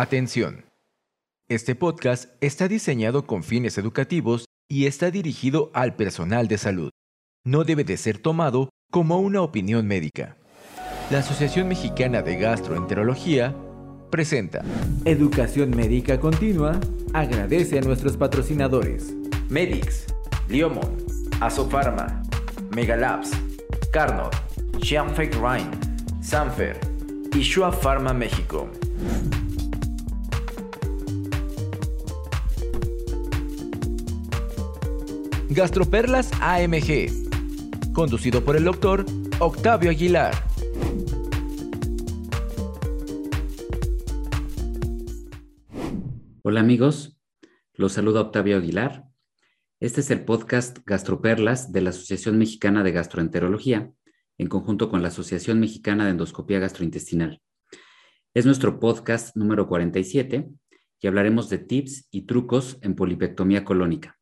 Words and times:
Atención. 0.00 0.64
Este 1.46 1.74
podcast 1.74 2.30
está 2.40 2.68
diseñado 2.68 3.26
con 3.26 3.42
fines 3.42 3.76
educativos 3.76 4.46
y 4.66 4.86
está 4.86 5.10
dirigido 5.10 5.70
al 5.74 5.94
personal 5.94 6.48
de 6.48 6.56
salud. 6.56 6.88
No 7.44 7.64
debe 7.64 7.84
de 7.84 7.98
ser 7.98 8.16
tomado 8.16 8.70
como 8.90 9.18
una 9.18 9.42
opinión 9.42 9.86
médica. 9.86 10.38
La 11.10 11.18
Asociación 11.18 11.68
Mexicana 11.68 12.22
de 12.22 12.38
Gastroenterología 12.38 13.54
presenta 14.10 14.64
Educación 15.04 15.76
Médica 15.76 16.18
Continua. 16.18 16.80
Agradece 17.12 17.78
a 17.78 17.82
nuestros 17.82 18.16
patrocinadores. 18.16 19.12
Medix, 19.50 20.06
Liomon, 20.48 20.96
Asofarma, 21.42 22.22
Megalabs, 22.74 23.32
Carnot, 23.92 24.34
Xianfeng 24.82 25.32
Rhine, 25.32 25.70
Sanfer 26.22 26.80
y 27.34 27.40
Shua 27.40 27.70
Pharma 27.70 28.14
México. 28.14 28.70
Gastroperlas 35.52 36.30
AMG, 36.40 37.92
conducido 37.92 38.44
por 38.44 38.54
el 38.54 38.62
doctor 38.62 39.04
Octavio 39.40 39.90
Aguilar. 39.90 40.32
Hola 46.44 46.60
amigos, 46.60 47.18
los 47.74 47.94
saluda 47.94 48.20
Octavio 48.20 48.58
Aguilar. 48.58 49.06
Este 49.80 50.02
es 50.02 50.12
el 50.12 50.24
podcast 50.24 50.78
Gastroperlas 50.86 51.72
de 51.72 51.80
la 51.80 51.90
Asociación 51.90 52.38
Mexicana 52.38 52.84
de 52.84 52.92
Gastroenterología, 52.92 53.90
en 54.38 54.46
conjunto 54.46 54.88
con 54.88 55.02
la 55.02 55.08
Asociación 55.08 55.58
Mexicana 55.58 56.04
de 56.04 56.12
Endoscopía 56.12 56.60
Gastrointestinal. 56.60 57.42
Es 58.34 58.46
nuestro 58.46 58.78
podcast 58.78 59.36
número 59.36 59.66
47 59.66 60.48
y 61.00 61.06
hablaremos 61.08 61.48
de 61.50 61.58
tips 61.58 62.06
y 62.12 62.26
trucos 62.26 62.78
en 62.82 62.94
polipectomía 62.94 63.64
colónica. 63.64 64.19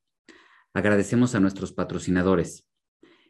Agradecemos 0.79 1.35
a 1.35 1.41
nuestros 1.41 1.73
patrocinadores. 1.73 2.65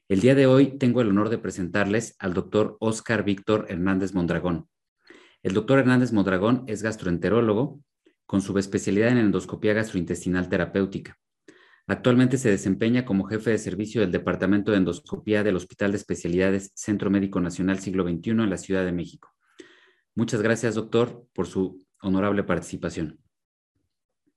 El 0.07 0.21
día 0.21 0.35
de 0.35 0.47
hoy 0.47 0.77
tengo 0.77 1.01
el 1.01 1.09
honor 1.09 1.31
de 1.31 1.39
presentarles 1.39 2.15
al 2.19 2.35
doctor 2.35 2.77
Oscar 2.79 3.25
Víctor 3.25 3.65
Hernández 3.71 4.13
Mondragón. 4.13 4.69
El 5.43 5.55
doctor 5.55 5.79
Hernández 5.79 6.13
Mondragón 6.13 6.65
es 6.67 6.83
gastroenterólogo 6.83 7.81
con 8.27 8.43
subespecialidad 8.43 9.09
en 9.13 9.17
endoscopía 9.17 9.73
gastrointestinal 9.73 10.51
terapéutica. 10.51 11.17
Actualmente 11.87 12.37
se 12.37 12.51
desempeña 12.51 13.07
como 13.07 13.25
jefe 13.25 13.53
de 13.53 13.57
servicio 13.57 14.03
del 14.03 14.12
Departamento 14.12 14.71
de 14.71 14.77
Endoscopía 14.77 15.43
del 15.43 15.57
Hospital 15.57 15.93
de 15.93 15.97
Especialidades 15.97 16.71
Centro 16.75 17.09
Médico 17.09 17.41
Nacional 17.41 17.79
Siglo 17.79 18.07
XXI 18.07 18.33
en 18.33 18.51
la 18.51 18.59
Ciudad 18.59 18.85
de 18.85 18.93
México. 18.93 19.33
Muchas 20.15 20.43
gracias, 20.43 20.75
doctor, 20.75 21.25
por 21.33 21.47
su 21.47 21.83
honorable 22.03 22.45
participación. 22.45 23.19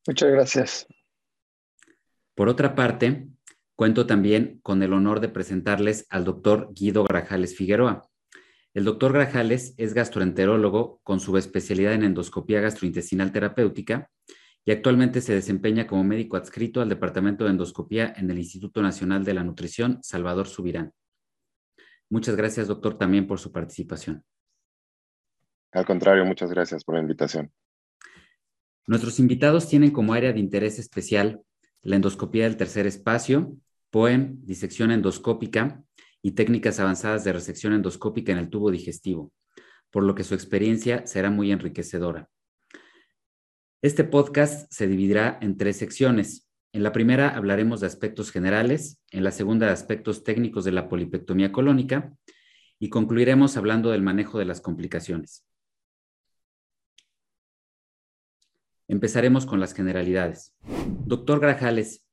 Muchas 0.08 0.32
gracias. 0.32 0.88
Por 2.36 2.50
otra 2.50 2.76
parte, 2.76 3.28
cuento 3.76 4.06
también 4.06 4.60
con 4.64 4.82
el 4.84 4.94
honor 4.94 5.20
de 5.20 5.30
presentarles 5.30 6.06
al 6.10 6.24
doctor 6.24 6.72
Guido 6.74 7.04
Grajales 7.04 7.56
Figueroa. 7.56 8.08
El 8.74 8.86
doctor 8.86 9.12
Grajales 9.12 9.74
es 9.78 9.94
gastroenterólogo 9.94 11.02
con 11.04 11.20
subespecialidad 11.20 11.94
en 11.94 12.04
endoscopía 12.04 12.62
gastrointestinal 12.62 13.32
terapéutica 13.32 14.10
y 14.64 14.72
actualmente 14.72 15.20
se 15.22 15.34
desempeña 15.34 15.88
como 15.88 16.04
médico 16.04 16.38
adscrito 16.38 16.82
al 16.82 16.90
Departamento 16.90 17.44
de 17.44 17.52
Endoscopía 17.52 18.14
en 18.16 18.30
el 18.30 18.38
Instituto 18.38 18.82
Nacional 18.82 19.26
de 19.26 19.34
la 19.34 19.44
Nutrición 19.44 20.00
Salvador 20.04 20.48
Subirán. 20.48 20.94
Muchas 22.10 22.36
gracias, 22.36 22.68
doctor, 22.68 22.98
también 22.98 23.28
por 23.28 23.40
su 23.40 23.52
participación. 23.52 24.24
Al 25.72 25.86
contrario, 25.86 26.26
muchas 26.26 26.52
gracias 26.52 26.84
por 26.84 26.96
la 26.96 27.02
invitación. 27.02 27.52
Nuestros 28.88 29.20
invitados 29.20 29.68
tienen 29.68 29.92
como 29.92 30.14
área 30.14 30.34
de 30.34 30.40
interés 30.40 30.80
especial 30.80 31.42
la 31.84 31.96
endoscopía 31.96 32.44
del 32.44 32.58
tercer 32.58 32.88
espacio, 32.88 33.56
POEM, 33.90 34.46
disección 34.46 34.92
endoscópica 34.92 35.84
y 36.22 36.32
técnicas 36.32 36.80
avanzadas 36.80 37.24
de 37.24 37.34
resección 37.34 37.74
endoscópica 37.74 38.32
en 38.32 38.38
el 38.38 38.50
tubo 38.50 38.72
digestivo, 38.72 39.32
por 39.90 40.04
lo 40.04 40.16
que 40.16 40.24
su 40.24 40.36
experiencia 40.36 41.06
será 41.08 41.32
muy 41.32 41.52
enriquecedora. 41.52 42.30
Este 43.82 44.04
podcast 44.04 44.72
se 44.72 44.88
dividirá 44.88 45.40
en 45.42 45.58
tres 45.58 45.78
secciones. 45.78 46.48
En 46.72 46.84
la 46.84 46.92
primera 46.92 47.30
hablaremos 47.30 47.82
de 47.82 47.88
aspectos 47.88 48.32
generales, 48.32 49.02
en 49.10 49.24
la 49.24 49.32
segunda 49.32 49.66
de 49.66 49.74
aspectos 49.74 50.24
técnicos 50.24 50.64
de 50.64 50.72
la 50.72 50.88
polipectomía 50.88 51.52
colónica 51.52 52.14
y 52.80 52.90
concluiremos 52.90 53.58
hablando 53.58 53.90
del 53.90 54.04
manejo 54.04 54.38
de 54.38 54.46
las 54.46 54.62
complicaciones. 54.62 55.46
Empezaremos 58.92 59.46
con 59.46 59.62
las 59.62 59.74
generalidades. 59.74 60.54
Doctor 61.06 61.40
Grajales, 61.40 62.06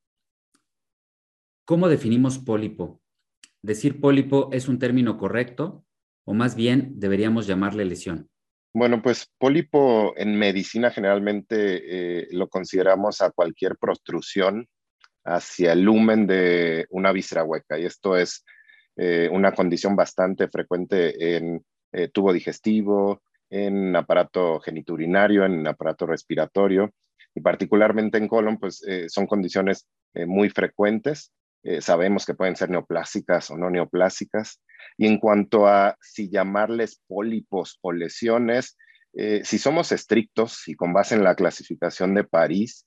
¿cómo 1.64 1.88
definimos 1.88 2.38
pólipo? 2.38 3.02
¿Decir 3.62 4.00
pólipo 4.00 4.48
es 4.52 4.68
un 4.68 4.78
término 4.78 5.18
correcto 5.18 5.84
o 6.24 6.34
más 6.34 6.54
bien 6.54 6.92
deberíamos 6.94 7.48
llamarle 7.48 7.84
lesión? 7.84 8.30
Bueno, 8.72 9.02
pues 9.02 9.28
pólipo 9.38 10.14
en 10.16 10.38
medicina 10.38 10.92
generalmente 10.92 12.20
eh, 12.20 12.28
lo 12.30 12.46
consideramos 12.46 13.22
a 13.22 13.32
cualquier 13.32 13.76
protrusión 13.76 14.68
hacia 15.24 15.72
el 15.72 15.82
lumen 15.82 16.28
de 16.28 16.86
una 16.90 17.10
víscera 17.10 17.42
hueca 17.42 17.76
y 17.76 17.86
esto 17.86 18.16
es 18.16 18.44
eh, 18.94 19.28
una 19.32 19.50
condición 19.50 19.96
bastante 19.96 20.46
frecuente 20.46 21.36
en 21.38 21.60
eh, 21.90 22.06
tubo 22.06 22.32
digestivo, 22.32 23.22
en 23.50 23.96
aparato 23.96 24.60
geniturinario, 24.60 25.44
en 25.44 25.66
aparato 25.66 26.06
respiratorio 26.06 26.92
y 27.34 27.40
particularmente 27.40 28.18
en 28.18 28.28
colon, 28.28 28.58
pues 28.58 28.82
eh, 28.86 29.08
son 29.08 29.26
condiciones 29.26 29.86
eh, 30.14 30.26
muy 30.26 30.50
frecuentes. 30.50 31.32
Eh, 31.62 31.80
sabemos 31.80 32.24
que 32.26 32.34
pueden 32.34 32.56
ser 32.56 32.70
neoplásicas 32.70 33.50
o 33.50 33.56
no 33.56 33.70
neoplásicas. 33.70 34.60
Y 34.96 35.06
en 35.06 35.18
cuanto 35.18 35.66
a 35.66 35.96
si 36.00 36.30
llamarles 36.30 37.00
pólipos 37.06 37.78
o 37.80 37.92
lesiones, 37.92 38.76
si 39.42 39.58
somos 39.58 39.90
estrictos 39.90 40.68
y 40.68 40.74
con 40.74 40.92
base 40.92 41.16
en 41.16 41.24
la 41.24 41.34
clasificación 41.34 42.14
de 42.14 42.22
París, 42.22 42.86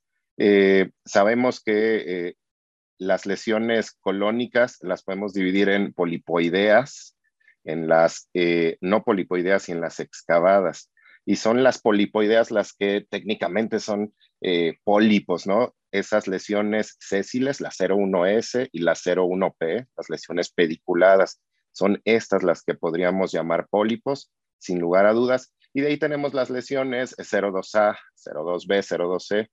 sabemos 1.03 1.61
que 1.61 2.35
las 2.97 3.25
lesiones 3.25 3.91
colónicas 3.99 4.77
las 4.81 5.03
podemos 5.03 5.33
dividir 5.33 5.67
en 5.67 5.91
polipoideas, 5.91 7.17
en 7.63 7.87
las 7.87 8.29
eh, 8.33 8.77
no 8.81 9.03
polipoideas 9.03 9.69
y 9.69 9.71
en 9.71 9.81
las 9.81 9.99
excavadas. 9.99 10.91
Y 11.25 11.35
son 11.35 11.63
las 11.63 11.79
polipoideas 11.79 12.51
las 12.51 12.73
que 12.73 13.05
técnicamente 13.09 13.79
son 13.79 14.13
eh, 14.41 14.77
pólipos, 14.83 15.45
¿no? 15.45 15.75
Esas 15.91 16.27
lesiones 16.27 16.95
sésiles, 16.99 17.61
la 17.61 17.69
01S 17.69 18.69
y 18.71 18.79
la 18.79 18.93
01P, 18.93 19.87
las 19.95 20.09
lesiones 20.09 20.51
pediculadas, 20.51 21.41
son 21.71 22.01
estas 22.05 22.43
las 22.43 22.63
que 22.63 22.73
podríamos 22.73 23.31
llamar 23.31 23.67
pólipos, 23.69 24.31
sin 24.57 24.79
lugar 24.79 25.05
a 25.05 25.13
dudas. 25.13 25.53
Y 25.73 25.81
de 25.81 25.87
ahí 25.87 25.97
tenemos 25.97 26.33
las 26.33 26.49
lesiones 26.49 27.15
02A, 27.17 27.97
02B, 28.25 28.81
02C, 28.81 29.47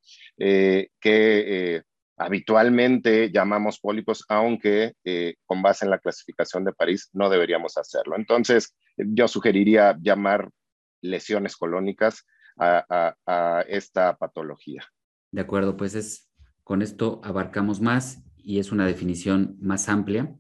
que 1.00 1.82
habitualmente 2.18 3.30
llamamos 3.30 3.78
pólipos, 3.80 4.24
aunque 4.28 4.94
eh, 5.04 5.36
con 5.46 5.62
base 5.62 5.84
en 5.84 5.90
la 5.90 5.98
clasificación 5.98 6.64
de 6.64 6.72
París 6.72 7.08
no 7.12 7.30
deberíamos 7.30 7.76
hacerlo. 7.76 8.16
Entonces, 8.16 8.74
yo 8.96 9.28
sugeriría 9.28 9.96
llamar 10.00 10.50
lesiones 11.00 11.56
colónicas 11.56 12.26
a, 12.58 13.64
esta 13.68 14.16
patología. 14.16 14.84
De 15.30 15.40
acuerdo, 15.40 15.76
pues 15.76 15.94
es, 15.94 16.28
con 16.64 16.82
esto 16.82 17.20
abarcamos 17.22 17.80
más 17.80 18.22
y 18.36 18.58
es 18.58 18.72
una 18.72 18.84
definición 18.84 19.56
más 19.60 19.88
amplia, 19.88 20.34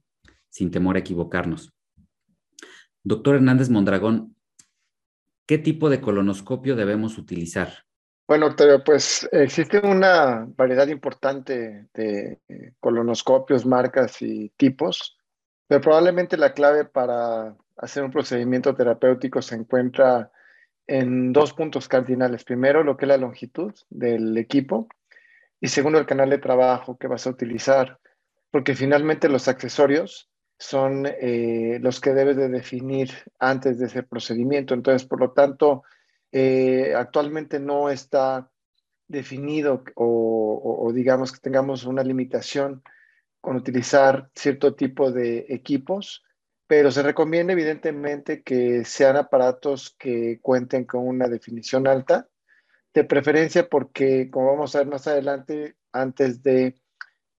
sin 0.48 0.70
temor 0.72 0.96
a 0.96 1.00
equivocarnos. 1.00 1.72
Doctor 3.04 3.36
Hernández 3.36 3.70
Mondragón, 3.70 4.34
¿qué 5.46 5.58
tipo 5.58 5.90
de 5.90 6.00
colonoscopio 6.00 6.74
debemos 6.74 7.18
utilizar? 7.18 7.87
Bueno, 8.28 8.48
Octavio, 8.48 8.84
pues 8.84 9.26
existe 9.32 9.78
una 9.78 10.46
variedad 10.54 10.86
importante 10.88 11.88
de 11.94 12.38
colonoscopios, 12.78 13.64
marcas 13.64 14.20
y 14.20 14.50
tipos, 14.50 15.16
pero 15.66 15.80
probablemente 15.80 16.36
la 16.36 16.52
clave 16.52 16.84
para 16.84 17.56
hacer 17.78 18.04
un 18.04 18.10
procedimiento 18.10 18.74
terapéutico 18.74 19.40
se 19.40 19.54
encuentra 19.54 20.30
en 20.86 21.32
dos 21.32 21.54
puntos 21.54 21.88
cardinales. 21.88 22.44
Primero, 22.44 22.84
lo 22.84 22.98
que 22.98 23.06
es 23.06 23.08
la 23.08 23.16
longitud 23.16 23.72
del 23.88 24.36
equipo 24.36 24.88
y 25.58 25.68
segundo, 25.68 25.98
el 25.98 26.04
canal 26.04 26.28
de 26.28 26.36
trabajo 26.36 26.98
que 26.98 27.06
vas 27.06 27.26
a 27.26 27.30
utilizar, 27.30 27.98
porque 28.50 28.74
finalmente 28.74 29.30
los 29.30 29.48
accesorios 29.48 30.28
son 30.58 31.06
eh, 31.06 31.78
los 31.80 31.98
que 31.98 32.12
debes 32.12 32.36
de 32.36 32.50
definir 32.50 33.10
antes 33.38 33.78
de 33.78 33.86
ese 33.86 34.02
procedimiento. 34.02 34.74
Entonces, 34.74 35.08
por 35.08 35.18
lo 35.18 35.30
tanto, 35.30 35.84
eh, 36.32 36.94
actualmente 36.94 37.58
no 37.58 37.90
está 37.90 38.50
definido 39.08 39.82
o, 39.94 40.90
digamos 40.94 41.32
que 41.32 41.40
tengamos 41.40 41.84
una 41.84 42.02
limitación 42.02 42.82
con 43.40 43.56
utilizar 43.56 44.30
cierto 44.34 44.74
tipo 44.74 45.10
de 45.10 45.46
equipos, 45.48 46.24
pero 46.66 46.90
se 46.90 47.02
recomienda 47.02 47.54
evidentemente 47.54 48.42
que 48.42 48.84
sean 48.84 49.16
aparatos 49.16 49.94
que 49.98 50.38
cuenten 50.42 50.84
con 50.84 51.06
una 51.06 51.28
definición 51.28 51.86
alta 51.86 52.28
de 52.92 53.04
preferencia 53.04 53.68
porque, 53.68 54.28
como 54.30 54.48
vamos 54.48 54.74
a 54.74 54.80
ver 54.80 54.88
más 54.88 55.06
adelante, 55.06 55.76
antes 55.92 56.42
de 56.42 56.74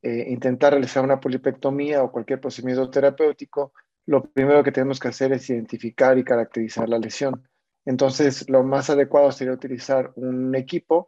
eh, 0.02 0.26
intentar 0.30 0.74
realizar 0.74 1.04
una 1.04 1.20
polipectomía 1.20 2.02
o 2.02 2.12
cualquier 2.12 2.40
procedimiento 2.40 2.90
terapéutico, 2.90 3.74
lo 4.06 4.24
primero 4.24 4.64
que 4.64 4.72
tenemos 4.72 5.00
que 5.00 5.10
hacer 5.10 5.34
es 5.34 5.50
identificar 5.50 6.18
y 6.18 6.24
caracterizar 6.24 6.90
la 6.90 6.98
lesión. 6.98 7.49
Entonces, 7.90 8.48
lo 8.48 8.64
más 8.64 8.92
adecuado 8.92 9.32
sería 9.32 9.52
utilizar 9.52 10.12
un 10.14 10.54
equipo 10.54 11.08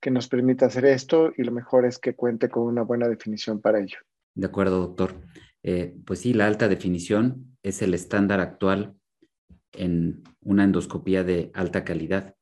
que 0.00 0.10
nos 0.10 0.28
permita 0.28 0.64
hacer 0.64 0.86
esto 0.86 1.30
y 1.36 1.42
lo 1.42 1.52
mejor 1.52 1.84
es 1.84 1.98
que 1.98 2.14
cuente 2.14 2.48
con 2.48 2.62
una 2.62 2.80
buena 2.80 3.06
definición 3.06 3.60
para 3.60 3.80
ello. 3.80 3.98
De 4.34 4.46
acuerdo, 4.46 4.78
doctor. 4.78 5.14
Eh, 5.62 5.94
pues 6.06 6.20
sí, 6.20 6.32
la 6.32 6.46
alta 6.46 6.68
definición 6.68 7.58
es 7.62 7.82
el 7.82 7.92
estándar 7.92 8.40
actual 8.40 8.94
en 9.72 10.22
una 10.40 10.64
endoscopía 10.64 11.22
de 11.22 11.50
alta 11.52 11.84
calidad. 11.84 12.34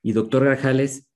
Y 0.00 0.12
doctor 0.12 0.44
Garjales, 0.44 1.08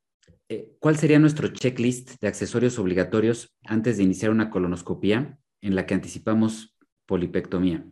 eh, 0.48 0.72
¿cuál 0.80 0.96
sería 0.96 1.20
nuestro 1.20 1.46
checklist 1.46 2.20
de 2.20 2.26
accesorios 2.26 2.80
obligatorios 2.80 3.54
antes 3.64 3.96
de 3.96 4.02
iniciar 4.02 4.32
una 4.32 4.50
colonoscopía 4.50 5.38
en 5.60 5.76
la 5.76 5.86
que 5.86 5.94
anticipamos 5.94 6.76
polipectomía? 7.06 7.86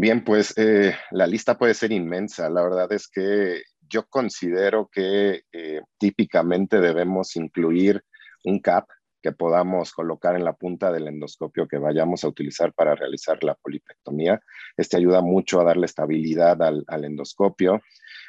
Bien, 0.00 0.24
pues 0.24 0.54
eh, 0.56 0.94
la 1.10 1.26
lista 1.26 1.58
puede 1.58 1.74
ser 1.74 1.92
inmensa. 1.92 2.48
La 2.48 2.62
verdad 2.62 2.90
es 2.90 3.06
que 3.06 3.64
yo 3.86 4.06
considero 4.08 4.88
que 4.90 5.42
eh, 5.52 5.82
típicamente 5.98 6.80
debemos 6.80 7.36
incluir 7.36 8.02
un 8.44 8.60
CAP 8.60 8.88
que 9.20 9.32
podamos 9.32 9.92
colocar 9.92 10.36
en 10.36 10.44
la 10.44 10.54
punta 10.54 10.90
del 10.90 11.06
endoscopio 11.06 11.68
que 11.68 11.76
vayamos 11.76 12.24
a 12.24 12.28
utilizar 12.28 12.72
para 12.72 12.94
realizar 12.94 13.44
la 13.44 13.54
polipectomía. 13.56 14.40
Este 14.74 14.96
ayuda 14.96 15.20
mucho 15.20 15.60
a 15.60 15.64
darle 15.64 15.84
estabilidad 15.84 16.62
al, 16.62 17.04
endoscopio, 17.04 17.82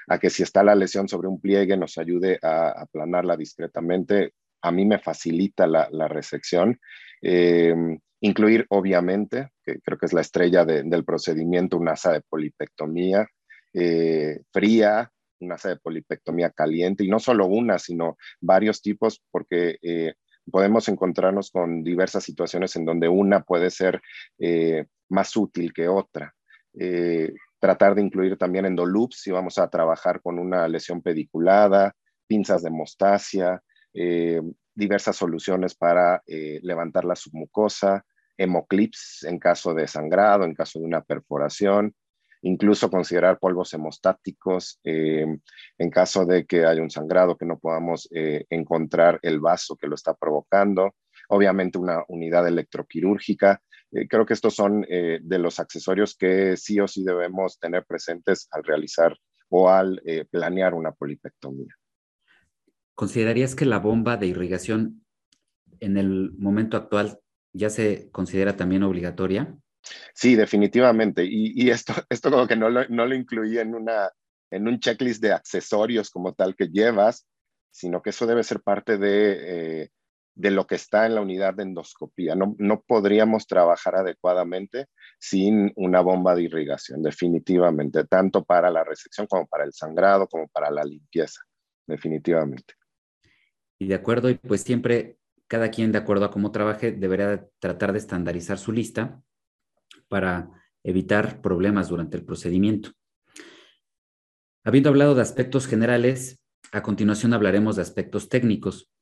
a 0.10 0.20
que 0.20 0.30
si 0.30 0.44
está 0.44 0.64
la 0.64 0.76
lesión 0.76 1.08
sobre 1.08 1.30
un 1.30 1.40
pliegue 1.40 1.78
nos 1.78 1.98
ayude 1.98 2.38
a 2.42 2.82
aplanarla 2.82 3.38
discretamente. 3.38 4.34
A 4.62 4.74
mí 4.74 4.86
me 4.86 5.00
facilita 5.00 5.68
la, 5.68 5.88
resección. 6.10 6.82
Eh, 7.22 7.74
incluir, 8.22 8.66
obviamente, 8.70 9.52
que 9.64 9.80
creo 9.82 9.98
que 9.98 10.06
es 10.06 10.14
la 10.14 10.22
estrella 10.22 10.64
del 10.64 11.04
procedimiento, 11.04 11.78
una 11.78 11.94
asa 11.94 12.14
de 12.14 12.22
polipectomía 12.22 13.28
eh, 13.74 14.42
fría, 14.52 15.12
una 15.40 15.56
asa 15.56 15.70
de 15.70 15.78
polipectomía 15.78 16.52
caliente, 16.52 17.04
y 17.04 17.10
no 17.10 17.20
solo 17.20 17.48
una, 17.48 17.80
sino 17.80 18.18
varios 18.40 18.82
tipos, 18.82 19.24
porque 19.32 19.78
eh, 19.82 20.14
podemos 20.52 20.88
encontrarnos 20.88 21.50
con 21.50 21.84
diversas 21.84 22.24
situaciones 22.24 22.76
en 22.76 22.86
donde 22.86 23.08
una 23.08 23.42
puede 23.42 23.72
ser 23.72 24.02
eh, 24.38 24.86
más 25.10 25.36
útil 25.36 25.74
que 25.74 25.88
otra. 25.88 26.34
Tratar 27.60 27.96
de 27.96 28.02
incluir 28.02 28.38
también 28.38 28.66
endoloops 28.66 29.22
si 29.22 29.32
vamos 29.32 29.58
a 29.58 29.70
trabajar 29.70 30.22
con 30.22 30.40
una 30.40 30.68
lesión 30.68 31.02
pediculada, 31.02 31.94
pinzas 32.28 32.64
de 32.64 32.70
mostasia, 32.70 33.62
eh, 33.94 34.42
diversas 34.74 35.16
soluciones 35.16 35.76
para 35.76 36.24
levantar 36.26 37.04
la 37.04 37.16
submucosa, 37.16 38.06
hemoclips 38.42 39.24
en 39.24 39.40
caso 39.40 39.74
de 39.74 39.88
sangrado, 39.88 40.44
en 40.44 40.54
caso 40.54 40.80
de 40.80 40.86
una 40.86 41.02
perforación, 41.02 41.96
incluso 42.42 42.90
considerar 42.90 43.40
polvos 43.40 43.74
hemostáticos 43.74 44.80
eh, 44.84 45.26
en 45.78 45.90
caso 45.90 46.26
de 46.26 46.46
que 46.46 46.66
haya 46.66 46.82
un 46.82 46.90
sangrado 46.90 47.38
que 47.38 47.46
no 47.46 47.60
podamos 47.60 48.08
eh, 48.12 48.46
encontrar 48.50 49.20
el 49.22 49.40
vaso 49.40 49.76
que 49.76 49.88
lo 49.88 49.96
está 49.96 50.14
provocando. 50.14 50.96
Obviamente 51.30 51.78
una 51.78 52.04
unidad 52.08 52.48
electroquirúrgica. 52.48 53.62
Eh, 53.92 54.08
creo 54.08 54.26
que 54.26 54.34
estos 54.34 54.56
son 54.56 54.82
de 54.82 55.40
los 55.40 55.60
accesorios 55.60 56.16
que 56.16 56.58
sí 56.58 56.80
o 56.80 56.88
sí 56.88 57.04
debemos 57.04 57.60
tener 57.60 57.86
presentes 57.86 58.48
al 58.52 58.64
realizar 58.64 59.16
o 59.50 59.70
al 59.70 60.02
planear 60.30 60.74
una 60.74 60.94
polipectomía. 60.94 61.76
¿Considerarías 62.96 63.54
que 63.54 63.66
la 63.66 63.80
bomba 63.80 64.16
de 64.16 64.28
irrigación 64.28 65.06
en 65.82 65.98
el 65.98 66.32
momento 66.38 66.78
actual 66.78 67.20
ya 67.54 67.70
se 67.70 68.10
considera 68.12 68.56
también 68.56 68.84
obligatoria? 68.84 69.56
Sí, 70.14 70.36
definitivamente. 70.36 71.26
Y, 71.26 71.70
esto, 71.70 71.94
esto 72.10 72.32
como 72.32 72.48
que 72.48 72.56
no 72.56 72.70
lo, 72.70 72.88
no 72.90 73.06
lo 73.06 73.16
incluí 73.16 73.58
en, 73.58 73.76
una, 73.76 74.10
en 74.50 74.68
un 74.68 74.80
checklist 74.80 75.22
de 75.22 75.34
accesorios 75.34 76.10
como 76.10 76.34
tal 76.34 76.56
que 76.56 76.68
llevas, 76.68 77.28
sino 77.72 78.02
que 78.02 78.12
eso 78.12 78.26
debe 78.26 78.44
ser 78.44 78.62
parte 78.62 78.98
de, 78.98 79.84
eh, 79.84 79.90
de 80.36 80.52
lo 80.52 80.68
que 80.68 80.76
está 80.76 81.06
en 81.06 81.16
la 81.16 81.22
unidad 81.22 81.54
de 81.54 81.64
endoscopía. 81.64 82.36
No, 82.36 82.56
no 82.58 82.82
podríamos 82.82 83.48
trabajar 83.48 83.96
adecuadamente 83.96 84.88
sin 85.20 85.72
una 85.76 86.02
bomba 86.02 86.36
de 86.36 86.44
irrigación, 86.44 87.02
definitivamente, 87.02 88.06
tanto 88.06 88.44
para 88.44 88.70
la 88.70 88.84
resección 88.84 89.28
como 89.28 89.48
para 89.48 89.64
el 89.64 89.74
sangrado, 89.74 90.28
como 90.28 90.48
para 90.48 90.70
la 90.70 90.84
limpieza, 90.84 91.42
definitivamente. 91.88 92.74
Y 93.80 93.88
de 93.88 93.96
acuerdo, 93.96 94.30
y 94.30 94.36
pues 94.36 94.62
siempre 94.62 95.18
cada 95.52 95.70
quien 95.70 95.92
de 95.92 95.98
acuerdo 95.98 96.24
a 96.24 96.32
cómo 96.32 96.54
trabaje 96.54 96.94
debería 96.94 97.46
tratar 97.60 97.92
de 97.92 97.98
estandarizar 97.98 98.58
su 98.58 98.72
lista 98.72 99.22
para 100.08 100.50
evitar 100.82 101.42
problemas 101.42 101.90
durante 101.90 102.16
el 102.16 102.24
procedimiento. 102.24 102.92
Habiendo 104.64 104.88
hablado 104.88 105.14
de 105.14 105.24
aspectos 105.24 105.68
generales, 105.68 106.42
a 106.72 106.82
continuación 106.82 107.34
hablaremos 107.34 107.76
de 107.76 107.82
aspectos 107.82 108.30
técnicos. 108.30 108.94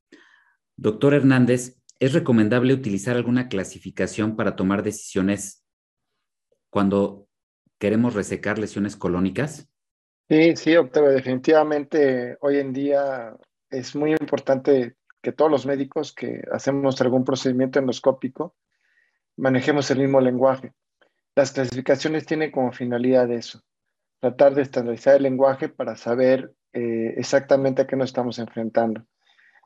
Doctor 0.76 1.14
Hernández, 1.14 1.84
¿es 2.00 2.14
recomendable 2.14 2.74
utilizar 2.74 3.16
alguna 3.16 3.48
clasificación 3.48 4.36
para 4.36 4.56
tomar 4.56 4.82
decisiones 4.82 5.64
cuando 6.72 7.28
queremos 7.78 8.16
resecar 8.16 8.58
lesiones 8.58 8.96
colónicas? 8.96 9.70
Sí, 10.28 10.56
sí, 10.56 10.76
Octavio, 10.76 11.12
definitivamente 11.12 12.38
hoy 12.42 12.58
en 12.58 12.74
día 12.74 13.38
es 13.70 13.96
muy 13.96 14.14
importante 14.14 14.96
que 15.22 15.32
todos 15.32 15.52
los 15.52 15.66
médicos 15.66 16.14
que 16.14 16.44
hacemos 16.52 17.00
algún 17.02 17.24
procedimiento 17.24 17.80
endoscópico 17.80 18.56
manejemos 19.38 19.90
el 19.92 20.00
mismo 20.00 20.22
lenguaje. 20.22 20.74
Las 21.36 21.52
clasificaciones 21.52 22.26
tienen 22.26 22.52
como 22.52 22.72
finalidad 22.72 23.32
eso, 23.32 23.62
tratar 24.20 24.56
de 24.56 24.62
estandarizar 24.62 25.16
el 25.16 25.24
lenguaje 25.24 25.70
para 25.70 25.96
saber 25.96 26.54
eh, 26.74 27.14
exactamente 27.18 27.82
a 27.82 27.88
qué 27.88 27.96
nos 27.96 28.10
estamos 28.10 28.40
enfrentando. 28.40 29.06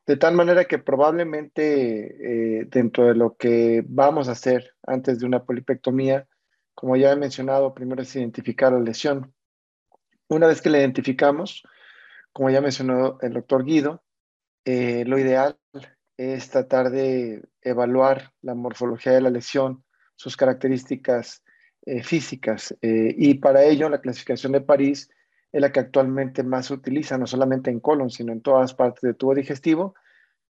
De 0.05 0.17
tal 0.17 0.35
manera 0.35 0.65
que 0.65 0.79
probablemente 0.79 2.59
eh, 2.59 2.65
dentro 2.69 3.05
de 3.05 3.15
lo 3.15 3.35
que 3.37 3.83
vamos 3.87 4.27
a 4.27 4.33
hacer 4.33 4.75
antes 4.85 5.19
de 5.19 5.25
una 5.25 5.43
polipectomía, 5.43 6.27
como 6.75 6.97
ya 6.97 7.11
he 7.11 7.15
mencionado, 7.15 7.73
primero 7.73 8.01
es 8.01 8.15
identificar 8.15 8.73
la 8.73 8.79
lesión. 8.79 9.33
Una 10.27 10.47
vez 10.47 10.61
que 10.61 10.69
la 10.69 10.79
identificamos, 10.79 11.63
como 12.33 12.49
ya 12.49 12.59
mencionó 12.59 13.17
el 13.21 13.33
doctor 13.33 13.63
Guido, 13.63 14.03
eh, 14.65 15.03
lo 15.05 15.19
ideal 15.19 15.57
es 16.17 16.49
tratar 16.49 16.89
de 16.89 17.43
evaluar 17.61 18.31
la 18.41 18.55
morfología 18.55 19.13
de 19.13 19.21
la 19.21 19.29
lesión, 19.29 19.83
sus 20.15 20.37
características 20.37 21.43
eh, 21.85 22.03
físicas. 22.03 22.75
Eh, 22.81 23.13
y 23.17 23.35
para 23.35 23.63
ello, 23.63 23.89
la 23.89 23.99
clasificación 23.99 24.53
de 24.53 24.61
París 24.61 25.09
es 25.51 25.61
la 25.61 25.71
que 25.71 25.81
actualmente 25.81 26.43
más 26.43 26.67
se 26.67 26.75
utiliza, 26.75 27.17
no 27.17 27.27
solamente 27.27 27.71
en 27.71 27.79
colon, 27.79 28.09
sino 28.09 28.31
en 28.31 28.41
todas 28.41 28.73
partes 28.73 29.01
del 29.01 29.15
tubo 29.15 29.35
digestivo, 29.35 29.95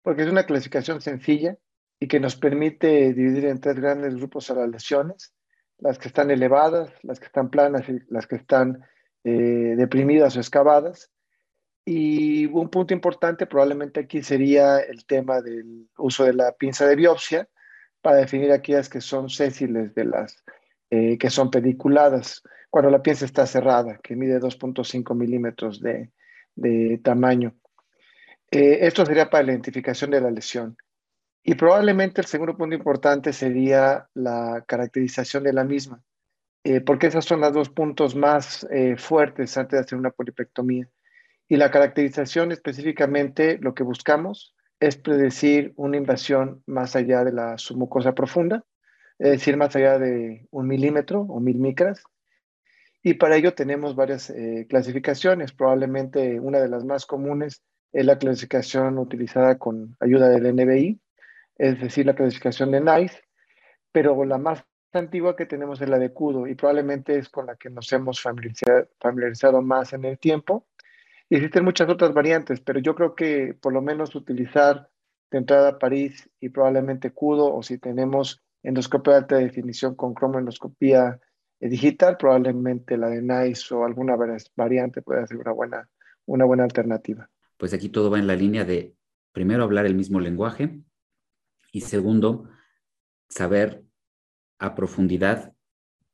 porque 0.01 0.23
es 0.23 0.29
una 0.29 0.45
clasificación 0.45 1.01
sencilla 1.01 1.57
y 1.99 2.07
que 2.07 2.19
nos 2.19 2.35
permite 2.35 3.13
dividir 3.13 3.45
en 3.45 3.61
tres 3.61 3.79
grandes 3.79 4.15
grupos 4.15 4.49
a 4.51 4.55
las 4.55 4.69
lesiones, 4.69 5.33
las 5.77 5.97
que 5.97 6.07
están 6.07 6.31
elevadas, 6.31 6.91
las 7.03 7.19
que 7.19 7.27
están 7.27 7.49
planas 7.49 7.87
y 7.87 7.99
las 8.09 8.27
que 8.27 8.35
están 8.35 8.83
deprimidas 9.23 10.35
o 10.35 10.39
excavadas. 10.39 11.10
Y 11.85 12.45
un 12.45 12.69
punto 12.69 12.93
importante 12.93 13.47
probablemente 13.47 14.01
aquí 14.01 14.21
sería 14.21 14.79
el 14.79 15.05
tema 15.05 15.41
del 15.41 15.89
uso 15.97 16.23
de 16.23 16.33
la 16.33 16.51
pinza 16.51 16.85
de 16.85 16.95
biopsia 16.95 17.49
para 18.01 18.17
definir 18.17 18.51
aquellas 18.51 18.89
que 18.89 19.01
son 19.01 19.29
sésiles 19.29 19.93
de 19.95 20.05
las 20.05 20.43
eh, 20.93 21.17
que 21.17 21.29
son 21.29 21.49
pediculadas, 21.49 22.43
cuando 22.69 22.89
la 22.91 23.01
pieza 23.01 23.23
está 23.23 23.47
cerrada, 23.47 23.97
que 24.03 24.17
mide 24.17 24.41
2.5 24.41 25.15
milímetros 25.15 25.79
de, 25.79 26.11
tamaño. 27.01 27.55
Eh, 28.51 28.79
esto 28.81 29.05
sería 29.05 29.29
para 29.29 29.45
la 29.45 29.53
identificación 29.53 30.11
de 30.11 30.19
la 30.19 30.29
lesión. 30.29 30.75
Y 31.43 31.55
probablemente 31.55 32.19
el 32.19 32.27
segundo 32.27 32.57
punto 32.57 32.75
importante 32.75 33.31
sería 33.31 34.09
la 34.13 34.65
caracterización 34.67 35.43
de 35.43 35.53
la 35.53 35.63
misma, 35.63 36.03
eh, 36.65 36.81
porque 36.81 37.07
esos 37.07 37.23
son 37.23 37.39
los 37.39 37.53
dos 37.53 37.69
puntos 37.69 38.13
más 38.13 38.67
fuertes 38.97 39.57
antes 39.57 39.71
de 39.71 39.79
hacer 39.79 39.97
una 39.97 40.11
polipectomía. 40.11 40.89
Y 41.51 41.57
la 41.57 41.69
caracterización 41.69 42.53
específicamente 42.53 43.57
lo 43.59 43.73
que 43.73 43.83
buscamos 43.83 44.55
es 44.79 44.95
predecir 44.95 45.73
una 45.75 45.97
invasión 45.97 46.63
más 46.65 46.95
allá 46.95 47.25
de 47.25 47.33
la 47.33 47.57
submucosa 47.57 48.13
profunda 48.13 48.63
es 49.21 49.29
decir, 49.29 49.55
más 49.55 49.75
allá 49.75 49.99
de 49.99 50.47
un 50.49 50.67
milímetro 50.67 51.21
o 51.21 51.39
mil 51.39 51.59
micras. 51.59 52.01
Y 53.03 53.13
para 53.15 53.35
ello 53.35 53.53
tenemos 53.53 53.95
varias 53.95 54.31
eh, 54.31 54.65
clasificaciones. 54.67 55.53
Probablemente 55.53 56.39
una 56.39 56.59
de 56.59 56.67
las 56.67 56.85
más 56.85 57.05
comunes 57.05 57.61
es 57.91 58.05
la 58.05 58.17
clasificación 58.17 58.97
utilizada 58.97 59.59
con 59.59 59.95
ayuda 59.99 60.27
del 60.29 60.55
NBI, 60.55 60.99
es 61.57 61.79
decir, 61.79 62.07
la 62.07 62.15
clasificación 62.15 62.71
de 62.71 62.81
NICE, 62.81 63.21
pero 63.91 64.25
la 64.25 64.39
más 64.39 64.63
antigua 64.91 65.35
que 65.35 65.45
tenemos 65.45 65.79
es 65.81 65.89
la 65.89 65.99
de 65.99 66.11
CUDO 66.11 66.47
y 66.47 66.55
probablemente 66.55 67.15
es 67.15 67.29
con 67.29 67.45
la 67.45 67.55
que 67.57 67.69
nos 67.69 67.93
hemos 67.93 68.19
familiarizado, 68.21 69.61
más 69.61 69.93
en 69.93 70.05
el 70.05 70.17
tiempo. 70.17 70.65
Existen 71.35 71.63
muchas 71.63 71.89
otras 71.89 72.13
variantes, 72.13 72.59
pero 72.59 72.79
yo 72.79 72.95
creo 72.95 73.15
que 73.15 73.53
por 73.53 73.73
lo 73.73 73.81
menos 73.81 74.15
utilizar 74.15 74.89
de 75.31 75.37
entrada 75.37 75.79
París 75.79 76.29
y 76.39 76.49
probablemente 76.49 77.11
CUDO, 77.11 77.55
o 77.55 77.63
si 77.63 77.77
tenemos 77.77 78.41
endoscopia 78.63 79.13
de 79.13 79.19
alta 79.19 79.35
definición 79.37 79.95
con 79.95 80.13
cromoendoscopía 80.13 81.19
eh, 81.59 81.69
digital, 81.69 82.17
probablemente 82.17 82.97
la 82.97 83.09
de 83.09 83.21
NICE 83.21 83.73
o 83.73 83.85
alguna 83.85 84.15
variante 84.55 85.01
puede 85.01 85.25
ser 85.25 85.37
una 85.37 85.51
buena, 85.51 85.89
una 86.25 86.45
buena 86.45 86.63
alternativa. 86.63 87.29
Pues 87.57 87.73
aquí 87.73 87.89
todo 87.89 88.11
va 88.11 88.19
en 88.19 88.27
la 88.27 88.35
línea 88.35 88.65
de, 88.65 88.93
primero, 89.31 89.63
hablar 89.63 89.85
el 89.85 89.95
mismo 89.95 90.19
lenguaje 90.19 90.81
y 91.71 91.81
segundo, 91.81 92.49
saber 93.29 93.83
a 94.59 94.75
profundidad 94.75 95.53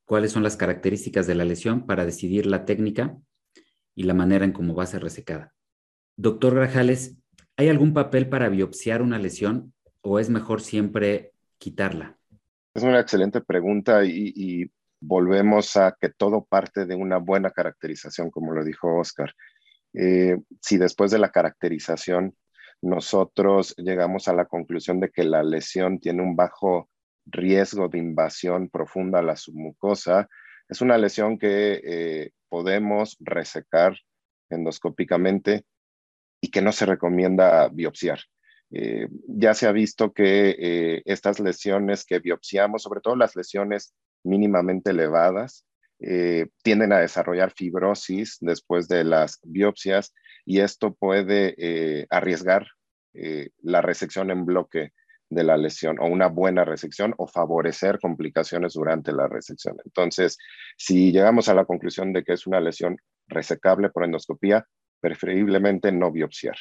cuáles 0.05 0.31
son 0.31 0.43
las 0.43 0.55
características 0.55 1.25
de 1.25 1.35
la 1.35 1.43
lesión 1.43 1.85
para 1.85 2.05
decidir 2.05 2.45
la 2.45 2.65
técnica 2.65 3.17
y 3.97 4.03
la 4.03 4.13
manera 4.13 4.45
en 4.45 4.51
cómo 4.51 4.75
va 4.75 4.83
a 4.83 4.87
ser 4.87 5.01
resecada. 5.01 5.55
Doctor 6.15 6.53
Grajales, 6.53 7.17
¿hay 7.55 7.67
algún 7.67 7.95
papel 7.95 8.29
para 8.29 8.47
biopsiar 8.47 9.01
una 9.01 9.17
lesión 9.17 9.73
o 10.01 10.19
es 10.19 10.29
mejor 10.29 10.61
siempre 10.61 11.33
quitarla? 11.57 12.15
Es 12.75 12.83
una 12.83 12.99
excelente 12.99 13.41
pregunta 13.41 14.05
y, 14.05 14.71
volvemos 14.99 15.77
a 15.77 15.95
que 15.99 16.09
todo 16.09 16.43
parte 16.43 16.85
de 16.85 16.95
una 16.95 17.17
buena 17.17 17.51
caracterización, 17.51 18.31
como 18.31 18.51
lo 18.51 18.63
dijo 18.63 18.97
Oscar. 18.97 19.31
Eh, 19.93 20.37
si 20.59 20.77
después 20.77 21.11
de 21.11 21.19
la 21.19 21.29
caracterización 21.29 22.35
nosotros 22.81 23.75
llegamos 23.77 24.27
a 24.27 24.33
la 24.33 24.45
conclusión 24.45 24.99
de 24.99 25.09
que 25.09 25.23
la 25.23 25.43
lesión 25.43 25.99
tiene 25.99 26.23
un 26.23 26.35
bajo 26.35 26.89
riesgo 27.25 27.89
de 27.89 27.99
invasión 27.99 28.69
profunda 28.69 29.19
a 29.19 29.23
la 29.23 29.35
submucosa. 29.35 30.27
Es 30.69 30.81
una 30.81 30.97
lesión 30.97 31.37
que 31.37 31.81
eh, 31.83 32.31
podemos 32.49 33.17
resecar 33.19 33.97
endoscópicamente 34.49 35.65
y 36.41 36.49
que 36.49 36.61
no 36.61 36.71
se 36.71 36.85
recomienda 36.85 37.69
biopsiar. 37.69 38.19
Eh, 38.71 39.07
ya 39.27 39.53
se 39.53 39.67
ha 39.67 39.71
visto 39.71 40.11
que 40.11 40.55
eh, 40.59 41.01
estas 41.05 41.39
lesiones 41.39 42.05
que 42.05 42.19
biopsiamos, 42.19 42.83
sobre 42.83 42.99
todo 42.99 43.15
las 43.15 43.35
lesiones 43.35 43.93
mínimamente 44.23 44.91
elevadas, 44.91 45.63
tienden 46.61 46.93
a 46.93 46.99
desarrollar 46.99 47.51
fibrosis 47.53 48.37
después 48.39 48.87
de 48.87 49.03
las 49.03 49.39
biopsias 49.41 50.13
y 50.45 50.59
esto 50.59 50.93
puede 50.93 52.05
arriesgar 52.11 52.67
la 53.63 53.81
resección 53.81 54.29
en 54.29 54.45
bloque 54.45 54.93
de 55.29 55.43
la 55.43 55.57
lesión 55.57 55.99
o 55.99 56.05
una 56.05 56.27
buena 56.27 56.63
resección 56.63 57.13
o 57.17 57.27
favorecer 57.27 57.99
complicaciones 57.99 58.73
durante 58.73 59.11
la 59.11 59.27
resección. 59.27 59.77
Entonces, 59.83 60.37
si 60.77 61.11
llegamos 61.11 61.49
a 61.49 61.53
la 61.53 61.65
conclusión 61.65 62.13
de 62.13 62.23
que 62.23 62.33
es 62.33 62.47
una 62.47 62.59
lesión 62.59 62.97
resecable 63.27 63.89
por 63.89 64.05
endoscopía, 64.05 64.65
preferiblemente 64.99 65.91
no 65.91 66.11
biopsiar. 66.11 66.55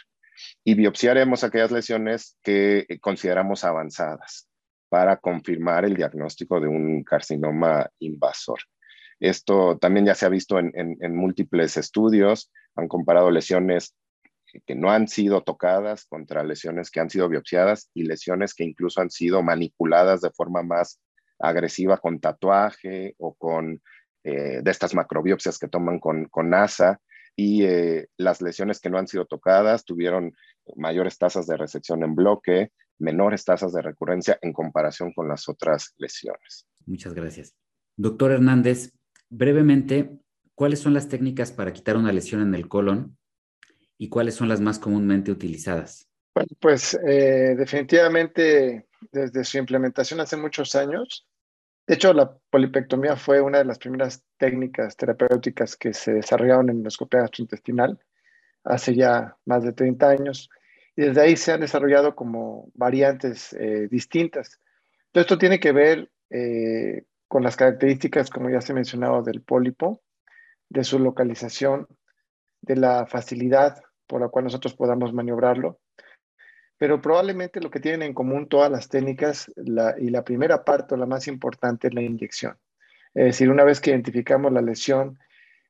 Y 0.64 0.74
biopsiaremos 0.74 1.44
aquellas 1.44 1.70
lesiones 1.70 2.36
que 2.42 2.86
consideramos 3.00 3.64
avanzadas 3.64 4.48
para 4.88 5.16
confirmar 5.16 5.84
el 5.84 5.96
diagnóstico 5.96 6.60
de 6.60 6.68
un 6.68 7.02
carcinoma 7.02 7.88
invasor. 8.00 8.58
Esto 9.18 9.78
también 9.78 10.06
ya 10.06 10.14
se 10.14 10.26
ha 10.26 10.28
visto 10.28 10.58
en, 10.58 10.72
en 10.74 11.16
múltiples 11.16 11.76
estudios, 11.78 12.52
han 12.74 12.86
comparado 12.86 13.30
lesiones 13.30 13.94
que 14.66 14.74
no 14.74 14.90
han 14.90 15.08
sido 15.08 15.42
tocadas 15.42 16.06
contra 16.06 16.44
lesiones 16.44 16.90
que 16.90 17.00
han 17.00 17.10
sido 17.10 17.28
biopsiadas 17.28 17.90
y 17.94 18.04
lesiones 18.04 18.54
que 18.54 18.64
incluso 18.64 19.00
han 19.00 19.10
sido 19.10 19.42
manipuladas 19.42 20.20
de 20.20 20.30
forma 20.30 20.62
más 20.62 21.00
agresiva 21.38 21.98
con 21.98 22.20
tatuaje 22.20 23.14
o 23.18 23.34
con 23.34 23.82
eh, 24.24 24.60
de 24.62 24.70
estas 24.70 24.94
macrobiopsias 24.94 25.58
que 25.58 25.68
toman 25.68 25.98
con, 25.98 26.26
con 26.26 26.50
NASA 26.50 27.00
y 27.36 27.64
eh, 27.64 28.08
las 28.16 28.40
lesiones 28.40 28.80
que 28.80 28.88
no 28.88 28.98
han 28.98 29.06
sido 29.06 29.26
tocadas 29.26 29.84
tuvieron 29.84 30.32
mayores 30.74 31.18
tasas 31.18 31.46
de 31.46 31.56
resección 31.56 32.02
en 32.02 32.14
bloque, 32.14 32.72
menores 32.98 33.44
tasas 33.44 33.72
de 33.72 33.82
recurrencia 33.82 34.38
en 34.40 34.52
comparación 34.52 35.12
con 35.12 35.28
las 35.28 35.48
otras 35.48 35.94
lesiones. 35.98 36.66
Muchas 36.86 37.12
gracias. 37.12 37.54
Doctor 37.96 38.32
Hernández, 38.32 38.92
brevemente, 39.28 40.18
¿cuáles 40.54 40.80
son 40.80 40.94
las 40.94 41.08
técnicas 41.08 41.52
para 41.52 41.72
quitar 41.72 41.96
una 41.96 42.12
lesión 42.12 42.42
en 42.42 42.54
el 42.54 42.68
colon 42.68 43.18
y 43.98 44.08
cuáles 44.08 44.34
son 44.34 44.48
las 44.48 44.60
más 44.60 44.78
comúnmente 44.78 45.30
utilizadas? 45.30 46.08
Bueno, 46.34 46.48
pues 46.60 46.98
eh, 47.06 47.54
definitivamente 47.56 48.86
desde 49.12 49.44
su 49.44 49.58
implementación 49.58 50.20
hace 50.20 50.36
muchos 50.36 50.74
años, 50.74 51.26
de 51.86 51.94
hecho 51.94 52.12
la 52.12 52.36
polipectomía 52.50 53.16
fue 53.16 53.40
una 53.40 53.58
de 53.58 53.64
las 53.64 53.78
primeras 53.78 54.22
técnicas 54.36 54.96
terapéuticas 54.96 55.76
que 55.76 55.94
se 55.94 56.14
desarrollaron 56.14 56.68
en 56.68 56.76
endoscopia 56.76 57.20
gastrointestinal 57.20 57.98
hace 58.64 58.94
ya 58.94 59.36
más 59.44 59.62
de 59.62 59.72
30 59.72 60.08
años 60.08 60.50
y 60.96 61.02
desde 61.02 61.20
ahí 61.20 61.36
se 61.36 61.52
han 61.52 61.60
desarrollado 61.60 62.16
como 62.16 62.70
variantes 62.74 63.52
eh, 63.52 63.86
distintas. 63.90 64.60
Todo 65.12 65.20
esto 65.22 65.38
tiene 65.38 65.60
que 65.60 65.72
ver 65.72 66.10
eh, 66.30 67.04
con 67.28 67.42
las 67.42 67.56
características, 67.56 68.30
como 68.30 68.50
ya 68.50 68.60
se 68.60 68.72
ha 68.72 68.74
mencionado, 68.74 69.22
del 69.22 69.42
pólipo, 69.42 70.02
de 70.68 70.84
su 70.84 70.98
localización, 70.98 71.86
de 72.60 72.76
la 72.76 73.06
facilidad 73.06 73.82
por 74.06 74.20
la 74.20 74.28
cual 74.28 74.44
nosotros 74.44 74.74
podamos 74.74 75.12
maniobrarlo. 75.12 75.80
Pero 76.78 77.00
probablemente 77.00 77.60
lo 77.60 77.70
que 77.70 77.80
tienen 77.80 78.02
en 78.02 78.14
común 78.14 78.48
todas 78.48 78.70
las 78.70 78.88
técnicas 78.88 79.50
y 79.56 80.10
la 80.10 80.24
primera 80.24 80.64
parte 80.64 80.94
o 80.94 80.98
la 80.98 81.06
más 81.06 81.26
importante 81.26 81.88
es 81.88 81.94
la 81.94 82.02
inyección. 82.02 82.56
Es 83.14 83.24
decir, 83.24 83.50
una 83.50 83.64
vez 83.64 83.80
que 83.80 83.90
identificamos 83.90 84.52
la 84.52 84.60
lesión, 84.60 85.18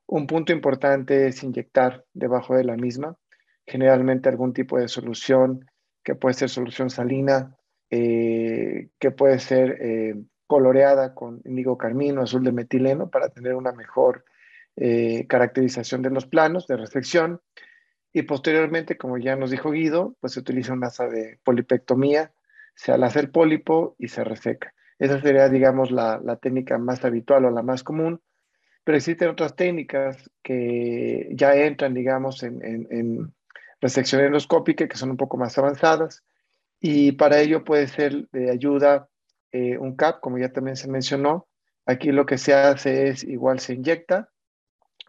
un 0.06 0.26
punto 0.26 0.52
importante 0.52 1.28
es 1.28 1.44
inyectar 1.44 2.04
debajo 2.12 2.56
de 2.56 2.64
la 2.64 2.76
misma, 2.76 3.16
generalmente 3.64 4.28
algún 4.28 4.52
tipo 4.52 4.78
de 4.78 4.88
solución, 4.88 5.64
que 6.02 6.16
puede 6.16 6.34
ser 6.34 6.48
solución 6.48 6.90
salina, 6.90 7.56
eh, 7.90 8.88
que 8.98 9.12
puede 9.12 9.38
ser 9.38 9.78
eh, 9.80 10.14
coloreada 10.48 11.14
con 11.14 11.40
índigo 11.44 11.78
carmino, 11.78 12.22
azul 12.22 12.42
de 12.42 12.50
metileno, 12.50 13.10
para 13.10 13.28
tener 13.28 13.54
una 13.54 13.70
mejor 13.70 14.24
eh, 14.76 15.26
caracterización 15.26 16.02
de 16.02 16.10
los 16.10 16.26
planos 16.26 16.66
de 16.66 16.76
restricción. 16.76 17.40
Y 18.12 18.22
posteriormente, 18.22 18.96
como 18.96 19.18
ya 19.18 19.36
nos 19.36 19.50
dijo 19.50 19.70
Guido, 19.70 20.16
pues 20.20 20.34
se 20.34 20.40
utiliza 20.40 20.72
un 20.72 20.84
asa 20.84 21.06
de 21.06 21.38
polipectomía, 21.44 22.32
se 22.74 22.92
alaza 22.92 23.20
el 23.20 23.30
pólipo 23.30 23.96
y 23.98 24.08
se 24.08 24.24
reseca. 24.24 24.74
Esa 24.98 25.20
sería, 25.20 25.48
digamos, 25.48 25.90
la, 25.90 26.20
técnica 26.40 26.78
más 26.78 27.04
habitual 27.04 27.44
o 27.44 27.50
la 27.50 27.62
más 27.62 27.82
común, 27.82 28.20
pero 28.84 28.96
existen 28.96 29.28
otras 29.28 29.56
técnicas 29.56 30.30
que 30.42 31.28
ya 31.32 31.54
entran, 31.54 31.92
digamos, 31.92 32.42
en, 32.42 32.62
en, 32.62 33.34
resección 33.78 34.22
endoscópica, 34.22 34.88
que 34.88 34.96
son 34.96 35.10
un 35.10 35.16
poco 35.18 35.36
más 35.36 35.58
avanzadas, 35.58 36.24
y 36.80 37.12
para 37.12 37.40
ello 37.40 37.62
puede 37.62 37.88
ser 37.88 38.26
de 38.30 38.50
ayuda 38.50 39.08
eh, 39.52 39.76
un 39.76 39.96
CAP, 39.96 40.20
como 40.20 40.38
ya 40.38 40.50
también 40.50 40.76
se 40.76 40.88
mencionó. 40.88 41.46
Aquí 41.84 42.10
lo 42.10 42.24
que 42.24 42.38
se 42.38 42.54
hace 42.54 43.08
es, 43.08 43.22
igual 43.22 43.60
se 43.60 43.74
inyecta, 43.74 44.30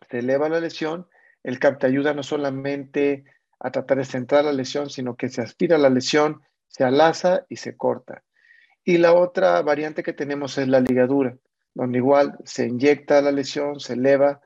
se 0.09 0.19
eleva 0.19 0.49
la 0.49 0.59
lesión 0.59 1.07
el 1.47 1.59
CAP 1.59 1.79
te 1.79 1.87
ayuda 1.87 2.13
no 2.13 2.23
solamente 2.23 3.23
a 3.59 3.71
tratar 3.71 3.99
de 3.99 4.03
centrar 4.03 4.43
la 4.43 4.51
lesión, 4.51 4.89
sino 4.89 5.15
que 5.15 5.29
se 5.29 5.41
aspira 5.41 5.77
la 5.77 5.89
lesión, 5.89 6.41
se 6.67 6.83
alaza 6.83 7.45
y 7.47 7.55
se 7.55 7.77
corta. 7.77 8.23
Y 8.83 8.97
la 8.97 9.13
otra 9.13 9.61
variante 9.61 10.03
que 10.03 10.11
tenemos 10.11 10.57
es 10.57 10.67
la 10.67 10.81
ligadura, 10.81 11.37
donde 11.73 11.99
igual 11.99 12.37
se 12.43 12.67
inyecta 12.67 13.21
la 13.21 13.31
lesión, 13.31 13.79
se 13.79 13.93
eleva, 13.93 14.41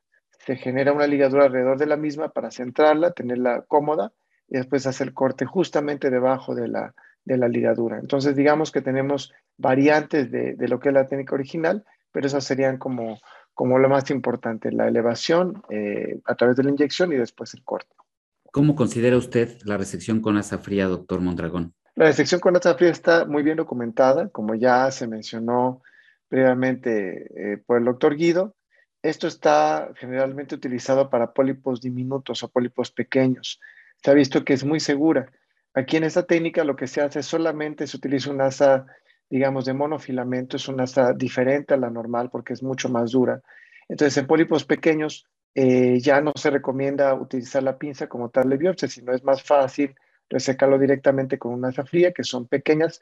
se 0.46 0.56
genera 0.58 0.94
una 0.94 1.08
ligadura 1.08 1.46
alrededor 1.46 1.80
de 1.80 1.88
la 1.88 1.98
misma 1.98 2.30
para 2.30 2.52
centrarla, 2.52 3.14
tenerla 3.14 3.66
cómoda 3.68 4.14
y 4.48 4.58
después 4.58 4.86
hacer 4.86 5.12
corte 5.12 5.46
justamente 5.46 6.12
debajo 6.12 6.54
de 6.54 6.68
la, 6.68 6.94
de 7.26 7.38
la 7.38 7.48
ligadura. 7.48 7.98
Entonces, 7.98 8.36
digamos 8.36 8.72
que 8.72 8.82
tenemos 8.82 9.34
variantes 9.58 10.30
de, 10.30 10.54
de 10.54 10.68
lo 10.68 10.80
que 10.80 10.90
es 10.90 10.94
la 10.94 11.08
técnica 11.08 11.34
original, 11.34 11.84
pero 12.12 12.28
esas 12.28 12.44
serían 12.44 12.78
como 12.78 13.20
como 13.62 13.78
lo 13.78 13.90
más 13.90 14.10
importante, 14.10 14.72
la 14.72 14.88
elevación 14.88 15.62
eh, 15.70 16.20
a 16.26 16.34
través 16.34 16.56
de 16.56 16.64
la 16.64 16.72
inyección 16.72 17.14
y 17.14 17.18
después 17.18 17.54
el 17.54 17.64
corte. 17.64 17.96
¿Cómo 18.52 18.76
considera 18.76 19.16
usted 19.18 19.56
la 19.66 19.78
resección 19.78 20.20
con 20.20 20.36
asa 20.38 20.58
fría, 20.58 20.88
doctor 20.88 21.22
Mondragón? 21.22 21.72
La 21.94 22.06
resección 22.06 22.42
con 22.42 22.56
asa 22.56 22.74
fría 22.74 22.90
está 22.90 23.26
muy 23.26 23.44
bien 23.44 23.58
documentada, 23.58 24.30
como 24.30 24.56
ya 24.56 24.90
se 24.90 25.06
mencionó 25.06 25.84
previamente 26.28 27.54
eh, 27.54 27.58
por 27.64 27.78
el 27.78 27.86
doctor 27.86 28.16
Guido. 28.16 28.56
Esto 29.04 29.28
está 29.28 29.92
generalmente 29.96 30.56
utilizado 30.56 31.12
para 31.12 31.32
pólipos 31.32 31.82
diminutos 31.82 32.42
o 32.42 32.50
pólipos 32.50 32.90
pequeños. 32.90 33.60
Se 34.04 34.10
ha 34.10 34.16
visto 34.16 34.44
que 34.44 34.54
es 34.54 34.64
muy 34.64 34.80
segura. 34.80 35.32
Aquí 35.76 35.98
en 35.98 36.06
esta 36.06 36.24
técnica 36.24 36.64
lo 36.64 36.76
que 36.76 36.88
se 36.88 37.02
hace 37.02 37.22
solamente 37.22 37.86
se 37.86 37.96
utiliza 37.96 38.32
una 38.32 38.48
asa 38.48 38.88
digamos, 39.32 39.66
de 39.66 39.74
monofilamento 39.74 40.58
es 40.58 40.68
una 40.68 40.84
asa 40.84 41.14
diferente 41.14 41.74
a 41.74 41.78
la 41.78 41.90
normal 41.90 42.30
porque 42.30 42.54
es 42.54 42.62
mucho 42.62 42.90
más 42.90 43.12
dura. 43.12 43.42
Entonces, 43.88 44.18
en 44.18 44.28
pólipos 44.28 44.66
pequeños 44.66 45.26
eh, 45.56 46.00
ya 46.02 46.20
no 46.20 46.34
se 46.36 46.50
recomienda 46.50 47.14
utilizar 47.14 47.64
la 47.64 47.78
pinza 47.78 48.08
como 48.08 48.30
tal 48.30 48.50
de 48.50 48.58
biopsia, 48.58 48.90
sino 48.90 49.14
es 49.14 49.24
más 49.24 49.42
fácil 49.42 49.96
resecarlo 50.30 50.78
directamente 50.78 51.40
con 51.40 51.54
una 51.54 51.70
asa 51.70 51.86
fría, 51.86 52.12
que 52.12 52.26
son 52.26 52.46
pequeñas, 52.48 53.02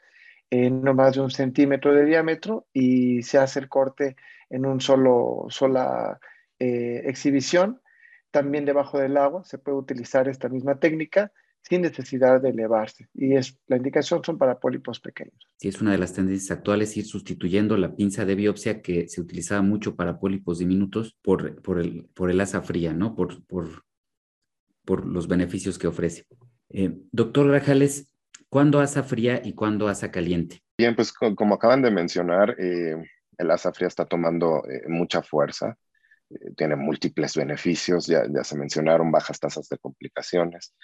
no 0.50 0.94
más 0.94 1.14
de 1.14 1.20
un 1.20 1.30
centímetro 1.30 1.94
de 1.94 2.04
diámetro, 2.04 2.66
y 2.72 3.22
se 3.22 3.38
hace 3.38 3.60
el 3.60 3.68
corte 3.68 4.16
en 4.50 4.66
un 4.66 4.80
solo, 4.80 5.46
sola 5.48 6.18
eh, 6.58 7.02
exhibición. 7.06 7.80
también 8.30 8.64
debajo 8.64 8.98
del 8.98 9.16
agua 9.16 9.42
se 9.44 9.58
puede 9.58 9.78
utilizar 9.78 10.28
esta 10.28 10.48
misma 10.48 10.78
técnica 10.78 11.32
sin 11.62 11.82
necesidad 11.82 12.40
de 12.40 12.50
elevarse. 12.50 13.08
Y 13.14 13.34
es, 13.34 13.58
la 13.66 13.76
indicación 13.76 14.22
son 14.24 14.38
para 14.38 14.58
pólipos 14.58 15.00
pequeños. 15.00 15.48
Sí, 15.56 15.68
es 15.68 15.80
una 15.80 15.92
de 15.92 15.98
las 15.98 16.12
tendencias 16.12 16.50
actuales 16.50 16.96
ir 16.96 17.06
sustituyendo 17.06 17.76
la 17.76 17.94
pinza 17.94 18.24
de 18.24 18.34
biopsia 18.34 18.82
que 18.82 19.08
se 19.08 19.20
utilizaba 19.20 19.62
mucho 19.62 19.96
para 19.96 20.18
pólipos 20.18 20.58
diminutos 20.58 21.16
por, 21.22 21.60
por, 21.62 21.80
el, 21.80 22.08
por 22.14 22.30
el 22.30 22.40
asa 22.40 22.62
fría, 22.62 22.92
¿no? 22.92 23.14
Por, 23.14 23.44
por, 23.46 23.84
por 24.84 25.06
los 25.06 25.28
beneficios 25.28 25.78
que 25.78 25.86
ofrece. 25.86 26.26
Eh, 26.70 26.96
doctor 27.12 27.48
Rajales, 27.48 28.14
¿cuándo 28.48 28.80
asa 28.80 29.02
fría 29.02 29.40
y 29.44 29.54
cuándo 29.54 29.88
asa 29.88 30.10
caliente? 30.10 30.62
Bien, 30.78 30.96
pues 30.96 31.12
como 31.12 31.54
acaban 31.54 31.82
de 31.82 31.90
mencionar, 31.90 32.56
eh, 32.58 32.96
el 33.36 33.50
asa 33.50 33.72
fría 33.72 33.88
está 33.88 34.06
tomando 34.06 34.64
eh, 34.68 34.82
mucha 34.88 35.22
fuerza 35.22 35.76
tiene 36.56 36.76
múltiples 36.76 37.34
beneficios, 37.34 38.06
ya, 38.06 38.22
se 38.44 38.56
mencionaron 38.56 39.10
bajas 39.10 39.40
tasas 39.40 39.68
de 39.68 39.78
complicaciones 39.78 40.74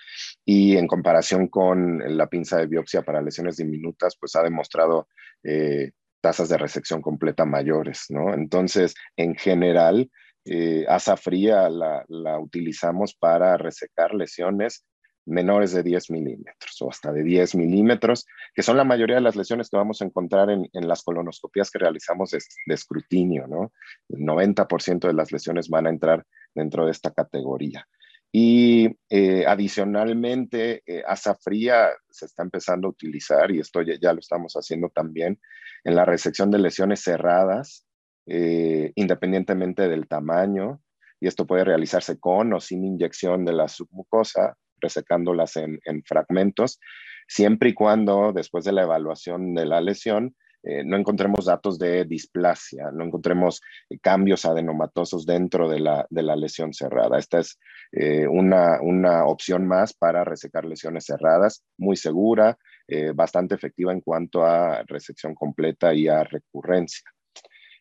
y 0.45 0.76
en 0.76 0.87
comparación 0.87 1.49
con 1.49 2.17
la 2.17 2.26
pinza 2.26 2.59
de 2.59 2.67
biopsia 2.67 3.03
para 3.03 3.23
lesiones 3.23 3.57
diminutas, 3.57 4.17
pues 4.19 4.35
ha 4.37 4.43
demostrado 4.43 5.09
eh, 5.45 5.93
tasas 6.21 6.49
de 6.49 6.59
resección 6.59 7.00
completa 7.00 7.45
mayores, 7.45 8.07
¿no? 8.09 8.35
Entonces, 8.35 8.95
en 9.17 9.37
general, 9.37 10.11
eh, 10.45 10.85
asa 10.88 11.17
fría 11.17 11.69
la, 11.69 12.05
la 12.09 12.38
utilizamos 12.38 13.15
para 13.15 13.57
resecar 13.57 14.15
lesiones 14.15 14.85
menores 15.26 15.73
de 15.73 15.83
10 15.83 16.11
milímetros 16.11 16.80
o 16.80 16.90
hasta 16.90 17.12
de 17.12 17.23
10 17.23 17.56
milímetros, 17.56 18.26
que 18.54 18.62
son 18.62 18.76
la 18.76 18.85
mayoría 18.85 19.16
de 19.16 19.23
las 19.23 19.37
lesiones 19.37 19.68
que 19.68 19.76
vamos 19.76 20.00
a 20.00 20.04
encontrar 20.04 20.50
en, 20.50 20.68
las 20.73 21.02
colonoscopías 21.02 21.71
que 21.71 21.78
realizamos 21.78 22.30
de, 22.30 22.38
escrutinio, 22.68 23.47
¿no? 23.47 23.73
El 24.09 24.21
90% 24.21 25.06
de 25.06 25.12
las 25.12 25.33
lesiones 25.33 25.68
van 25.68 25.87
a 25.87 25.90
entrar 25.90 26.25
dentro 26.54 26.87
de 26.87 26.92
esta 26.92 27.11
categoría. 27.11 27.87
Y 28.33 28.97
eh, 29.09 29.45
adicionalmente, 29.47 30.83
eh, 30.87 31.02
asa 31.06 31.35
fría 31.35 31.88
se 32.09 32.26
está 32.26 32.42
empezando 32.42 32.87
a 32.87 32.90
utilizar, 32.90 33.50
y 33.50 33.61
esto 33.61 33.83
ya, 33.83 34.12
lo 34.12 34.21
estamos 34.21 34.54
haciendo 34.54 34.90
también, 34.90 35.40
en 35.85 35.97
la 35.97 36.04
resección 36.04 36.50
de 36.50 36.59
lesiones 36.59 37.02
cerradas, 37.02 37.87
eh, 38.26 38.92
independientemente 38.95 39.88
del 39.88 40.06
tamaño, 40.06 40.80
y 41.21 41.28
esto 41.28 41.47
puede 41.47 41.64
realizarse 41.64 42.18
con 42.18 42.52
o 42.52 42.61
sin 42.61 42.85
inyección 42.85 43.45
de 43.45 43.54
la 43.54 43.68
submucosa 43.68 44.56
resecándolas 44.80 45.56
en, 45.56 45.80
fragmentos, 46.04 46.80
siempre 47.26 47.71
y 47.71 47.75
cuando 47.75 48.33
después 48.33 48.64
de 48.64 48.73
la 48.73 48.83
evaluación 48.83 49.54
de 49.54 49.66
la 49.66 49.80
lesión 49.80 50.35
eh, 50.62 50.83
no 50.85 50.97
encontremos 50.97 51.45
datos 51.45 51.78
de 51.78 52.04
displasia, 52.04 52.90
no 52.92 53.04
encontremos 53.04 53.61
cambios 54.02 54.45
adenomatosos 54.45 55.25
dentro 55.25 55.68
de 55.68 55.78
la, 55.78 56.06
lesión 56.11 56.73
cerrada. 56.73 57.18
Esta 57.18 57.38
es 57.38 57.56
eh, 57.92 58.26
una, 58.26 59.26
opción 59.26 59.66
más 59.66 59.95
para 59.95 60.25
resecar 60.25 60.64
lesiones 60.64 61.04
cerradas, 61.04 61.62
muy 61.78 61.97
segura, 61.97 62.59
eh, 62.88 63.12
bastante 63.14 63.54
efectiva 63.54 63.92
en 63.92 64.00
cuanto 64.00 64.45
a 64.45 64.83
resección 64.88 65.37
completa 65.37 65.95
y 65.95 66.09
a 66.09 66.25
recurrencia. 66.25 67.09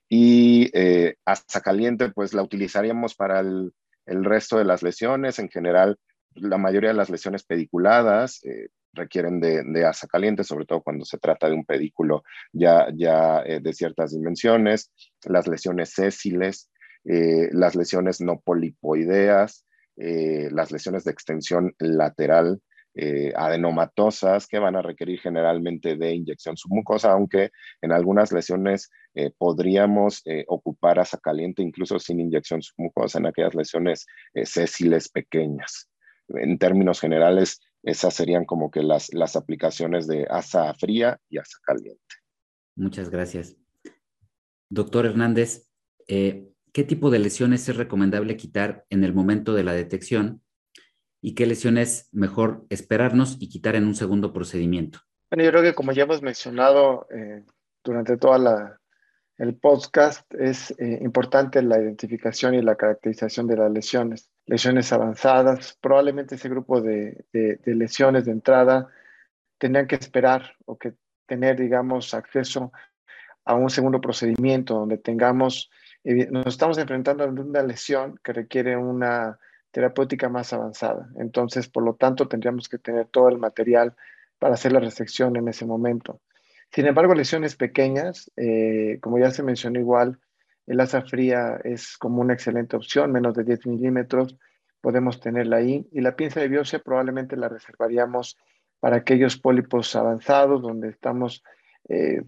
Y 0.07 0.71
hasta 1.25 1.61
caliente, 1.61 2.11
pues 2.11 2.35
la 2.35 2.43
utilizaríamos 2.43 3.15
para 3.15 3.39
el, 3.39 3.73
el 4.05 4.23
resto 4.23 4.57
de 4.57 4.65
las 4.65 4.83
lesiones. 4.83 5.39
En 5.39 5.49
general, 5.49 5.97
la 6.35 6.57
mayoría 6.57 6.89
de 6.89 6.95
las 6.95 7.09
lesiones 7.09 7.43
pediculadas 7.43 8.43
eh, 8.43 8.67
requieren 8.93 9.39
de, 9.39 9.85
asa 9.85 10.07
caliente, 10.07 10.43
sobre 10.43 10.65
todo 10.65 10.81
cuando 10.81 11.05
se 11.05 11.17
trata 11.17 11.47
de 11.47 11.55
un 11.55 11.65
pedículo 11.65 12.23
ya, 12.53 12.87
ya 12.93 13.41
eh, 13.41 13.59
de 13.61 13.73
ciertas 13.73 14.11
dimensiones, 14.11 14.91
las 15.25 15.47
lesiones 15.47 15.91
sésiles, 15.91 16.69
eh, 17.05 17.49
las 17.51 17.75
lesiones 17.75 18.21
no 18.21 18.39
polipoideas, 18.39 19.65
las 19.97 20.73
lesiones 20.73 21.05
de 21.05 21.11
extensión 21.11 21.73
lateral 21.79 22.61
adenomatosas 23.37 24.45
que 24.45 24.59
van 24.59 24.75
a 24.75 24.81
requerir 24.81 25.21
generalmente 25.21 25.95
de 25.95 26.13
inyección 26.13 26.57
submucosa, 26.57 27.13
aunque 27.13 27.51
en 27.81 27.93
algunas 27.93 28.33
lesiones 28.33 28.89
podríamos 29.37 30.21
ocupar 30.47 30.99
asa 30.99 31.17
caliente 31.17 31.61
incluso 31.61 31.97
sin 31.97 32.19
inyección 32.19 32.61
submucosa 32.61 33.19
en 33.19 33.27
aquellas 33.27 33.55
lesiones 33.55 34.05
sésiles 34.43 35.07
pequeñas 35.07 35.87
en 36.29 36.57
términos 36.57 36.99
generales, 36.99 37.61
esas 37.83 38.13
serían 38.13 38.45
como 38.45 38.71
que 38.71 38.83
las, 38.83 39.13
las 39.13 39.35
aplicaciones 39.35 40.07
de 40.07 40.25
asa 40.29 40.73
fría 40.73 41.19
y 41.29 41.37
asa 41.37 41.57
caliente. 41.63 42.01
Muchas 42.75 43.09
gracias. 43.09 43.55
Doctor 44.69 45.05
Hernández, 45.05 45.69
eh, 46.07 46.49
¿qué 46.73 46.83
tipo 46.83 47.09
de 47.09 47.19
lesiones 47.19 47.67
es 47.69 47.77
recomendable 47.77 48.37
quitar 48.37 48.85
en 48.89 49.03
el 49.03 49.13
momento 49.13 49.53
de 49.53 49.63
la 49.63 49.73
detección 49.73 50.41
y 51.21 51.35
qué 51.35 51.45
lesiones 51.45 52.09
mejor 52.11 52.65
esperarnos 52.69 53.37
y 53.39 53.49
quitar 53.49 53.75
en 53.75 53.85
un 53.85 53.95
segundo 53.95 54.33
procedimiento? 54.33 54.99
Bueno, 55.29 55.43
yo 55.43 55.51
creo 55.51 55.63
que 55.63 55.75
como 55.75 55.91
ya 55.91 56.03
hemos 56.03 56.21
mencionado 56.21 57.07
eh, 57.11 57.43
durante 57.83 58.17
toda 58.17 58.37
la, 58.37 58.79
el 59.37 59.55
podcast, 59.55 60.33
es 60.33 60.71
eh, 60.79 60.99
importante 61.01 61.61
la 61.61 61.79
identificación 61.79 62.55
y 62.55 62.61
la 62.61 62.75
caracterización 62.75 63.47
de 63.47 63.57
las 63.57 63.71
lesiones 63.71 64.31
lesiones 64.45 64.91
avanzadas. 64.93 65.77
Probablemente 65.81 66.35
ese 66.35 66.49
grupo 66.49 66.81
de, 66.81 67.25
lesiones 67.65 68.25
de 68.25 68.31
entrada 68.31 68.89
tendrían 69.57 69.87
que 69.87 69.95
esperar 69.95 70.55
o 70.65 70.77
que 70.77 70.93
tener, 71.25 71.59
digamos, 71.59 72.13
acceso 72.13 72.71
a 73.43 73.55
un 73.55 73.69
segundo 73.69 74.01
procedimiento 74.01 74.75
donde 74.75 74.97
tengamos, 74.97 75.69
eh, 76.03 76.27
nos 76.31 76.47
estamos 76.47 76.77
enfrentando 76.77 77.23
a 77.23 77.27
una 77.27 77.63
lesión 77.63 78.19
que 78.23 78.33
requiere 78.33 78.75
una 78.75 79.39
terapéutica 79.71 80.29
más 80.29 80.53
avanzada. 80.53 81.09
Entonces, 81.17 81.67
por 81.67 81.83
lo 81.83 81.95
tanto, 81.95 82.27
tendríamos 82.27 82.69
que 82.69 82.77
tener 82.77 83.07
todo 83.07 83.29
el 83.29 83.37
material 83.37 83.95
para 84.39 84.53
hacer 84.53 84.71
la 84.71 84.79
resección 84.79 85.35
en 85.35 85.47
ese 85.47 85.65
momento. 85.65 86.21
Sin 86.75 86.87
embargo, 86.87 87.15
lesiones 87.15 87.55
pequeñas, 87.55 88.29
eh, 88.35 88.99
como 89.01 89.17
ya 89.17 89.31
se 89.31 89.43
mencionó 89.43 89.79
igual, 89.79 90.19
el 90.67 90.81
asa 90.81 91.03
fría 91.03 91.57
es 91.63 91.97
como 91.97 92.19
una 92.19 92.33
excelente 92.33 92.75
opción, 92.75 93.13
menos 93.13 93.33
de 93.33 93.45
10 93.45 93.65
milímetros, 93.67 94.37
podemos 94.81 95.21
tenerla 95.21 95.55
ahí. 95.55 95.87
Y 95.93 96.01
la 96.01 96.17
pinza 96.17 96.41
de 96.41 96.49
biopsia 96.49 96.79
probablemente 96.79 97.37
la 97.37 97.47
reservaríamos 97.47 98.37
para 98.81 98.97
aquellos 98.97 99.37
pólipos 99.37 99.95
avanzados 99.95 100.61
donde 100.61 100.89
estamos 100.89 101.45
eh, 101.87 102.23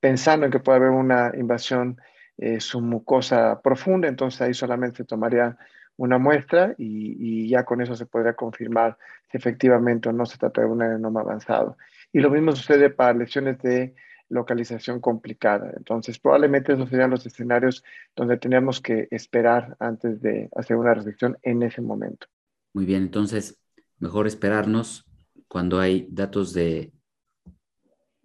pensando 0.00 0.46
en 0.46 0.52
que 0.52 0.58
puede 0.58 0.78
haber 0.78 0.90
una 0.90 1.30
invasión 1.36 1.96
eh, 2.38 2.58
submucosa 2.58 3.60
profunda, 3.62 4.08
entonces 4.08 4.40
ahí 4.40 4.52
solamente 4.52 4.96
se 4.96 5.04
tomaría 5.04 5.56
una 5.96 6.18
muestra 6.18 6.74
y, 6.76 7.44
y, 7.44 7.48
ya 7.48 7.64
con 7.64 7.80
eso 7.80 7.94
se 7.94 8.06
podría 8.06 8.32
confirmar 8.32 8.98
si 9.30 9.36
efectivamente 9.36 10.08
o 10.08 10.12
no 10.12 10.26
se 10.26 10.38
trata 10.38 10.62
de 10.62 10.66
un 10.66 10.82
adenoma 10.82 11.20
avanzado. 11.20 11.76
Y 12.12 12.20
lo 12.20 12.30
mismo 12.30 12.52
sucede 12.54 12.90
para 12.90 13.18
lesiones 13.18 13.58
de 13.62 13.94
localización 14.28 15.00
complicada. 15.00 15.72
Entonces, 15.76 16.18
probablemente 16.18 16.72
esos 16.72 16.88
serían 16.88 17.10
los 17.10 17.24
escenarios 17.26 17.84
donde 18.16 18.38
teníamos 18.38 18.80
que 18.80 19.08
esperar 19.10 19.76
antes 19.78 20.20
de 20.22 20.48
hacer 20.56 20.76
una 20.76 20.94
resección 20.94 21.38
en 21.42 21.62
ese 21.62 21.82
momento. 21.82 22.26
Muy 22.74 22.86
bien, 22.86 23.02
entonces, 23.02 23.60
mejor 23.98 24.26
esperarnos 24.26 25.04
cuando 25.48 25.80
hay 25.80 26.08
datos 26.10 26.54
de 26.54 26.92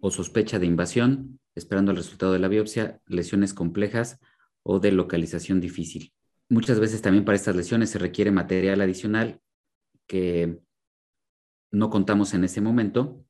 o 0.00 0.10
sospecha 0.10 0.58
de 0.58 0.66
invasión, 0.66 1.40
esperando 1.54 1.90
el 1.90 1.96
resultado 1.96 2.32
de 2.32 2.38
la 2.38 2.48
biopsia, 2.48 3.00
lesiones 3.06 3.52
complejas 3.52 4.18
o 4.62 4.80
de 4.80 4.92
localización 4.92 5.60
difícil. 5.60 6.12
Muchas 6.48 6.80
veces 6.80 7.02
también 7.02 7.24
para 7.24 7.36
estas 7.36 7.56
lesiones 7.56 7.90
se 7.90 7.98
requiere 7.98 8.30
material 8.30 8.80
adicional 8.80 9.40
que 10.06 10.58
no 11.70 11.90
contamos 11.90 12.32
en 12.32 12.44
ese 12.44 12.60
momento 12.60 13.26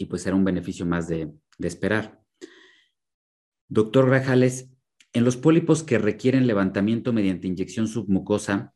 y 0.00 0.06
pues 0.06 0.22
será 0.22 0.34
un 0.34 0.44
beneficio 0.44 0.86
más 0.86 1.08
de, 1.08 1.30
esperar. 1.58 2.22
Doctor 3.68 4.06
Grajales, 4.06 4.70
en 5.12 5.24
los 5.24 5.36
pólipos 5.36 5.82
que 5.82 5.98
requieren 5.98 6.46
levantamiento 6.46 7.12
mediante 7.12 7.48
inyección 7.48 7.86
submucosa, 7.86 8.72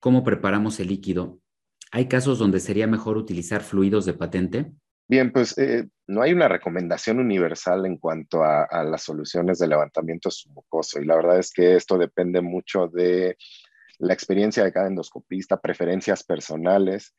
¿cómo 0.00 0.22
preparamos 0.22 0.78
el 0.78 0.88
líquido? 0.88 1.40
¿Hay 1.92 2.08
casos 2.08 2.38
donde 2.38 2.60
sería 2.60 2.86
mejor 2.86 3.16
utilizar 3.16 3.62
fluidos 3.62 4.04
de 4.04 4.12
patente? 4.12 4.72
Bien, 5.08 5.32
pues 5.32 5.56
eh, 5.56 5.88
no 6.06 6.20
hay 6.20 6.34
una 6.34 6.46
recomendación 6.46 7.20
universal 7.20 7.86
en 7.86 7.96
cuanto 7.96 8.44
a, 8.44 8.84
las 8.84 9.02
soluciones 9.02 9.58
de 9.60 9.66
levantamiento 9.66 10.30
submucoso 10.30 11.00
y 11.00 11.06
la 11.06 11.16
verdad 11.16 11.38
es 11.38 11.52
que 11.54 11.74
esto 11.74 11.96
depende 11.96 12.42
mucho 12.42 12.86
de 12.86 13.38
la 13.98 14.12
experiencia 14.12 14.62
de 14.62 14.72
cada 14.74 14.88
endoscopista, 14.88 15.58
preferencias 15.58 16.22
personales 16.22 17.14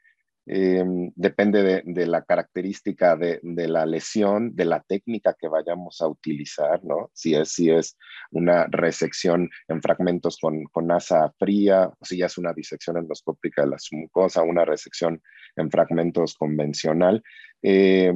eh, 0.45 0.83
depende 1.15 1.83
de, 1.85 2.07
la 2.07 2.23
característica 2.23 3.15
de, 3.15 3.39
la 3.43 3.85
lesión, 3.85 4.55
de 4.55 4.65
la 4.65 4.81
técnica 4.81 5.35
que 5.39 5.47
vayamos 5.47 6.01
a 6.01 6.07
utilizar, 6.07 6.83
¿no? 6.83 7.11
Si 7.13 7.35
es, 7.35 7.51
si 7.51 7.69
es 7.69 7.97
una 8.31 8.65
resección 8.67 9.49
en 9.67 9.81
fragmentos 9.81 10.37
con, 10.41 10.63
con 10.65 10.91
asa 10.91 11.31
fría, 11.37 11.91
si 12.01 12.17
ya 12.17 12.25
es 12.25 12.37
una 12.37 12.53
disección 12.53 12.97
endoscópica 12.97 13.61
de 13.63 13.69
la 13.69 13.77
mucosa, 13.91 14.41
una 14.41 14.65
resección 14.65 15.21
en 15.55 15.69
fragmentos 15.69 16.35
convencional. 16.35 17.23
Eh, 17.61 18.13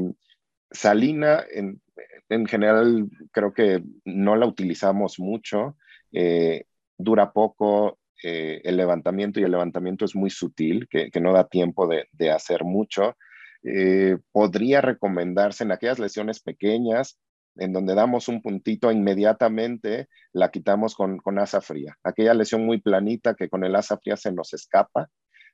salina, 0.71 1.43
en, 1.51 1.81
en, 2.29 2.45
general, 2.47 3.07
creo 3.31 3.53
que 3.53 3.83
no 4.03 4.35
la 4.35 4.47
utilizamos 4.47 5.19
mucho, 5.19 5.77
eh, 6.11 6.65
dura 6.97 7.31
poco, 7.31 7.99
eh, 8.27 8.59
el 8.63 8.75
levantamiento 8.75 9.39
y 9.39 9.43
el 9.43 9.51
levantamiento 9.51 10.03
es 10.03 10.15
muy 10.15 10.31
sutil, 10.31 10.87
que, 10.89 11.11
no 11.21 11.31
da 11.31 11.47
tiempo 11.47 11.87
de, 11.87 12.31
hacer 12.31 12.63
mucho, 12.63 13.15
eh, 13.61 14.17
podría 14.31 14.81
recomendarse 14.81 15.63
en 15.63 15.71
aquellas 15.71 15.99
lesiones 15.99 16.39
pequeñas 16.39 17.19
en 17.57 17.71
donde 17.71 17.93
damos 17.93 18.27
un 18.27 18.41
puntito 18.41 18.91
inmediatamente, 18.91 20.07
la 20.33 20.49
quitamos 20.49 20.95
con, 20.95 21.19
con 21.19 21.37
asa 21.37 21.61
fría. 21.61 21.99
Aquella 22.03 22.33
lesión 22.33 22.65
muy 22.65 22.81
planita 22.81 23.35
que 23.35 23.47
con 23.47 23.63
el 23.63 23.75
asa 23.75 23.99
fría 23.99 24.17
se 24.17 24.31
nos 24.31 24.55
escapa, 24.55 25.07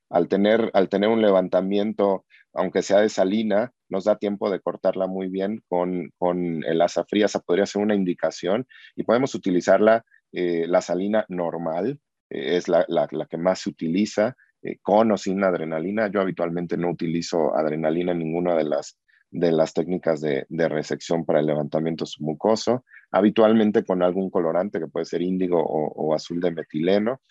al 0.10 0.29
tener, 0.29 0.71
al 0.73 0.88
tener 0.88 1.10
un 1.10 1.21
levantamiento, 1.21 2.25
aunque 2.53 2.84
sea 2.84 3.01
de 3.01 3.10
salina, 3.10 3.73
nos 3.89 4.05
da 4.05 4.17
tiempo 4.17 4.49
de 4.49 4.62
cortarla 4.62 5.07
muy 5.07 5.27
bien 5.27 5.62
con, 5.67 6.10
con 6.17 6.63
el 6.63 6.81
asa 6.81 7.03
fría. 7.03 7.25
Esa 7.25 7.41
podría 7.41 7.65
ser 7.65 7.81
una 7.81 7.95
indicación 7.95 8.65
y 8.95 9.03
podemos 9.03 9.36
utilizarla, 9.36 10.05
eh, 10.31 10.67
la 10.69 10.79
salina 10.79 11.25
normal, 11.27 11.99
eh, 12.31 12.57
es 12.57 12.67
la, 12.67 12.85
la, 12.87 13.07
que 13.29 13.37
más 13.37 13.59
se 13.59 13.69
utiliza, 13.69 14.35
eh, 14.61 14.77
con 14.81 15.11
o 15.11 15.17
sin 15.17 15.43
adrenalina. 15.43 16.07
Yo 16.07 16.21
habitualmente 16.21 16.77
no 16.77 16.89
utilizo 16.89 17.55
adrenalina 17.55 18.11
en 18.13 18.19
ninguna 18.19 18.55
de 18.55 18.63
las, 18.63 18.97
de 19.29 19.51
las 19.51 19.73
técnicas 19.73 20.21
de, 20.21 20.45
de 20.49 20.69
resección 20.69 21.25
para 21.25 21.39
el 21.39 21.47
levantamiento 21.47 22.05
submucoso, 22.05 22.85
habitualmente 23.11 23.83
con 23.83 24.03
algún 24.03 24.29
colorante 24.29 24.79
que 24.79 24.87
puede 24.87 25.05
ser 25.05 25.21
índigo 25.21 25.61
o, 25.63 26.13
azul 26.13 26.39
de 26.39 26.51
metileno. 26.51 27.21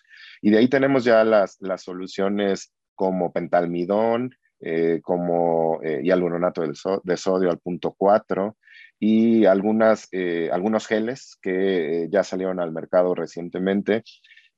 Y 0.41 0.51
de 0.51 0.59
ahí 0.59 0.67
tenemos 0.67 1.03
ya 1.03 1.23
las, 1.23 1.57
las 1.59 1.83
soluciones 1.83 2.73
como 2.95 3.31
pentalmidón, 3.31 4.35
eh, 4.59 4.99
como 5.03 5.79
eh, 5.83 6.03
de 6.03 7.17
sodio 7.17 7.49
al 7.49 7.59
punto 7.59 7.95
4 7.97 8.57
y 8.99 9.45
algunas, 9.45 10.07
eh, 10.11 10.49
algunos 10.53 10.85
geles 10.85 11.35
que 11.41 12.07
ya 12.11 12.23
salieron 12.23 12.59
al 12.59 12.71
mercado 12.71 13.15
recientemente. 13.15 14.03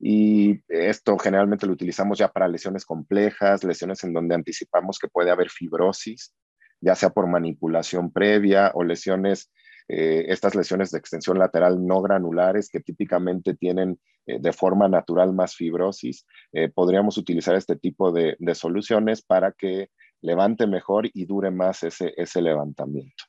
Y 0.06 0.60
esto 0.68 1.18
generalmente 1.18 1.66
lo 1.66 1.72
utilizamos 1.72 2.18
ya 2.18 2.28
para 2.28 2.50
lesiones 2.50 2.84
complejas, 2.84 3.64
lesiones 3.64 4.04
en 4.04 4.12
donde 4.12 4.36
anticipamos 4.36 5.00
que 5.00 5.08
puede 5.08 5.32
haber 5.32 5.50
fibrosis, 5.50 6.34
ya 6.82 6.94
sea 6.94 7.12
por 7.12 7.26
manipulación 7.28 8.12
previa 8.12 8.72
o 8.74 8.84
lesiones 8.84 9.50
eh, 9.88 10.26
estas 10.28 10.56
lesiones 10.56 10.92
de 10.92 11.00
extensión 11.00 11.40
lateral 11.40 11.86
no 11.88 12.02
granulares 12.02 12.68
que 12.70 12.82
típicamente 12.82 13.54
tienen 13.54 13.98
eh, 14.26 14.40
de 14.42 14.52
forma 14.52 14.90
natural 14.90 15.32
más 15.32 15.56
fibrosis, 15.56 16.26
eh, 16.52 16.68
podríamos 16.68 17.18
utilizar 17.18 17.56
este 17.56 17.78
tipo 17.78 18.12
de, 18.12 18.36
soluciones 18.56 19.22
para 19.22 19.54
que 19.54 19.88
levante 20.22 20.68
mejor 20.68 21.10
y 21.14 21.26
dure 21.26 21.50
más 21.50 21.84
ese, 21.84 22.14
ese 22.18 22.42
levantamiento. 22.42 23.24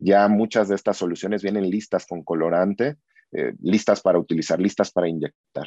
Ya 0.00 0.26
muchas 0.26 0.66
de 0.68 0.74
estas 0.74 0.96
soluciones 0.96 1.44
vienen 1.44 1.70
listas 1.70 2.06
con 2.06 2.24
colorante, 2.24 2.96
listas 3.60 4.00
para 4.00 4.18
utilizar, 4.18 4.60
listas 4.60 4.90
para 4.90 5.08
inyectar. 5.08 5.66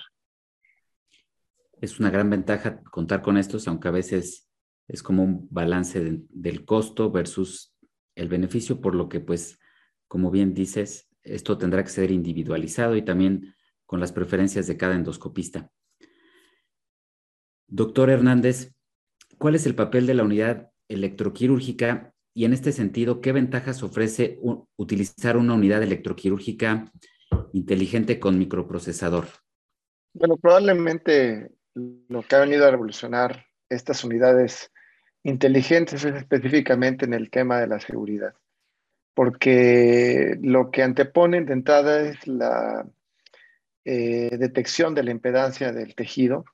Es 1.81 1.99
una 1.99 2.11
gran 2.11 2.29
ventaja 2.29 2.81
contar 2.83 3.21
con 3.21 3.37
estos, 3.37 3.67
aunque 3.67 3.87
a 3.87 3.91
veces 3.91 4.47
es 4.87 5.03
como 5.03 5.23
un 5.23 5.47
balance 5.49 6.21
del 6.29 6.65
costo 6.65 7.11
versus 7.11 7.75
el 8.15 8.29
beneficio, 8.29 8.79
por 8.79 8.95
lo 8.95 9.09
que 9.09 9.19
pues 9.19 9.59
como 10.07 10.29
bien 10.29 10.53
dices, 10.53 11.09
esto 11.23 11.57
tendrá 11.57 11.83
que 11.83 11.89
ser 11.89 12.11
individualizado 12.11 12.95
y 12.97 13.01
también 13.01 13.55
con 13.85 13.99
las 13.99 14.11
preferencias 14.11 14.67
de 14.67 14.77
cada 14.77 14.95
endoscopista. 14.95 15.71
Doctor 17.67 18.09
Hernández, 18.09 18.73
¿cuál 19.37 19.55
es 19.55 19.65
el 19.65 19.73
papel 19.73 20.05
de 20.05 20.13
la 20.13 20.23
unidad 20.23 20.69
electroquirúrgica 20.89 22.13
y 22.33 22.45
en 22.45 22.53
este 22.53 22.73
sentido, 22.73 23.21
qué 23.21 23.31
ventajas 23.31 23.83
ofrece 23.83 24.39
utilizar 24.75 25.37
una 25.37 25.53
unidad 25.53 25.81
electroquirúrgica 25.81 26.91
inteligente 27.53 28.19
con 28.19 28.37
microprocesador? 28.37 29.27
Bueno, 30.13 30.37
probablemente 30.37 31.51
lo 31.75 32.23
que 32.23 32.35
ha 32.35 32.39
venido 32.39 32.67
a 32.67 32.71
revolucionar 32.71 33.45
estas 33.69 34.03
unidades 34.03 34.71
inteligentes 35.23 36.03
es 36.03 36.15
específicamente 36.15 37.05
en 37.05 37.13
el 37.13 37.29
tema 37.29 37.59
de 37.59 37.67
la 37.67 37.79
seguridad 37.79 38.33
porque 39.13 40.37
lo 40.41 40.71
que 40.71 40.83
anteponen 40.83 41.45
de 41.45 41.53
entrada 41.53 42.01
es 42.01 42.27
la 42.27 42.85
eh, 43.85 44.37
detección 44.37 44.95
de 44.95 45.03
la 45.03 45.11
impedancia 45.11 45.71
del 45.71 45.95
tejido 45.95 46.45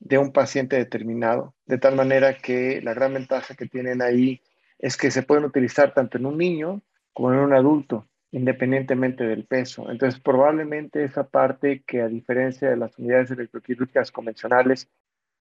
de 0.00 0.18
un 0.18 0.32
paciente 0.32 0.76
determinado, 0.76 1.54
de 1.66 1.78
tal 1.78 1.94
manera 1.94 2.36
que 2.36 2.80
la 2.82 2.94
gran 2.94 3.14
ventaja 3.14 3.54
que 3.54 3.66
tienen 3.66 4.02
ahí 4.02 4.42
es 4.78 4.96
que 4.96 5.10
se 5.10 5.22
pueden 5.22 5.44
utilizar 5.44 5.94
tanto 5.94 6.18
en 6.18 6.26
un 6.26 6.36
niño 6.36 6.82
como 7.12 7.32
en 7.32 7.38
un 7.38 7.54
adulto, 7.54 8.08
independientemente 8.34 9.22
del 9.22 9.44
peso. 9.44 9.88
Entonces, 9.92 10.20
probablemente 10.20 11.04
esa 11.04 11.22
parte 11.22 11.84
que 11.86 12.02
a 12.02 12.08
diferencia 12.08 12.68
de 12.68 12.76
las 12.76 12.98
unidades 12.98 13.30
electroquirúrgicas 13.30 14.10
convencionales 14.10 14.88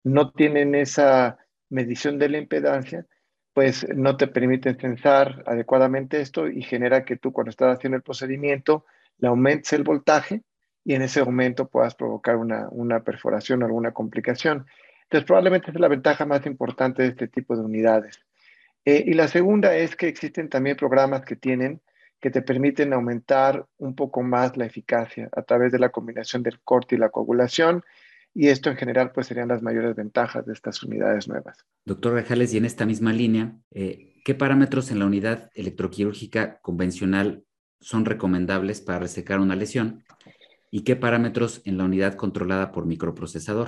no 0.03 0.32
tienen 0.32 0.75
esa 0.75 1.39
medición 1.69 2.19
de 2.19 2.29
la 2.29 2.38
impedancia, 2.38 3.08
pues 3.51 3.88
no 3.95 4.15
te 4.15 4.27
permiten 4.27 4.77
censar 4.77 5.43
adecuadamente 5.47 6.21
esto 6.21 6.47
y 6.47 6.62
genera 6.62 7.03
que 7.03 7.17
tú 7.17 7.34
cuando 7.34 7.49
estás 7.49 7.77
haciendo 7.77 7.97
el 7.97 8.03
procedimiento 8.03 8.86
le 9.17 9.27
aumentes 9.27 9.73
el 9.73 9.82
voltaje 9.82 10.43
y 10.86 10.93
en 10.93 11.01
ese 11.01 11.23
momento 11.23 11.67
puedas 11.67 11.95
provocar 11.95 12.36
una, 12.36 13.03
perforación 13.03 13.63
o 13.63 13.65
alguna 13.65 13.91
complicación. 13.91 14.67
Entonces 15.06 15.25
probablemente 15.25 15.71
es 15.71 15.79
la 15.79 15.88
ventaja 15.88 16.27
más 16.27 16.45
importante 16.45 17.01
de 17.01 17.10
este 17.10 17.27
tipo 17.27 17.56
de 17.56 17.63
unidades. 17.63 18.19
Eh, 18.86 19.03
y 19.08 19.13
la 19.13 19.27
segunda 19.27 19.75
es 19.75 19.95
que 19.95 20.08
existen 20.08 20.47
también 20.47 20.77
programas 20.77 21.25
que 21.25 21.36
tienen 21.36 21.82
que 22.23 22.31
te 22.31 22.41
permiten 22.41 22.93
aumentar 22.93 23.65
un 23.79 23.95
poco 23.95 24.23
más 24.23 24.55
la 24.55 24.65
eficacia 24.65 25.27
a 25.33 25.41
través 25.41 25.73
de 25.73 25.79
la 25.79 25.89
combinación 25.89 26.41
del 26.41 26.62
corte 26.62 26.95
y 26.95 26.97
la 26.97 27.09
coagulación 27.09 27.83
y 28.33 28.47
esto 28.47 28.69
en 28.69 28.77
general 28.77 29.12
pues 29.12 29.27
serían 29.27 29.49
las 29.49 29.62
mayores 29.62 29.93
ventajas 29.93 30.45
de 30.45 30.53
estas 30.53 30.81
unidades 30.83 31.27
nuevas. 31.27 31.65
Doctor 31.83 32.13
Rajales, 32.13 32.53
y 32.53 32.57
en 32.59 32.63
esta 32.63 32.86
misma 32.86 33.12
línea, 33.12 33.57
eh, 33.71 34.21
¿qué 34.23 34.36
parámetros 34.36 34.89
en 34.89 34.99
la 34.99 35.05
unidad 35.05 35.51
electroquirúrgica 35.53 36.62
convencional 36.62 37.43
son 37.81 38.05
recomendables 38.05 38.79
para 38.79 38.99
resecar 38.99 39.41
una 39.41 39.57
lesión? 39.57 40.05
¿Y 40.71 40.86
qué 40.86 40.95
parámetros 40.95 41.62
en 41.65 41.77
la 41.77 41.83
unidad 41.83 42.13
controlada 42.13 42.71
por 42.71 42.86
microprocesador? 42.86 43.67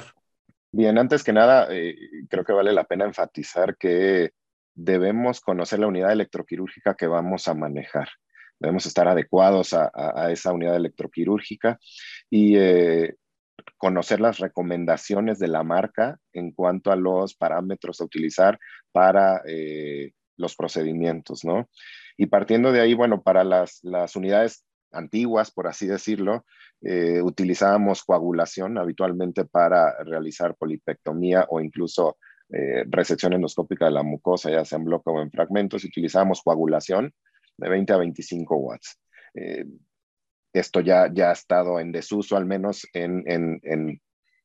Bien, 0.71 0.97
antes 0.97 1.25
que 1.25 1.33
nada, 1.33 1.67
eh, 1.71 1.97
creo 2.29 2.45
que 2.45 2.53
vale 2.53 2.71
la 2.71 2.85
pena 2.85 3.03
enfatizar 3.03 3.75
que 3.75 4.31
debemos 4.75 5.41
conocer 5.41 5.79
la 5.79 5.87
unidad 5.87 6.13
electroquirúrgica 6.13 6.95
que 6.95 7.07
vamos 7.07 7.49
a 7.49 7.53
manejar. 7.53 8.07
Debemos 8.59 8.85
estar 8.85 9.07
adecuados 9.07 9.73
a, 9.73 10.31
esa 10.31 10.53
unidad 10.53 10.75
electroquirúrgica 10.75 11.79
y 12.29 12.55
eh, 12.57 13.15
conocer 13.77 14.21
las 14.21 14.39
recomendaciones 14.39 15.39
de 15.39 15.47
la 15.47 15.63
marca 15.63 16.17
en 16.33 16.51
cuanto 16.51 16.91
a 16.91 16.95
los 16.95 17.35
parámetros 17.35 17.99
a 17.99 18.05
utilizar 18.05 18.59
para 18.91 19.41
eh, 19.47 20.13
los 20.37 20.55
procedimientos, 20.55 21.43
¿no? 21.43 21.69
Y 22.17 22.27
partiendo 22.27 22.71
de 22.71 22.79
ahí, 22.79 22.93
bueno, 22.93 23.21
para 23.21 23.43
las, 23.43 23.81
unidades 24.15 24.65
antiguas, 24.91 25.51
por 25.51 25.67
así 25.67 25.85
decirlo, 25.85 26.45
eh, 26.81 27.21
utilizábamos 27.21 28.03
coagulación 28.03 28.77
habitualmente 28.77 29.43
para 29.43 30.01
realizar 30.03 30.55
polipectomía 30.55 31.45
o 31.49 31.59
incluso 31.59 32.17
resección 32.87 33.33
endoscópica 33.33 33.85
de 33.85 33.91
la 33.91 34.03
mucosa, 34.03 34.51
ya 34.51 34.63
sea 34.63 34.77
en 34.77 34.85
bloque 34.85 35.09
o 35.09 35.19
en 35.19 35.31
fragmentos, 35.31 35.83
utilizábamos 35.83 36.43
coagulación 36.43 37.11
de 37.57 37.69
20 37.69 37.93
a 37.93 37.97
25 37.97 38.55
watts 38.57 38.99
esto 40.59 40.79
ya, 40.79 41.11
ya 41.13 41.29
ha 41.29 41.33
estado 41.33 41.79
en 41.79 41.91
desuso, 41.91 42.37
al 42.37 42.45
menos 42.45 42.87
en, 42.93 44.01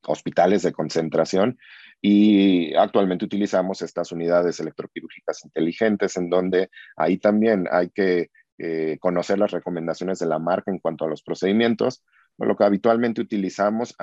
hospitales 0.07 0.62
de 0.62 0.73
concentración, 0.73 1.59
y 2.01 2.75
actualmente 2.75 3.27
utilizamos 3.27 3.83
estas 3.83 4.11
unidades 4.11 4.59
electroquirúrgicas 4.59 5.44
inteligentes, 5.44 6.16
en 6.16 6.31
donde 6.31 6.70
ahí 6.96 7.18
también 7.18 7.66
hay 7.70 7.90
que 7.90 8.31
eh, 8.59 8.96
conocer 8.99 9.38
las 9.38 9.51
recomendaciones 9.51 10.18
de 10.18 10.27
la 10.27 10.38
marca 10.38 10.70
en 10.70 10.79
cuanto 10.79 11.05
a 11.05 11.09
los 11.09 11.23
procedimientos. 11.23 12.03
Lo 12.38 12.57
que 12.57 12.64
habitualmente 12.64 13.20
utilizamos, 13.20 13.94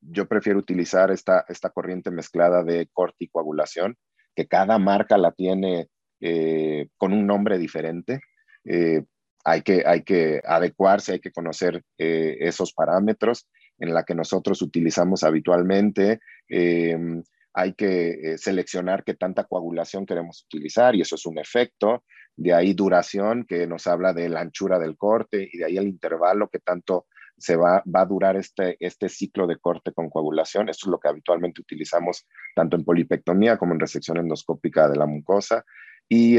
yo 0.00 0.26
prefiero 0.26 0.58
utilizar 0.58 1.12
esta, 1.12 1.44
esta 1.48 1.70
corriente 1.70 2.10
mezclada 2.10 2.64
de 2.64 2.88
corte 2.92 3.24
y 3.24 3.28
coagulación, 3.28 3.96
que 4.34 4.48
cada 4.48 4.78
marca 4.78 5.16
la 5.16 5.30
tiene 5.30 5.88
eh, 6.20 6.88
con 6.96 7.12
un 7.12 7.26
nombre 7.26 7.56
diferente. 7.58 8.20
Eh, 8.64 9.04
hay 9.44 9.62
que, 9.62 9.82
hay 9.86 10.02
que 10.02 10.40
adecuarse, 10.44 11.12
hay 11.12 11.20
que 11.20 11.32
conocer 11.32 11.82
eh, 11.98 12.36
esos 12.40 12.72
parámetros 12.72 13.48
en 13.78 13.94
la 13.94 14.04
que 14.04 14.14
nosotros 14.14 14.60
utilizamos 14.62 15.24
habitualmente. 15.24 16.20
Em, 16.48 17.22
hay 17.54 17.72
que 17.74 18.10
eh, 18.10 18.38
seleccionar 18.38 19.02
qué 19.02 19.14
tanta 19.14 19.44
coagulación 19.44 20.06
queremos 20.06 20.44
utilizar 20.44 20.94
y 20.94 21.00
eso 21.00 21.14
es 21.14 21.26
un 21.26 21.38
efecto. 21.38 22.04
De 22.36 22.54
ahí 22.54 22.74
duración, 22.74 23.44
que 23.44 23.66
nos 23.66 23.86
habla 23.86 24.12
de 24.12 24.28
la 24.28 24.40
anchura 24.40 24.78
del 24.78 24.96
corte 24.96 25.48
y 25.50 25.58
de 25.58 25.64
ahí 25.64 25.76
el 25.78 25.88
intervalo 25.88 26.48
que 26.48 26.60
tanto 26.60 27.06
se 27.36 27.56
va, 27.56 27.82
va 27.84 28.02
a 28.02 28.06
durar 28.06 28.36
este, 28.36 28.76
este 28.78 29.08
ciclo 29.08 29.46
de 29.46 29.56
corte 29.56 29.92
con 29.92 30.10
coagulación. 30.10 30.68
Esto 30.68 30.86
es 30.86 30.90
lo 30.90 31.00
que 31.00 31.08
habitualmente 31.08 31.62
utilizamos 31.62 32.26
tanto 32.54 32.76
en 32.76 32.84
polipectomía 32.84 33.56
como 33.56 33.72
en 33.72 33.80
resección 33.80 34.18
endoscópica 34.18 34.88
de 34.88 34.96
la 34.96 35.06
mucosa. 35.06 35.64
Y, 36.08 36.38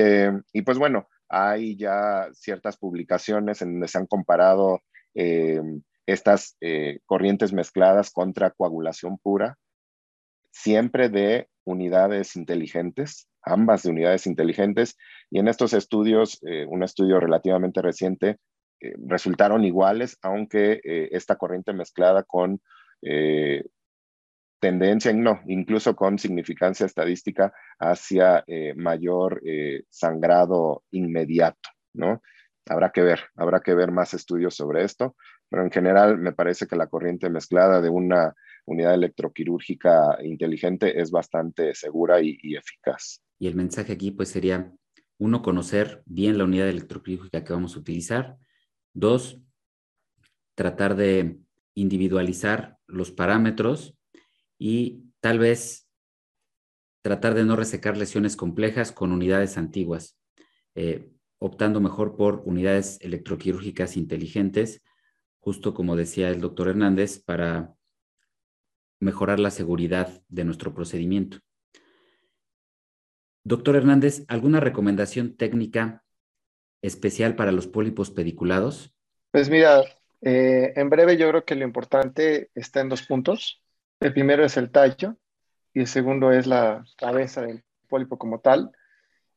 y 0.52 0.62
pues 0.64 0.78
bueno, 0.78 1.08
hay 1.32 1.78
ya 1.78 2.28
ciertas 2.34 2.78
publicaciones 2.78 3.62
en 3.62 3.74
donde 3.74 3.88
se 3.88 3.98
han 3.98 4.06
comparado 4.06 4.82
eh, 5.16 5.62
estas 6.06 6.58
eh, 6.60 7.00
corrientes 7.06 7.54
mezcladas 7.54 8.12
contra 8.12 8.52
coagulación 8.52 9.18
pura, 9.18 9.58
siempre 10.52 11.08
de 11.08 11.48
unidades 11.64 12.36
inteligentes, 12.36 13.30
ambas 13.44 13.84
de 13.84 13.92
unidades 13.92 14.28
inteligentes, 14.28 14.98
y 15.30 15.40
en 15.40 15.48
estos 15.48 15.74
estudios, 15.74 16.38
eh, 16.46 16.66
un 16.68 16.84
estudio 16.84 17.20
relativamente 17.20 17.82
reciente, 17.82 18.38
resultaron 19.08 19.64
iguales, 19.64 20.18
aunque 20.24 20.82
esta 20.84 21.36
corriente 21.36 21.72
mezclada 21.72 22.24
con 22.24 22.60
tendencia, 24.62 25.12
no, 25.12 25.42
incluso 25.48 25.96
con 25.96 26.18
significancia 26.18 26.86
estadística 26.86 27.52
hacia 27.80 28.46
mayor 28.76 29.42
sangrado 29.90 30.84
inmediato, 30.92 31.70
¿no? 31.94 32.22
Habrá 32.68 32.92
que 32.92 33.02
ver, 33.02 33.20
habrá 33.36 33.62
que 33.62 33.74
ver 33.74 33.92
más 33.92 34.14
estudios 34.14 34.56
sobre 34.56 34.84
esto, 34.84 35.16
pero 35.50 35.64
en 35.64 35.72
general 35.72 36.18
me 36.18 36.32
parece 36.32 36.68
que 36.68 36.76
la 36.76 36.88
corriente 36.88 37.30
mezclada 37.30 37.82
de 37.82 37.90
una 37.90 38.34
unidad 38.66 38.94
electroquirúrgica 38.94 40.18
inteligente 40.24 41.02
es 41.02 41.12
bastante 41.12 41.74
segura 41.76 42.22
y, 42.22 42.56
eficaz. 42.56 43.22
Y 43.40 43.48
el 43.48 43.56
mensaje 43.56 43.94
aquí 43.94 44.12
pues 44.12 44.30
sería, 44.30 44.72
uno, 45.18 45.42
conocer 45.42 46.04
bien 46.06 46.38
la 46.38 46.46
unidad 46.46 46.70
electroquirúrgica 46.70 47.44
que 47.44 47.54
vamos 47.54 47.76
a 47.76 47.80
utilizar. 47.80 48.38
Dos, 48.94 49.42
tratar 50.56 50.96
de 50.96 51.40
individualizar 51.74 52.78
los 52.88 53.12
parámetros 53.12 53.96
y 54.64 55.12
tal 55.22 55.40
vez 55.40 55.90
tratar 57.02 57.34
de 57.34 57.44
no 57.44 57.56
resecar 57.56 57.98
lesiones 57.98 58.36
complejas 58.36 58.92
con 58.92 59.12
unidades 59.12 59.58
antiguas. 59.58 60.20
Eh, 60.76 61.10
optando 61.40 61.82
mejor 61.82 62.16
por 62.16 62.44
unidades 62.46 63.00
electroquirúrgicas 63.02 63.98
inteligentes, 63.98 64.84
justo 65.40 65.74
como 65.74 65.96
decía 65.96 66.30
el 66.30 66.42
doctor 66.42 66.68
Hernández, 66.68 67.24
para 67.24 67.74
mejorar 69.00 69.40
la 69.40 69.50
seguridad 69.50 70.22
de 70.28 70.46
nuestro 70.46 70.76
procedimiento. 70.76 71.40
Doctor 73.44 73.78
Hernández, 73.78 74.26
¿alguna 74.28 74.60
recomendación 74.60 75.36
técnica 75.38 76.04
especial 76.84 77.36
para 77.36 77.52
los 77.52 77.66
pólipos 77.66 78.12
pediculados? 78.12 78.96
Pues 79.32 79.50
mira, 79.50 79.82
eh, 80.22 80.74
en 80.76 80.92
breve 80.92 81.18
yo 81.18 81.30
creo 81.30 81.46
que 81.46 81.56
lo 81.56 81.66
importante 81.66 82.52
está 82.54 82.82
en 82.82 82.90
dos 82.90 83.02
puntos. 83.02 83.61
El 84.02 84.14
primero 84.14 84.44
es 84.44 84.58
el 84.58 84.72
tallo 84.72 85.16
y 85.76 85.82
el 85.82 85.88
segundo 85.88 86.32
es 86.32 86.48
la 86.48 86.84
cabeza 86.98 87.44
del 87.44 87.64
pólipo 87.88 88.18
como 88.18 88.40
tal. 88.40 88.72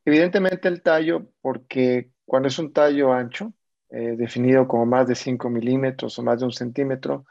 Evidentemente 0.06 0.68
el 0.68 0.82
tallo, 0.82 1.26
porque 1.42 2.10
cuando 2.24 2.48
es 2.48 2.58
un 2.58 2.72
tallo 2.72 3.12
ancho, 3.12 3.52
eh, 3.90 4.16
definido 4.16 4.66
como 4.66 4.86
más 4.86 5.06
de 5.06 5.16
5 5.16 5.50
milímetros 5.50 6.18
o 6.18 6.22
más 6.22 6.40
de 6.40 6.46
un 6.46 6.52
centímetro, 6.52 7.26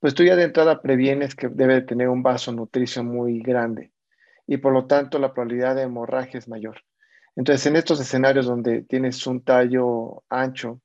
pues 0.00 0.14
tú 0.14 0.24
ya 0.24 0.34
de 0.34 0.42
entrada 0.42 0.82
previenes 0.82 1.36
que 1.36 1.48
debe 1.48 1.80
tener 1.80 2.08
un 2.08 2.24
vaso 2.24 2.50
nutricio 2.50 3.04
muy 3.04 3.40
grande 3.40 3.92
y 4.44 4.56
por 4.56 4.72
lo 4.72 4.86
tanto 4.86 5.20
la 5.20 5.32
probabilidad 5.32 5.76
de 5.76 5.82
hemorragia 5.82 6.38
es 6.38 6.48
mayor. 6.48 6.82
Entonces, 7.36 7.66
en 7.66 7.76
estos 7.76 8.00
escenarios 8.00 8.46
donde 8.46 8.82
tienes 8.82 9.24
un 9.28 9.44
tallo 9.44 10.24
ancho 10.28 10.80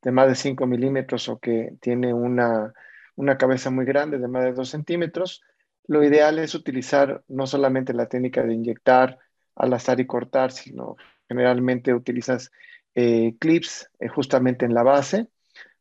de 0.00 0.10
más 0.10 0.28
de 0.28 0.34
5 0.36 0.66
milímetros 0.66 1.28
o 1.28 1.38
que 1.38 1.76
tiene 1.82 2.14
una, 2.14 2.72
una 3.16 3.38
cabeza 3.38 3.70
muy 3.70 3.84
grande 3.84 4.18
de 4.18 4.28
más 4.28 4.44
de 4.44 4.52
2 4.52 4.68
centímetros, 4.68 5.42
lo 5.86 6.02
ideal 6.02 6.38
es 6.38 6.54
utilizar 6.54 7.22
no 7.28 7.46
solamente 7.46 7.92
la 7.92 8.06
técnica 8.06 8.42
de 8.42 8.54
inyectar 8.54 9.18
al 9.54 9.72
azar 9.72 10.00
y 10.00 10.06
cortar, 10.06 10.50
sino 10.50 10.96
generalmente 11.28 11.94
utilizas 11.94 12.50
eh, 12.94 13.34
clips 13.38 13.90
eh, 14.00 14.08
justamente 14.08 14.64
en 14.64 14.74
la 14.74 14.82
base 14.82 15.28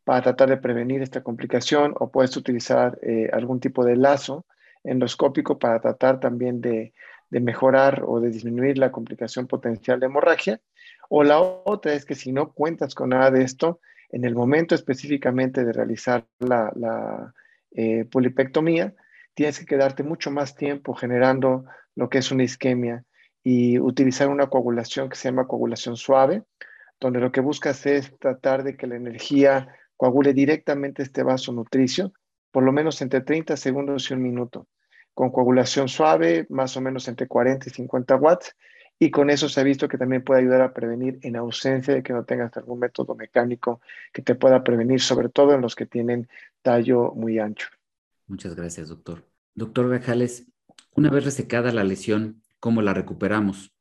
para 0.03 0.21
tratar 0.21 0.49
de 0.49 0.57
prevenir 0.57 1.01
esta 1.01 1.23
complicación 1.23 1.93
o 1.99 2.11
puedes 2.11 2.35
utilizar 2.35 2.99
eh, 3.01 3.29
algún 3.31 3.59
tipo 3.59 3.85
de 3.85 3.95
lazo 3.95 4.45
endoscópico 4.83 5.59
para 5.59 5.79
tratar 5.79 6.19
también 6.19 6.59
de, 6.59 6.93
mejorar 7.29 8.03
o 8.05 8.19
de 8.19 8.29
disminuir 8.29 8.77
la 8.77 8.91
complicación 8.91 9.47
potencial 9.47 9.99
de 9.99 10.05
hemorragia. 10.05 10.61
O 11.09 11.23
la 11.23 11.39
otra 11.39 11.93
es 11.93 12.05
que 12.05 12.15
si 12.15 12.31
no 12.31 12.51
cuentas 12.51 12.93
con 12.93 13.09
nada 13.09 13.31
de 13.31 13.43
esto, 13.43 13.79
en 14.13 14.25
el 14.25 14.35
momento 14.35 14.75
específicamente 14.75 15.65
de 15.65 15.73
realizar 15.73 16.25
la, 16.39 16.71
la 16.75 17.33
polipectomía, 18.11 18.93
tienes 19.33 19.59
que 19.59 19.65
quedarte 19.65 20.03
mucho 20.03 20.29
más 20.29 20.55
tiempo 20.55 20.93
generando 20.93 21.65
lo 21.95 22.09
que 22.09 22.19
es 22.19 22.31
una 22.31 22.43
isquemia 22.43 23.03
y 23.43 23.79
utilizar 23.79 24.29
una 24.29 24.47
coagulación 24.47 25.09
que 25.09 25.15
se 25.15 25.29
llama 25.29 25.47
coagulación 25.47 25.97
suave, 25.97 26.43
donde 26.99 27.19
lo 27.19 27.31
que 27.31 27.41
buscas 27.41 27.85
es 27.87 28.17
tratar 28.19 28.63
de 28.63 28.77
que 28.77 28.87
la 28.87 28.95
energía 28.95 29.67
coagule 29.97 30.33
directamente 30.33 31.01
este 31.01 31.23
vaso 31.23 31.51
nutricio, 31.51 32.13
por 32.51 32.63
lo 32.63 32.71
menos 32.71 33.01
entre 33.01 33.21
30 33.21 33.57
segundos 33.57 34.09
y 34.09 34.13
un 34.13 34.21
minuto, 34.21 34.67
con 35.13 35.31
coagulación 35.31 35.89
suave, 35.89 36.45
más 36.49 36.77
o 36.77 36.81
menos 36.81 37.07
entre 37.07 37.27
40 37.27 37.67
y 37.67 37.71
50 37.71 38.15
watts, 38.15 38.55
y 38.99 39.11
con 39.11 39.29
eso 39.29 39.49
se 39.49 39.59
ha 39.59 39.63
visto 39.63 39.87
que 39.87 39.97
también 39.97 40.23
puede 40.23 40.41
ayudar 40.41 40.61
a 40.61 40.73
prevenir 40.73 41.19
en 41.23 41.35
ausencia 41.35 41.93
de 41.93 42.03
que 42.03 42.13
no 42.13 42.23
tengas 42.23 42.55
algún 42.57 42.79
método 42.79 43.15
mecánico 43.15 43.81
que 44.13 44.21
te 44.21 44.35
pueda 44.35 44.63
prevenir, 44.63 45.01
sobre 45.01 45.29
todo 45.29 45.53
en 45.53 45.61
los 45.61 45.75
que 45.75 45.85
tienen 45.85 46.29
tallo 46.61 47.11
muy 47.15 47.39
ancho. 47.39 47.67
Muchas 48.27 48.55
gracias, 48.55 48.89
doctor. 48.89 49.25
Doctor 49.55 49.89
Gajales, 49.89 50.47
una 50.95 51.09
vez 51.09 51.25
resecada 51.25 51.71
la 51.71 51.83
lesión, 51.83 52.43
¿Cómo 52.63 52.81
la 52.81 52.93
recuperamos? 52.93 53.73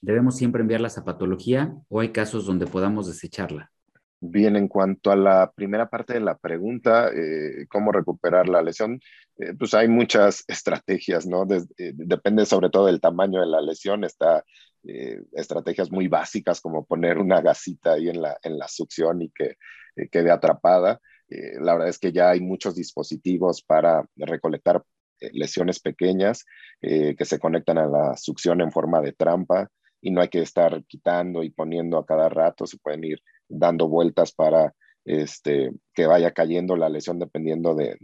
¿Debemos 0.00 0.36
siempre 0.36 0.62
enviarlas 0.62 0.98
a 0.98 1.04
patología 1.04 1.72
o 1.88 2.00
hay 2.00 2.10
casos 2.10 2.46
donde 2.46 2.66
podamos 2.66 3.06
desecharla? 3.06 3.71
Bien, 4.24 4.54
en 4.54 4.68
cuanto 4.68 5.10
a 5.10 5.16
la 5.16 5.50
primera 5.52 5.90
parte 5.90 6.12
de 6.12 6.20
la 6.20 6.38
pregunta, 6.38 7.10
eh, 7.12 7.66
cómo 7.68 7.90
recuperar 7.90 8.48
la 8.48 8.62
lesión, 8.62 9.00
eh, 9.36 9.52
pues 9.58 9.74
hay 9.74 9.88
muchas 9.88 10.44
estrategias, 10.48 11.26
¿no? 11.26 11.42
Eh, 11.42 11.92
depende 11.92 12.46
sobre 12.46 12.70
todo 12.70 12.86
del 12.86 13.00
tamaño 13.00 13.40
de 13.40 13.46
la 13.46 13.60
lesión. 13.60 14.04
Está 14.04 14.44
estrategias 15.32 15.92
muy 15.92 16.08
básicas 16.08 16.60
como 16.60 16.84
poner 16.84 17.18
una 17.18 17.40
gasita 17.40 17.94
ahí 17.94 18.08
en 18.08 18.20
la, 18.22 18.36
en 18.42 18.58
la 18.58 18.66
succión 18.68 19.22
y 19.22 19.30
que 19.30 19.56
quede 20.10 20.30
atrapada. 20.30 21.00
la 21.28 21.74
verdad 21.74 21.88
es 21.88 21.98
que 22.00 22.12
ya 22.12 22.30
hay 22.30 22.40
muchos 22.40 22.74
dispositivos 22.74 23.62
para 23.62 24.04
recolectar 24.16 24.82
lesiones 25.32 25.78
pequeñas 25.78 26.44
que 26.80 27.24
se 27.24 27.38
conectan 27.38 27.78
a 27.78 27.86
la 27.86 28.16
succión 28.16 28.60
en 28.60 28.72
forma 28.72 29.00
de 29.00 29.12
trampa 29.12 29.70
y 30.02 30.10
no 30.10 30.20
hay 30.20 30.28
que 30.28 30.42
estar 30.42 30.84
quitando 30.84 31.42
y 31.42 31.50
poniendo 31.50 31.96
a 31.96 32.04
cada 32.04 32.28
rato, 32.28 32.66
se 32.66 32.76
pueden 32.76 33.04
ir 33.04 33.22
dando 33.48 33.88
vueltas 33.88 34.32
para 34.32 34.74
este, 35.04 35.72
que 35.94 36.06
vaya 36.06 36.32
cayendo 36.32 36.76
la 36.76 36.90
lesión 36.90 37.18
dependiendo 37.18 37.74
de, 37.74 37.96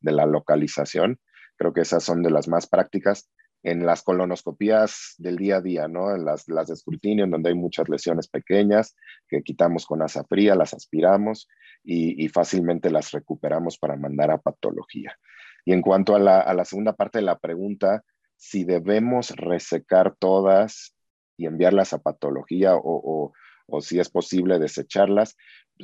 la 0.00 0.26
localización. 0.26 1.20
Creo 1.56 1.72
que 1.72 1.82
esas 1.82 2.02
son 2.02 2.22
de 2.22 2.30
las 2.30 2.48
más 2.48 2.66
prácticas 2.66 3.30
en 3.62 3.86
las 3.86 4.02
colonoscopías 4.02 5.14
del 5.18 5.36
día 5.36 5.58
a 5.58 5.60
día, 5.60 5.86
¿no? 5.86 6.12
En 6.12 6.24
las, 6.24 6.48
las 6.48 6.66
de 6.66 6.74
escrutinio, 6.74 7.24
en 7.24 7.30
donde 7.30 7.50
hay 7.50 7.54
muchas 7.54 7.88
lesiones 7.88 8.26
pequeñas 8.26 8.96
que 9.28 9.42
quitamos 9.42 9.86
con 9.86 10.02
asa 10.02 10.24
fría, 10.24 10.56
las 10.56 10.74
aspiramos 10.74 11.48
y 11.84 12.28
fácilmente 12.28 12.90
las 12.90 13.10
recuperamos 13.10 13.76
para 13.76 13.96
mandar 13.96 14.30
a 14.30 14.38
patología. 14.38 15.16
Y 15.64 15.72
en 15.72 15.82
cuanto 15.82 16.14
a 16.14 16.18
la, 16.18 16.64
segunda 16.64 16.94
parte 16.94 17.18
de 17.18 17.24
la 17.24 17.38
pregunta, 17.38 18.04
si 18.36 18.64
debemos 18.64 19.30
resecar 19.30 20.16
todas 20.18 20.94
y 21.36 21.46
enviarlas 21.46 21.92
a 21.92 21.98
patología 21.98 22.72
o, 22.74 23.32
si 23.80 23.98
es 23.98 24.10
posible 24.10 24.58
desecharlas, 24.58 25.36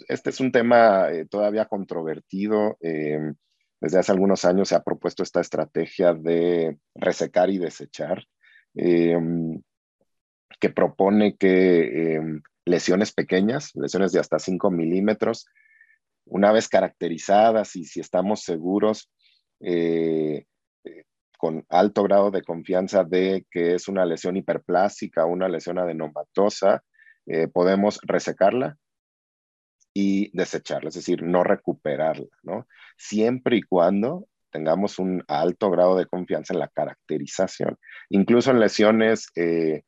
este 0.09 0.31
es 0.31 0.41
un 0.41 0.53
tema 0.53 1.11
eh, 1.11 1.27
todavía 1.27 1.65
controvertido. 1.65 2.77
Em, 2.81 3.35
desde 3.81 3.99
hace 3.99 4.13
algunos 4.13 4.45
años 4.45 4.69
se 4.69 4.75
ha 4.75 4.83
propuesto 4.83 5.23
esta 5.23 5.41
estrategia 5.41 6.13
de 6.13 6.79
resecar 6.95 7.49
y 7.51 7.59
desechar, 7.59 8.25
em, 8.75 9.63
que 10.61 10.71
propone 10.71 11.37
que 11.37 12.15
em, 12.17 12.43
lesiones 12.67 13.13
pequeñas, 13.13 13.71
lesiones 13.75 14.13
de 14.13 14.21
hasta 14.21 14.39
5 14.39 14.71
milímetros, 14.71 15.47
una 16.27 16.53
vez 16.53 16.69
caracterizadas 16.69 17.75
y 17.77 17.85
si 17.85 18.01
estamos 18.01 18.43
seguros, 18.43 19.11
eh, 19.61 20.45
con 21.39 21.65
alto 21.71 22.03
grado 22.03 22.31
de 22.31 22.43
confianza 22.43 23.05
de 23.05 23.47
que 23.51 23.75
es 23.75 23.89
una 23.89 24.05
lesión 24.05 24.37
hiperplástica, 24.37 25.25
una 25.25 25.49
lesión 25.49 25.79
adenomatosa, 25.79 26.83
eh, 27.27 27.49
podemos 27.49 28.01
resecarla 28.03 28.77
y 29.95 30.37
desecharla, 30.37 30.89
es 30.89 30.97
decir, 30.97 31.23
no 31.23 31.45
recuperarla, 31.45 32.29
¿no? 32.43 32.67
Siempre 32.97 33.57
y 33.57 33.63
cuando 33.63 34.29
tengamos 34.51 34.99
un 34.99 35.25
alto 35.29 35.71
grado 35.71 35.97
de 35.97 36.07
confianza 36.07 36.55
en 36.55 36.61
la 36.61 36.69
caracterización. 36.69 37.79
Incluso 38.09 38.51
en 38.51 38.61
lesiones 38.61 39.27
en, 39.35 39.85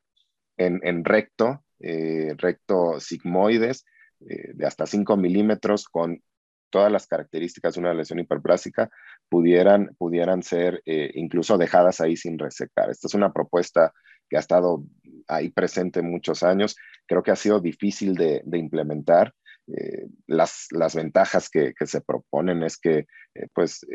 en, 0.56 1.04
recto, 1.04 1.64
recto 1.78 3.00
sigmoides, 3.00 3.84
de 4.18 4.66
hasta 4.66 4.84
5 4.84 5.16
milímetros 5.16 5.86
con 5.86 6.22
todas 6.70 6.90
las 6.90 7.06
características 7.06 7.74
de 7.74 7.80
una 7.80 7.94
lesión 7.94 8.18
hiperplástica 8.18 8.90
pudieran, 9.28 9.94
pudieran 9.98 10.42
ser 10.42 10.82
eh, 10.86 11.10
incluso 11.14 11.58
dejadas 11.58 12.00
ahí 12.00 12.16
sin 12.16 12.38
resecar. 12.38 12.90
Esta 12.90 13.06
es 13.06 13.14
una 13.14 13.32
propuesta 13.32 13.92
que 14.28 14.36
ha 14.36 14.40
estado 14.40 14.84
ahí 15.28 15.50
presente 15.50 16.02
muchos 16.02 16.42
años. 16.42 16.76
Creo 17.06 17.22
que 17.22 17.32
ha 17.32 17.36
sido 17.36 17.60
difícil 17.60 18.14
de, 18.14 18.42
implementar 18.52 19.34
las, 20.26 20.66
las, 20.70 20.94
ventajas 20.96 21.48
que, 21.48 21.74
se 21.84 22.00
proponen 22.00 22.62
es 22.64 22.76
que 22.76 23.06
pues 23.52 23.86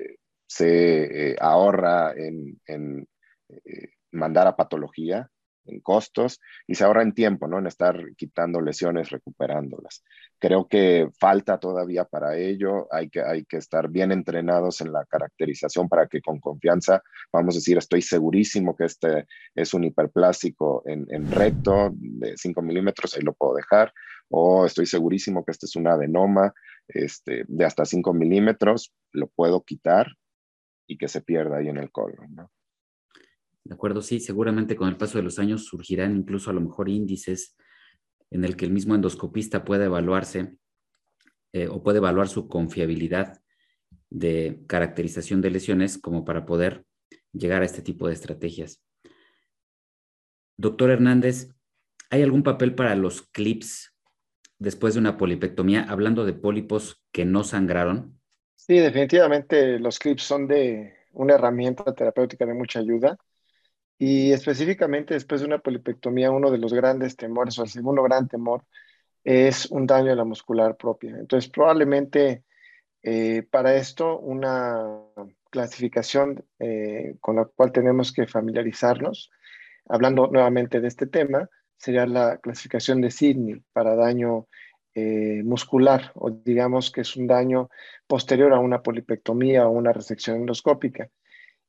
se 0.47 1.35
ahorra 1.39 2.13
en, 2.13 2.61
en 2.65 3.05
mandar 4.15 4.47
a 4.47 4.55
patología, 4.55 5.29
en 5.65 5.79
costos 5.79 6.39
y 6.67 6.75
se 6.75 6.83
ahorra 6.83 7.03
en 7.03 7.13
tiempo, 7.13 7.47
¿no? 7.47 7.59
En 7.59 7.67
estar 7.67 7.97
quitando 8.15 8.61
lesiones, 8.61 9.09
recuperándolas. 9.09 10.03
Creo 10.39 10.67
que 10.67 11.09
falta 11.19 11.59
todavía 11.59 12.05
para 12.05 12.37
ello, 12.37 12.87
hay 12.91 13.09
que, 13.09 13.21
hay 13.21 13.45
que 13.45 13.57
estar 13.57 13.89
bien 13.89 14.11
entrenados 14.11 14.81
en 14.81 14.91
la 14.91 15.05
caracterización 15.05 15.89
para 15.89 16.07
que 16.07 16.21
con 16.21 16.39
confianza, 16.39 17.01
vamos 17.31 17.55
a 17.55 17.59
decir, 17.59 17.77
estoy 17.77 18.01
segurísimo 18.01 18.75
que 18.75 18.85
este 18.85 19.27
es 19.53 19.73
un 19.73 19.83
hiperplástico 19.83 20.83
en, 20.85 21.31
recto 21.31 21.91
de 21.93 22.37
5 22.37 22.61
milímetros, 22.61 23.15
ahí 23.15 23.21
lo 23.21 23.33
puedo 23.33 23.55
dejar, 23.55 23.93
o 24.29 24.65
estoy 24.65 24.85
segurísimo 24.85 25.43
que 25.43 25.51
este 25.51 25.65
es 25.65 25.75
un 25.75 25.87
adenoma 25.87 26.53
este, 26.87 27.45
de 27.47 27.65
hasta 27.65 27.85
5 27.85 28.13
milímetros, 28.13 28.93
lo 29.11 29.27
puedo 29.27 29.63
quitar 29.63 30.07
y 30.87 30.97
que 30.97 31.07
se 31.07 31.21
pierda 31.21 31.57
ahí 31.57 31.69
en 31.69 31.77
el 31.77 31.91
colon, 31.91 32.35
¿no? 32.35 32.51
¿De 33.65 33.73
acuerdo? 33.73 34.03
Sí, 34.03 34.19
seguramente 34.19 34.75
con 34.75 34.87
el 34.87 34.95
paso 34.95 35.17
de 35.17 35.23
los 35.23 35.39
años 35.39 35.65
surgirán 35.65 36.15
incluso 36.15 36.51
a 36.51 36.53
lo 36.53 36.61
mejor 36.61 36.87
índices 36.87 37.57
en 38.29 38.45
el 38.45 38.55
que 38.55 38.65
el 38.65 38.71
mismo 38.71 38.93
endoscopista 38.93 39.65
puede 39.65 39.85
evaluarse 39.85 40.55
eh, 41.51 41.67
o 41.67 41.81
puede 41.81 41.97
evaluar 41.97 42.27
su 42.27 42.47
confiabilidad 42.47 43.41
de 44.11 44.61
caracterización 44.67 45.41
de 45.41 45.49
lesiones 45.49 45.97
como 45.97 46.25
para 46.25 46.45
poder 46.45 46.85
llegar 47.33 47.63
a 47.63 47.65
este 47.65 47.81
tipo 47.81 48.07
de 48.07 48.13
estrategias. 48.13 48.83
Doctor 50.57 50.91
Hernández, 50.91 51.49
¿hay 52.11 52.21
algún 52.21 52.43
papel 52.43 52.75
para 52.75 52.95
los 52.95 53.23
clips 53.23 53.93
después 54.59 54.93
de 54.93 54.99
una 54.99 55.17
polipectomía, 55.17 55.85
hablando 55.89 56.23
de 56.23 56.33
pólipos 56.33 57.03
que 57.11 57.25
no 57.25 57.43
sangraron? 57.43 58.19
Sí, 58.55 58.77
definitivamente 58.77 59.79
los 59.79 59.97
clips 59.97 60.23
son 60.23 60.47
de 60.47 60.93
una 61.13 61.33
herramienta 61.33 61.93
terapéutica 61.93 62.45
de 62.45 62.53
mucha 62.53 62.79
ayuda. 62.79 63.17
Y 63.97 64.31
específicamente 64.31 65.13
después 65.13 65.41
de 65.41 65.47
una 65.47 65.59
polipectomía, 65.59 66.31
uno 66.31 66.51
de 66.51 66.57
los 66.57 66.73
grandes 66.73 67.15
temores 67.15 67.57
o 67.59 67.63
el 67.63 67.69
segundo 67.69 68.03
gran 68.03 68.27
temor 68.27 68.63
es 69.23 69.65
un 69.71 69.87
daño 69.87 70.11
a 70.11 70.15
la 70.15 70.25
muscular 70.25 70.77
propia. 70.77 71.11
Entonces, 71.17 71.49
probablemente 71.49 72.43
eh, 73.01 73.43
para 73.49 73.75
esto 73.75 74.19
una 74.19 74.83
clasificación 75.49 76.43
eh, 76.59 77.15
con 77.21 77.37
la 77.37 77.45
cual 77.45 77.71
tenemos 77.71 78.11
que 78.11 78.27
familiarizarnos, 78.27 79.31
hablando 79.87 80.27
nuevamente 80.27 80.81
de 80.81 80.87
este 80.87 81.07
tema, 81.07 81.49
sería 81.77 82.05
la 82.05 82.37
clasificación 82.37 83.01
de 83.01 83.11
Sydney 83.11 83.61
para 83.73 83.95
daño 83.95 84.47
eh, 84.95 85.43
muscular, 85.43 86.11
o 86.15 86.31
digamos 86.31 86.91
que 86.91 87.01
es 87.01 87.15
un 87.15 87.27
daño 87.27 87.69
posterior 88.07 88.53
a 88.53 88.59
una 88.59 88.81
polipectomía 88.81 89.67
o 89.67 89.71
una 89.71 89.93
resección 89.93 90.37
endoscópica. 90.37 91.09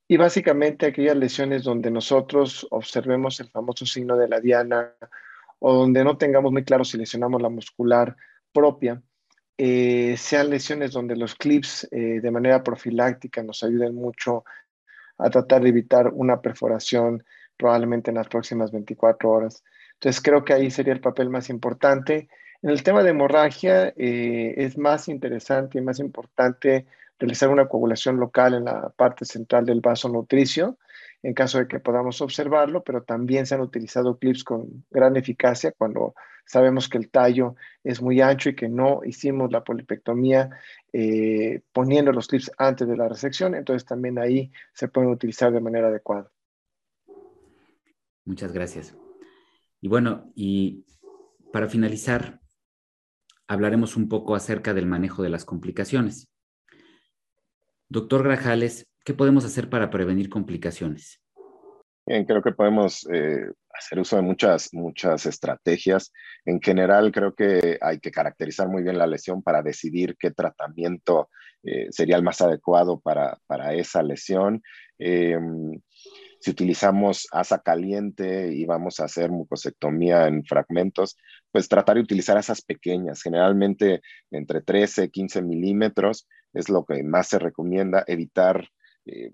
Y 0.07 0.17
básicamente 0.17 0.85
aquellas 0.85 1.17
lesiones 1.17 1.63
donde 1.63 1.91
nosotros 1.91 2.65
observemos 2.71 3.39
el 3.39 3.49
famoso 3.49 3.85
signo 3.85 4.15
de 4.15 4.27
la 4.27 4.39
diana 4.39 4.93
o 5.59 5.73
donde 5.73 6.03
no 6.03 6.17
tengamos 6.17 6.51
muy 6.51 6.63
claro 6.63 6.85
si 6.85 6.97
lesionamos 6.97 7.41
la 7.41 7.49
muscular 7.49 8.15
propia, 8.53 9.01
eh, 9.57 10.15
sean 10.17 10.49
lesiones 10.49 10.91
donde 10.91 11.15
los 11.15 11.35
clips 11.35 11.87
eh, 11.91 12.21
de 12.21 12.31
manera 12.31 12.63
profiláctica 12.63 13.41
nos 13.43 13.63
ayuden 13.63 13.95
mucho 13.95 14.45
a 15.17 15.29
tratar 15.29 15.63
de 15.63 15.69
evitar 15.69 16.11
una 16.13 16.41
perforación 16.41 17.23
probablemente 17.57 18.11
en 18.11 18.15
las 18.15 18.27
próximas 18.27 18.71
24 18.71 19.29
horas. 19.29 19.63
Entonces 19.93 20.21
creo 20.21 20.45
que 20.45 20.53
ahí 20.53 20.69
sería 20.69 20.93
el 20.93 21.01
papel 21.01 21.29
más 21.29 21.49
importante. 21.49 22.29
En 22.61 22.69
el 22.69 22.83
tema 22.83 23.03
de 23.03 23.09
hemorragia 23.09 23.93
eh, 23.97 24.53
es 24.57 24.77
más 24.77 25.07
interesante 25.07 25.79
y 25.79 25.81
más 25.81 25.99
importante 25.99 26.85
realizar 27.19 27.49
una 27.49 27.67
coagulación 27.67 28.17
local 28.17 28.53
en 28.53 28.65
la 28.65 28.89
parte 28.89 29.25
central 29.25 29.65
del 29.65 29.81
vaso 29.81 30.09
nutricio, 30.09 30.77
en 31.23 31.33
caso 31.33 31.57
de 31.57 31.67
que 31.67 31.79
podamos 31.79 32.21
observarlo, 32.21 32.83
pero 32.83 33.03
también 33.03 33.45
se 33.45 33.55
han 33.55 33.61
utilizado 33.61 34.17
clips 34.19 34.43
con 34.43 34.85
gran 34.89 35.15
eficacia 35.17 35.71
cuando 35.71 36.13
sabemos 36.45 36.87
que 36.87 36.97
el 36.97 37.09
tallo 37.09 37.55
es 37.83 38.01
muy 38.01 38.21
ancho 38.21 38.49
y 38.49 38.55
que 38.55 38.69
no 38.69 39.01
hicimos 39.03 39.51
la 39.51 39.63
polipectomía 39.63 40.49
eh, 40.93 41.61
poniendo 41.73 42.11
los 42.11 42.27
clips 42.27 42.51
antes 42.57 42.87
de 42.87 42.97
la 42.97 43.09
resección, 43.09 43.55
entonces 43.55 43.85
también 43.85 44.17
ahí 44.19 44.51
se 44.73 44.87
pueden 44.87 45.09
utilizar 45.09 45.51
de 45.51 45.59
manera 45.59 45.87
adecuada. 45.87 46.31
Muchas 48.25 48.51
gracias. 48.51 48.95
Y 49.81 49.87
bueno, 49.87 50.31
y 50.35 50.85
para 51.51 51.67
finalizar, 51.67 52.41
hablaremos 53.47 53.95
un 53.95 54.09
poco 54.09 54.35
acerca 54.35 54.73
del 54.73 54.85
manejo 54.85 55.23
de 55.23 55.29
las 55.29 55.45
complicaciones. 55.45 56.27
Doctor 57.89 58.21
Grajales, 58.21 58.85
¿qué 59.05 59.13
podemos 59.13 59.45
hacer 59.45 59.69
para 59.69 59.89
prevenir 59.89 60.29
complicaciones? 60.29 61.21
Bien, 62.05 62.25
creo 62.25 62.41
que 62.41 62.51
podemos 62.51 63.07
eh, 63.13 63.49
hacer 63.73 63.99
uso 63.99 64.17
de 64.17 64.21
muchas, 64.23 64.73
muchas 64.73 65.25
estrategias. 65.25 66.11
En 66.43 66.61
general, 66.61 67.13
creo 67.13 67.33
que 67.33 67.77
hay 67.79 67.99
que 67.99 68.11
caracterizar 68.11 68.67
muy 68.67 68.83
bien 68.83 68.97
la 68.97 69.07
lesión 69.07 69.41
para 69.41 69.61
decidir 69.61 70.17
qué 70.19 70.31
tratamiento 70.31 71.29
eh, 71.63 71.87
sería 71.91 72.17
el 72.17 72.23
más 72.23 72.41
adecuado 72.41 72.99
para, 72.99 73.37
para 73.47 73.73
esa 73.73 74.03
lesión. 74.03 74.61
Em, 74.99 75.79
si 76.41 76.51
utilizamos 76.51 77.27
asa 77.31 77.59
caliente 77.59 78.53
y 78.53 78.65
vamos 78.65 78.99
a 78.99 79.05
hacer 79.05 79.31
mucosectomía 79.31 80.27
en 80.27 80.43
fragmentos, 80.43 81.17
pues 81.51 81.69
tratar 81.69 81.95
de 81.95 82.03
utilizar 82.03 82.37
asas 82.37 82.61
pequeñas, 82.61 83.21
generalmente 83.21 84.01
entre 84.29 84.61
13 84.61 85.09
15 85.09 85.41
milímetros 85.41 86.27
es 86.57 86.69
lo 86.69 86.85
que 86.85 87.03
más 87.03 87.27
se 87.27 87.39
recomienda, 87.39 88.03
evitar 88.07 88.67
eh, 89.05 89.31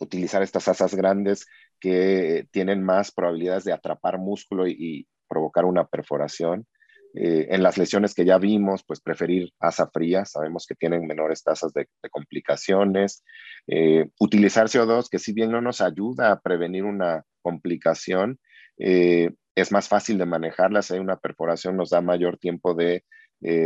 utilizar 0.00 0.42
estas 0.42 0.68
asas 0.68 0.94
grandes 0.94 1.46
que 1.80 2.46
tienen 2.52 2.84
más 2.84 3.10
probabilidades 3.12 3.64
de 3.64 3.72
atrapar 3.72 4.18
músculo 4.18 4.66
y, 4.66 5.06
provocar 5.30 5.66
una 5.66 5.86
perforación. 5.86 6.66
Eh, 7.14 7.48
en 7.50 7.62
las 7.62 7.76
lesiones 7.76 8.14
que 8.14 8.24
ya 8.24 8.38
vimos, 8.38 8.82
pues 8.82 9.02
preferir 9.02 9.50
asa 9.58 9.86
fría, 9.92 10.24
sabemos 10.24 10.66
que 10.66 10.74
tienen 10.74 11.06
menores 11.06 11.42
tasas 11.42 11.74
de, 11.74 11.86
complicaciones. 12.10 13.22
Eh, 13.66 14.08
utilizar 14.18 14.68
CO2, 14.68 15.10
que 15.10 15.18
si 15.18 15.34
bien 15.34 15.50
no 15.50 15.60
nos 15.60 15.82
ayuda 15.82 16.32
a 16.32 16.40
prevenir 16.40 16.84
una 16.84 17.24
complicación, 17.42 18.38
es 18.78 19.70
más 19.70 19.86
fácil 19.86 20.16
de 20.16 20.24
manejarla. 20.24 20.80
Si 20.80 20.94
hay 20.94 21.00
una 21.00 21.18
perforación, 21.18 21.76
nos 21.76 21.90
da 21.90 22.00
mayor 22.00 22.38
tiempo 22.38 22.72
de 22.72 23.04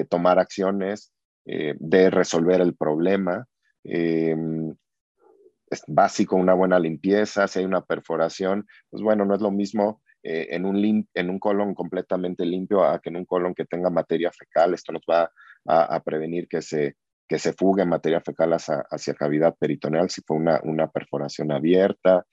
tomar 0.09 0.41
acciones 0.41 1.13
eh, 1.45 1.75
de 1.79 2.11
resolver 2.11 2.61
el 2.61 2.77
problema. 2.77 3.47
Eh, 3.85 4.37
es 5.69 5.83
básico 5.89 6.37
una 6.37 6.55
buena 6.55 6.79
limpieza, 6.79 7.49
si 7.49 7.59
hay 7.59 7.65
una 7.65 7.85
perforación, 7.85 8.67
pues 8.91 9.03
bueno, 9.03 9.25
no 9.25 9.35
es 9.35 9.41
lo 9.41 9.51
mismo 9.51 10.03
eh, 10.23 10.49
en, 10.51 10.67
un 10.67 11.09
en 11.15 11.31
un 11.31 11.39
colon 11.39 11.75
completamente 11.75 12.45
limpio 12.45 12.85
a 12.85 13.01
que 13.01 13.09
en 13.09 13.17
un 13.17 13.25
colon 13.25 13.55
que 13.55 13.65
tenga 13.65 13.91
materia 13.91 14.31
fecal. 14.31 14.75
Esto 14.75 14.93
nos 14.93 15.03
va 15.11 15.33
a, 15.67 16.01
prevenir 16.03 16.47
que 16.47 16.63
se, 16.63 16.97
que 17.27 17.39
se 17.39 17.53
fugue 17.55 17.85
materia 17.85 18.21
fecal 18.21 18.53
hacia, 18.53 18.85
hacia 18.91 19.15
cavidad 19.15 19.57
peritoneal 19.57 20.11
si 20.11 20.21
fue 20.21 20.37
una, 20.37 20.61
una 20.65 20.89
perforación 20.89 21.51
abierta, 21.51 22.25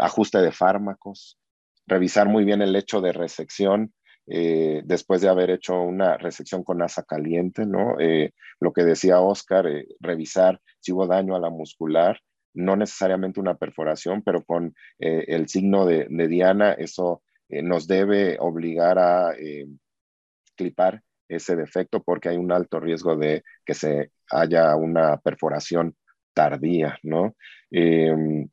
ajuste 0.00 0.38
de 0.38 0.52
fármacos, 0.52 1.38
revisar 1.86 2.28
muy 2.28 2.44
bien 2.44 2.62
el 2.62 2.74
hecho 2.74 3.00
de 3.00 3.12
resección 3.12 3.92
eh, 4.26 4.82
después 4.84 5.20
de 5.20 5.28
haber 5.28 5.50
hecho 5.50 5.80
una 5.80 6.16
resección 6.16 6.62
con 6.62 6.82
asa 6.82 7.02
caliente. 7.02 7.64
Eh, 8.00 8.30
lo 8.60 8.72
que 8.72 8.84
decía 8.84 9.20
Oscar, 9.20 9.66
eh, 9.66 9.86
revisar 10.00 10.60
si 10.80 10.92
hubo 10.92 11.06
daño 11.06 11.34
a 11.34 11.40
la 11.40 11.50
muscular, 11.50 12.20
no 12.54 12.76
necesariamente 12.76 13.40
una 13.40 13.56
perforación, 13.56 14.22
pero 14.22 14.44
con 14.44 14.74
el 14.98 15.48
signo 15.48 15.86
de, 15.86 16.06
Diana, 16.28 16.72
eso 16.72 17.22
nos 17.48 17.86
debe 17.86 18.36
obligar 18.38 18.98
a 18.98 19.34
clipar 20.54 21.02
ese 21.28 21.56
defecto 21.56 22.02
porque 22.02 22.28
hay 22.28 22.36
un 22.36 22.52
alto 22.52 22.78
riesgo 22.78 23.16
de 23.16 23.42
que 23.64 23.72
se 23.72 24.12
haya 24.28 24.76
una 24.76 25.16
perforación 25.16 25.96
tardía. 26.34 26.98
Em, 27.70 28.50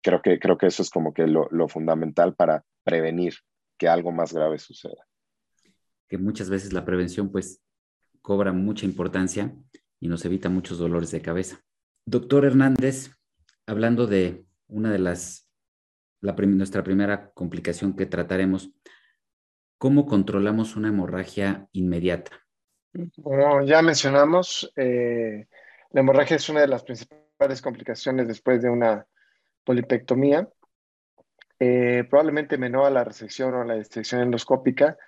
creo, 0.00 0.22
que, 0.22 0.38
eso 0.68 0.82
es 0.82 0.90
como 0.90 1.12
que 1.12 1.26
lo 1.26 1.68
fundamental 1.68 2.36
para 2.36 2.64
prevenir 2.84 3.34
que 3.82 3.88
algo 3.88 4.12
más 4.12 4.32
grave 4.32 4.60
suceda. 4.60 5.08
Que 6.06 6.16
muchas 6.16 6.48
veces 6.48 6.72
la 6.72 6.84
prevención 6.84 7.32
pues 7.32 7.60
cobra 8.20 8.52
mucha 8.52 8.86
importancia 8.86 9.56
y 9.98 10.06
nos 10.06 10.24
evita 10.24 10.48
muchos 10.48 10.78
dolores 10.78 11.10
de 11.10 11.20
cabeza. 11.20 11.64
Doctor 12.06 12.44
Hernández, 12.44 13.10
hablando 13.66 14.06
de 14.06 14.44
una 14.68 14.92
de 14.92 15.00
las, 15.00 15.50
nuestra 16.20 16.84
primera 16.84 17.32
complicación 17.32 17.96
que 17.96 18.06
trataremos, 18.06 18.70
¿cómo 19.78 20.06
controlamos 20.06 20.76
una 20.76 20.90
hemorragia 20.90 21.66
inmediata? 21.72 22.30
Como 23.20 23.64
ya 23.64 23.82
mencionamos, 23.82 24.72
eh, 24.76 25.48
la 25.90 26.00
hemorragia 26.02 26.36
es 26.36 26.48
una 26.48 26.60
de 26.60 26.68
las 26.68 26.84
principales 26.84 27.60
complicaciones 27.60 28.28
después 28.28 28.62
de 28.62 28.70
una 28.70 29.04
polipectomía. 29.64 30.48
Eh, 31.64 32.02
probablemente 32.10 32.58
menor 32.58 32.86
a 32.86 32.90
la 32.90 33.04
resección 33.04 33.54
o 33.54 33.60
a 33.60 33.64
la 33.64 33.76
disección 33.76 34.20
endoscópica, 34.20 34.98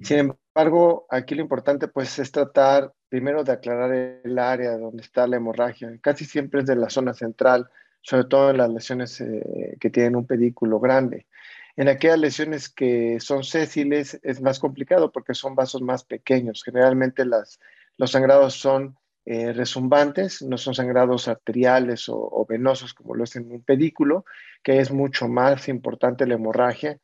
Sin 0.00 0.18
embargo, 0.18 1.06
aquí 1.08 1.36
lo 1.36 1.42
importante 1.42 1.86
pues 1.86 2.18
es 2.18 2.32
tratar 2.32 2.92
primero 3.08 3.44
de 3.44 3.52
aclarar 3.52 3.92
el 4.24 4.36
área 4.36 4.76
donde 4.78 5.02
está 5.02 5.28
la 5.28 5.36
hemorragia. 5.36 5.96
Casi 6.00 6.24
siempre 6.24 6.62
es 6.62 6.66
de 6.66 6.74
la 6.74 6.90
zona 6.90 7.14
central, 7.14 7.68
sobre 8.00 8.24
todo 8.24 8.50
en 8.50 8.56
las 8.56 8.68
lesiones 8.70 9.20
eh, 9.20 9.76
que 9.78 9.90
tienen 9.90 10.16
un 10.16 10.26
pedículo 10.26 10.80
grande. 10.80 11.28
En 11.76 11.88
aquellas 11.88 12.18
lesiones 12.18 12.68
que 12.68 13.20
son 13.20 13.44
sésiles 13.44 14.18
es 14.24 14.40
más 14.42 14.58
complicado 14.58 15.12
porque 15.12 15.34
son 15.34 15.54
vasos 15.54 15.82
más 15.82 16.02
pequeños. 16.02 16.64
Generalmente 16.64 17.24
las, 17.24 17.60
los 17.96 18.10
sangrados 18.10 18.54
son 18.54 18.96
eh, 19.28 19.52
resumbantes, 19.52 20.40
no 20.42 20.56
son 20.56 20.74
sangrados 20.74 21.26
arteriales 21.26 22.08
o, 22.08 22.46
venosos 22.48 22.94
como 22.94 23.16
lo 23.16 23.24
es 23.24 23.34
en 23.34 23.50
un 23.50 23.60
pedículo, 23.62 24.24
que 24.62 24.78
es 24.78 24.92
mucho 24.92 25.26
más 25.26 25.68
importante 25.68 26.26
la 26.28 26.34
hemorragia. 26.34 26.98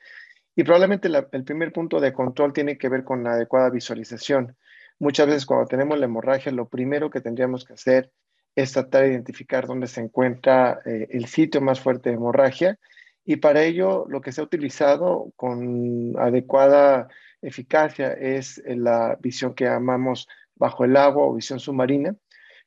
Y 0.55 0.63
probablemente 0.63 1.09
el 1.09 1.45
primer 1.45 1.73
punto 1.73 1.99
de 1.99 2.13
control 2.13 2.53
tiene 2.53 2.79
que 2.79 2.89
ver 2.89 3.03
con 3.03 3.25
la 3.25 3.33
adecuada 3.33 3.71
visualización. 3.71 4.57
Muchas 5.01 5.27
veces 5.27 5.47
cuando 5.47 5.67
tenemos 5.67 5.99
la 5.99 6.05
hemorragia, 6.05 6.53
lo 6.53 6.69
primero 6.69 7.11
que 7.11 7.21
tendríamos 7.21 7.65
que 7.65 7.73
hacer 7.73 8.13
es 8.55 8.73
tratar 8.73 9.03
de 9.03 9.13
identificar 9.13 9.67
dónde 9.67 9.89
se 9.89 10.01
encuentra 10.01 10.81
eh, 10.85 11.09
el 11.11 11.27
sitio 11.27 11.61
más 11.61 11.81
fuerte 11.81 12.11
de 12.11 12.17
hemorragia 12.17 12.79
y 13.25 13.37
para 13.37 13.63
ello 13.63 14.05
lo 14.09 14.21
que 14.21 14.31
se 14.31 14.41
ha 14.41 14.45
utilizado 14.45 15.33
con 15.37 16.13
adecuada 16.19 17.09
eficacia 17.41 18.13
es 18.13 18.63
la 18.67 19.17
visión 19.21 19.55
que 19.55 19.65
llamamos 19.65 20.29
bajo 20.57 20.85
el 20.85 20.97
agua 20.97 21.27
o 21.27 21.35
visión 21.35 21.61
submarina, 21.61 22.15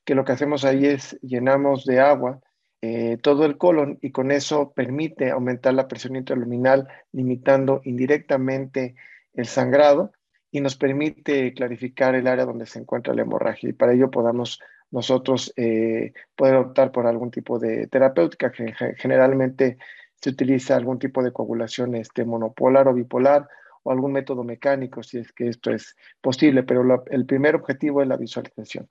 que 0.03 0.15
lo 0.15 0.25
que 0.25 0.33
hacemos 0.33 0.65
ahí 0.65 0.85
es 0.85 1.19
llenamos 1.21 1.85
de 1.85 1.99
agua 1.99 2.39
eh, 2.81 3.17
todo 3.21 3.45
el 3.45 3.57
colon 3.57 3.97
y 4.01 4.11
con 4.11 4.29
eso 4.31 4.71
permite 4.73 5.31
aumentar 5.31 5.73
la 5.73 5.87
presión 5.87 6.15
intraluminal, 6.15 6.87
limitando 7.13 7.81
indirectamente 7.83 8.95
el 9.33 9.47
sangrado 9.47 10.11
y 10.51 10.61
nos 10.61 10.75
permite 10.75 11.53
clarificar 11.53 12.13
el 12.15 12.27
área 12.27 12.45
donde 12.45 12.67
se 12.67 12.79
encuentra 12.79 13.13
la 13.15 13.23
hemorragia 13.23 13.69
y 13.69 13.73
para 13.73 13.93
ello 13.93 14.11
podamos 14.11 14.59
nosotros 14.91 15.51
eh, 15.57 16.13
poder 16.35 16.55
optar 16.55 16.91
por 16.91 17.07
algún 17.07 17.31
tipo 17.31 17.57
de 17.57 17.87
terapéutica. 17.87 18.51
Que 18.51 18.73
generalmente 18.97 19.77
se 20.21 20.29
utiliza 20.29 20.75
algún 20.75 20.99
tipo 20.99 21.23
de 21.23 21.33
coagulación 21.33 21.95
este, 21.95 22.23
monopolar 22.23 22.87
o 22.87 22.93
bipolar 22.93 23.47
o 23.85 23.91
algún 23.91 24.11
método 24.11 24.43
mecánico 24.43 25.03
si 25.03 25.19
es 25.19 25.31
que 25.31 25.47
esto 25.47 25.71
es 25.71 25.95
posible, 26.19 26.63
pero 26.63 27.03
el 27.05 27.25
primer 27.25 27.55
objetivo 27.55 28.01
es 28.01 28.07
la 28.07 28.17
visualización. 28.17 28.89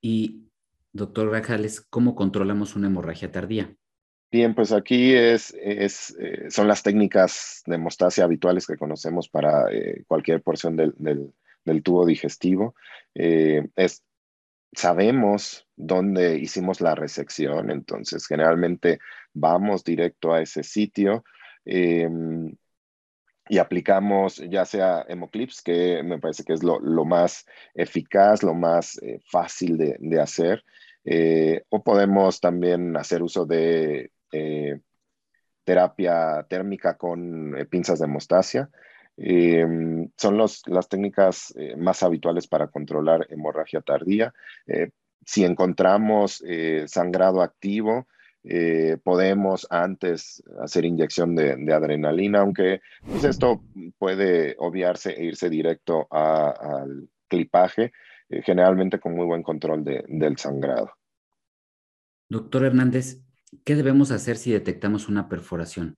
Y, 0.00 0.48
doctor 0.92 1.30
Rajales, 1.30 1.80
¿cómo 1.80 2.14
controlamos 2.14 2.76
una 2.76 2.86
hemorragia 2.86 3.32
tardía? 3.32 3.74
Bien, 4.30 4.54
pues 4.54 4.70
aquí 4.70 5.12
es, 5.12 5.52
es 5.60 6.16
eh, 6.20 6.48
son 6.48 6.68
las 6.68 6.84
técnicas 6.84 7.64
de 7.66 7.74
hemostasia 7.74 8.22
habituales 8.22 8.68
que 8.68 8.76
conocemos 8.76 9.28
para 9.28 9.64
eh, 9.72 10.04
cualquier 10.06 10.40
porción 10.42 10.76
del, 10.76 10.94
del, 11.64 11.82
tubo 11.82 12.06
digestivo. 12.06 12.76
Eh, 13.12 13.66
es, 13.74 14.04
sabemos 14.72 15.66
dónde 15.74 16.38
hicimos 16.38 16.80
la 16.80 16.94
resección, 16.94 17.72
entonces 17.72 18.24
generalmente 18.28 19.00
vamos 19.34 19.82
directo 19.82 20.32
a 20.32 20.40
ese 20.40 20.62
sitio 20.62 21.24
y 23.48 23.58
aplicamos 23.58 24.36
ya 24.48 24.64
sea 24.64 25.04
hemoclips, 25.08 25.62
que 25.62 26.02
me 26.02 26.18
parece 26.18 26.44
que 26.44 26.52
es 26.52 26.62
lo, 26.62 26.78
más 27.04 27.46
eficaz, 27.74 28.42
lo 28.42 28.54
más 28.54 29.00
fácil 29.30 29.76
de, 29.76 30.20
hacer, 30.20 30.62
o 31.68 31.82
podemos 31.82 32.40
también 32.40 32.96
hacer 32.96 33.22
uso 33.22 33.46
de 33.46 34.12
eh, 34.32 34.80
terapia 35.64 36.46
térmica 36.48 36.96
con 36.96 37.56
eh, 37.56 37.66
pinzas 37.66 37.98
de 37.98 38.06
hemostasia. 38.06 38.70
Em, 39.16 40.10
son 40.16 40.38
las 40.38 40.88
técnicas 40.88 41.52
eh, 41.56 41.76
más 41.76 42.02
habituales 42.02 42.46
para 42.46 42.68
controlar 42.68 43.26
hemorragia 43.30 43.80
tardía. 43.80 44.32
si 45.24 45.44
encontramos 45.44 46.42
sangrado 46.86 47.42
activo, 47.42 48.06
podemos 49.04 49.66
antes 49.70 50.42
hacer 50.62 50.84
inyección 50.84 51.34
de, 51.34 51.72
adrenalina, 51.72 52.40
aunque 52.40 52.80
pues, 53.06 53.24
esto 53.24 53.62
puede 53.98 54.56
obviarse 54.58 55.12
e 55.12 55.24
irse 55.24 55.50
directo 55.50 56.06
al 56.10 57.08
clipaje, 57.28 57.92
generalmente 58.28 58.98
con 58.98 59.14
muy 59.14 59.26
buen 59.26 59.42
control 59.42 59.84
del 59.84 60.38
sangrado. 60.38 60.92
Doctor 62.28 62.64
Hernández, 62.64 63.22
¿Qué 63.64 63.74
debemos 63.74 64.12
hacer 64.12 64.36
si 64.36 64.52
detectamos 64.52 65.08
una 65.08 65.28
perforación? 65.28 65.96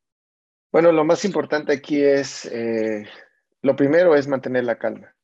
Bueno, 0.70 0.90
lo 0.90 1.04
más 1.04 1.24
importante 1.24 1.72
aquí 1.72 2.02
es, 2.02 2.46
eh, 2.46 3.06
lo 3.60 3.76
primero 3.76 4.14
es 4.14 4.26
mantener 4.26 4.64
la 4.64 4.78
calma. 4.78 5.14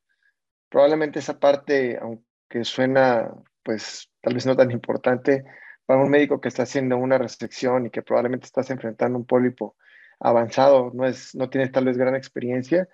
Probablemente 0.69 1.21
esa 1.21 1.41
parte, 1.41 1.99
aunque 1.99 2.65
suena, 2.65 3.33
pues 3.63 4.11
tal 4.21 4.35
vez 4.35 4.45
no 4.45 4.55
tan 4.57 4.71
importante, 4.71 5.45
para 5.89 6.03
un 6.03 6.11
médico 6.11 6.39
que 6.39 6.49
está 6.49 6.65
haciendo 6.65 6.99
una 6.99 7.17
resección 7.17 7.87
y 7.87 7.91
que 7.91 8.03
probablemente 8.03 8.45
estás 8.45 8.69
enfrentando 8.69 9.19
un 9.19 9.25
pólipo 9.25 9.75
avanzado, 10.21 10.91
no, 10.93 11.07
es, 11.07 11.35
no 11.35 11.49
tienes 11.49 11.73
tal 11.73 11.87
vez 11.87 11.97
gran 11.97 12.15
experiencia, 12.15 12.91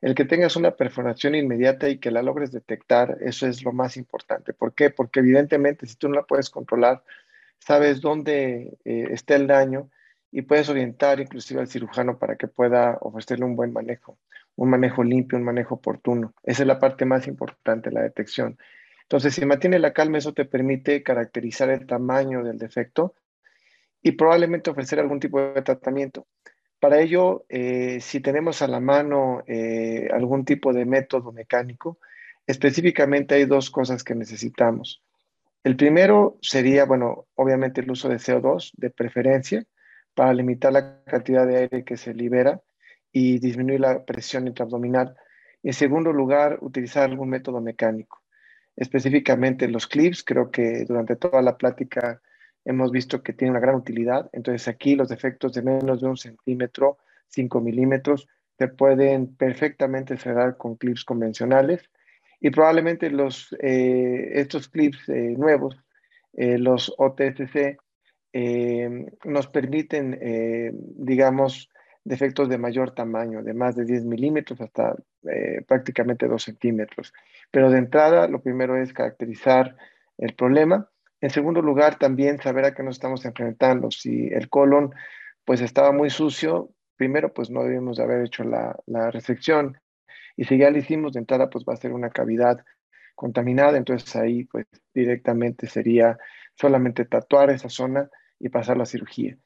el 0.00 0.14
que 0.14 0.24
tengas 0.24 0.54
una 0.54 0.76
perforación 0.76 1.34
inmediata 1.34 1.88
y 1.88 1.98
que 1.98 2.12
la 2.12 2.22
logres 2.22 2.52
detectar, 2.52 3.18
eso 3.20 3.48
es 3.48 3.64
lo 3.64 3.72
más 3.72 3.96
importante. 3.96 4.52
¿Por 4.52 4.74
qué? 4.74 4.90
Porque 4.90 5.18
evidentemente 5.18 5.86
si 5.88 5.96
tú 5.96 6.08
no 6.08 6.14
la 6.14 6.22
puedes 6.22 6.48
controlar, 6.48 7.02
sabes 7.58 8.00
dónde 8.00 8.78
eh, 8.84 9.08
está 9.10 9.34
el 9.34 9.48
daño 9.48 9.90
y 10.30 10.42
puedes 10.42 10.68
orientar 10.68 11.18
inclusive 11.18 11.60
al 11.60 11.66
cirujano 11.66 12.16
para 12.16 12.36
que 12.36 12.46
pueda 12.46 12.96
ofrecerle 13.00 13.44
un 13.44 13.56
buen 13.56 13.72
manejo, 13.72 14.18
un 14.54 14.70
manejo 14.70 15.02
limpio, 15.02 15.36
un 15.36 15.44
manejo 15.44 15.74
oportuno. 15.74 16.32
Esa 16.44 16.62
es 16.62 16.68
la 16.68 16.78
parte 16.78 17.06
más 17.06 17.26
importante, 17.26 17.90
la 17.90 18.02
detección. 18.02 18.56
Entonces, 19.06 19.34
si 19.34 19.46
mantiene 19.46 19.78
la 19.78 19.92
calma, 19.92 20.18
eso 20.18 20.34
te 20.34 20.44
permite 20.44 21.02
caracterizar 21.02 21.70
el 21.70 21.86
tamaño 21.86 22.42
del 22.42 22.58
defecto 22.58 23.14
y 24.02 24.12
probablemente 24.12 24.70
ofrecer 24.70 24.98
algún 24.98 25.20
tipo 25.20 25.40
de 25.40 25.62
tratamiento. 25.62 26.26
Para 26.80 27.00
ello, 27.00 27.44
eh, 27.48 28.00
si 28.00 28.20
tenemos 28.20 28.62
a 28.62 28.68
la 28.68 28.80
mano 28.80 29.42
eh, 29.46 30.08
algún 30.12 30.44
tipo 30.44 30.72
de 30.72 30.84
método 30.84 31.32
mecánico, 31.32 31.98
específicamente 32.46 33.36
hay 33.36 33.44
dos 33.44 33.70
cosas 33.70 34.02
que 34.04 34.14
necesitamos. 34.14 35.02
El 35.62 35.76
primero 35.76 36.38
sería, 36.42 36.84
bueno, 36.84 37.26
obviamente 37.34 37.80
el 37.80 37.90
uso 37.90 38.08
de 38.08 38.16
CO2 38.16 38.72
de 38.76 38.90
preferencia 38.90 39.64
para 40.14 40.32
limitar 40.34 40.72
la 40.72 41.02
cantidad 41.04 41.46
de 41.46 41.58
aire 41.58 41.84
que 41.84 41.96
se 41.96 42.14
libera 42.14 42.60
y 43.12 43.38
disminuir 43.38 43.80
la 43.80 44.04
presión 44.04 44.46
intraabdominal. 44.46 45.16
En 45.62 45.72
segundo 45.72 46.12
lugar, 46.12 46.58
utilizar 46.60 47.04
algún 47.04 47.30
método 47.30 47.60
mecánico, 47.60 48.22
específicamente 48.76 49.68
los 49.68 49.86
clips. 49.86 50.22
Creo 50.22 50.50
que 50.50 50.84
durante 50.84 51.16
toda 51.16 51.42
la 51.42 51.56
plática 51.56 52.20
hemos 52.64 52.90
visto 52.90 53.22
que 53.22 53.32
tiene 53.32 53.52
una 53.52 53.60
gran 53.60 53.76
utilidad. 53.76 54.28
Entonces 54.32 54.68
aquí 54.68 54.94
los 54.94 55.08
defectos 55.08 55.52
de 55.52 55.62
menos 55.62 56.00
de 56.00 56.08
un 56.08 56.16
centímetro, 56.16 56.98
5 57.28 57.60
milímetros, 57.60 58.28
se 58.58 58.68
pueden 58.68 59.34
perfectamente 59.36 60.16
cerrar 60.16 60.56
con 60.56 60.76
clips 60.76 61.04
convencionales 61.04 61.90
y 62.40 62.50
probablemente 62.50 63.10
los, 63.10 63.54
eh, 63.60 64.30
estos 64.34 64.68
clips 64.68 65.08
eh, 65.08 65.34
nuevos, 65.36 65.76
eh, 66.34 66.58
los 66.58 66.92
OTSC, 66.98 67.78
nos 69.24 69.46
permiten, 69.46 70.20
digamos, 70.94 71.70
defectos 72.04 72.50
de 72.50 72.58
mayor 72.58 72.90
tamaño, 72.90 73.42
de 73.42 73.54
más 73.54 73.76
de 73.76 73.86
10 73.86 74.04
milímetros 74.04 74.60
hasta 74.60 74.94
prácticamente 75.66 76.28
2 76.28 76.42
centímetros. 76.42 77.12
Pero 77.50 77.70
de 77.70 77.78
entrada, 77.78 78.28
lo 78.28 78.40
primero 78.42 78.76
es 78.76 78.92
caracterizar 78.92 79.76
el 80.18 80.34
problema. 80.34 80.90
En 81.20 81.30
segundo 81.30 81.62
lugar, 81.62 81.98
también 81.98 82.40
saber 82.40 82.64
a 82.64 82.74
qué 82.74 82.82
nos 82.82 82.96
estamos 82.96 83.24
enfrentando. 83.24 83.90
Si 83.90 84.28
el 84.28 84.48
colon 84.48 84.92
pues 85.44 85.60
estaba 85.60 85.92
muy 85.92 86.10
sucio, 86.10 86.70
primero 86.96 87.32
pues 87.32 87.50
no 87.50 87.62
debemos 87.62 87.96
de 87.96 88.02
haber 88.02 88.24
hecho 88.24 88.44
la, 88.44 88.76
la 88.86 89.10
resección 89.10 89.78
y 90.36 90.44
si 90.44 90.58
ya 90.58 90.70
lo 90.70 90.78
hicimos 90.78 91.14
de 91.14 91.20
entrada, 91.20 91.48
pues 91.48 91.64
va 91.64 91.72
a 91.72 91.78
ser 91.78 91.92
una 91.92 92.10
cavidad 92.10 92.64
contaminada, 93.14 93.78
entonces 93.78 94.14
ahí 94.16 94.44
pues 94.44 94.66
directamente 94.94 95.66
sería 95.66 96.18
solamente 96.54 97.06
tatuar 97.06 97.50
esa 97.50 97.70
zona 97.70 98.10
y 98.38 98.50
pasar 98.50 98.76
la 98.76 98.84
cirugía. 98.84 99.38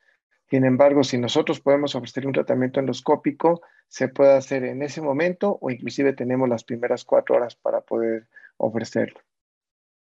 Sin 0.51 0.64
embargo, 0.64 1.05
si 1.05 1.16
nosotros 1.16 1.61
podemos 1.61 1.94
ofrecer 1.94 2.26
un 2.26 2.32
tratamiento 2.32 2.80
endoscópico, 2.80 3.62
se 3.86 4.09
puede 4.09 4.32
hacer 4.32 4.64
en 4.64 4.82
ese 4.82 5.01
momento 5.01 5.59
o 5.61 5.70
inclusive 5.70 6.12
tenemos 6.12 6.48
las 6.48 6.64
primeras 6.64 7.05
cuatro 7.05 7.36
horas 7.36 7.55
para 7.55 7.82
poder 7.82 8.26
ofrecerlo. 8.57 9.20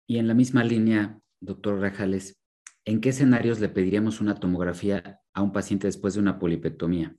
Y 0.07 0.19
en 0.19 0.27
la 0.27 0.33
misma 0.33 0.65
línea, 0.65 1.21
doctor 1.41 1.79
Rajales, 1.79 2.39
¿en 2.87 3.03
qué 3.03 3.11
escenarios 3.11 3.61
le 3.61 3.69
pediríamos 3.69 4.23
una 4.23 4.37
tomografía 4.37 5.21
a 5.35 5.43
un 5.43 5.53
paciente 5.53 5.87
después 5.87 6.15
de 6.15 6.21
una 6.21 6.39
polipectomía? 6.39 7.15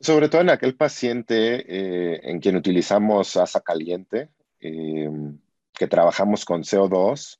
Sobre 0.00 0.30
todo 0.30 0.40
en 0.40 0.48
aquel 0.48 0.76
paciente 0.76 1.66
eh, 1.68 2.20
en 2.22 2.40
quien 2.40 2.56
utilizamos 2.56 3.36
asa 3.36 3.60
caliente, 3.60 4.30
em, 4.60 5.38
que 5.74 5.86
trabajamos 5.86 6.46
con 6.46 6.62
CO2 6.62 7.38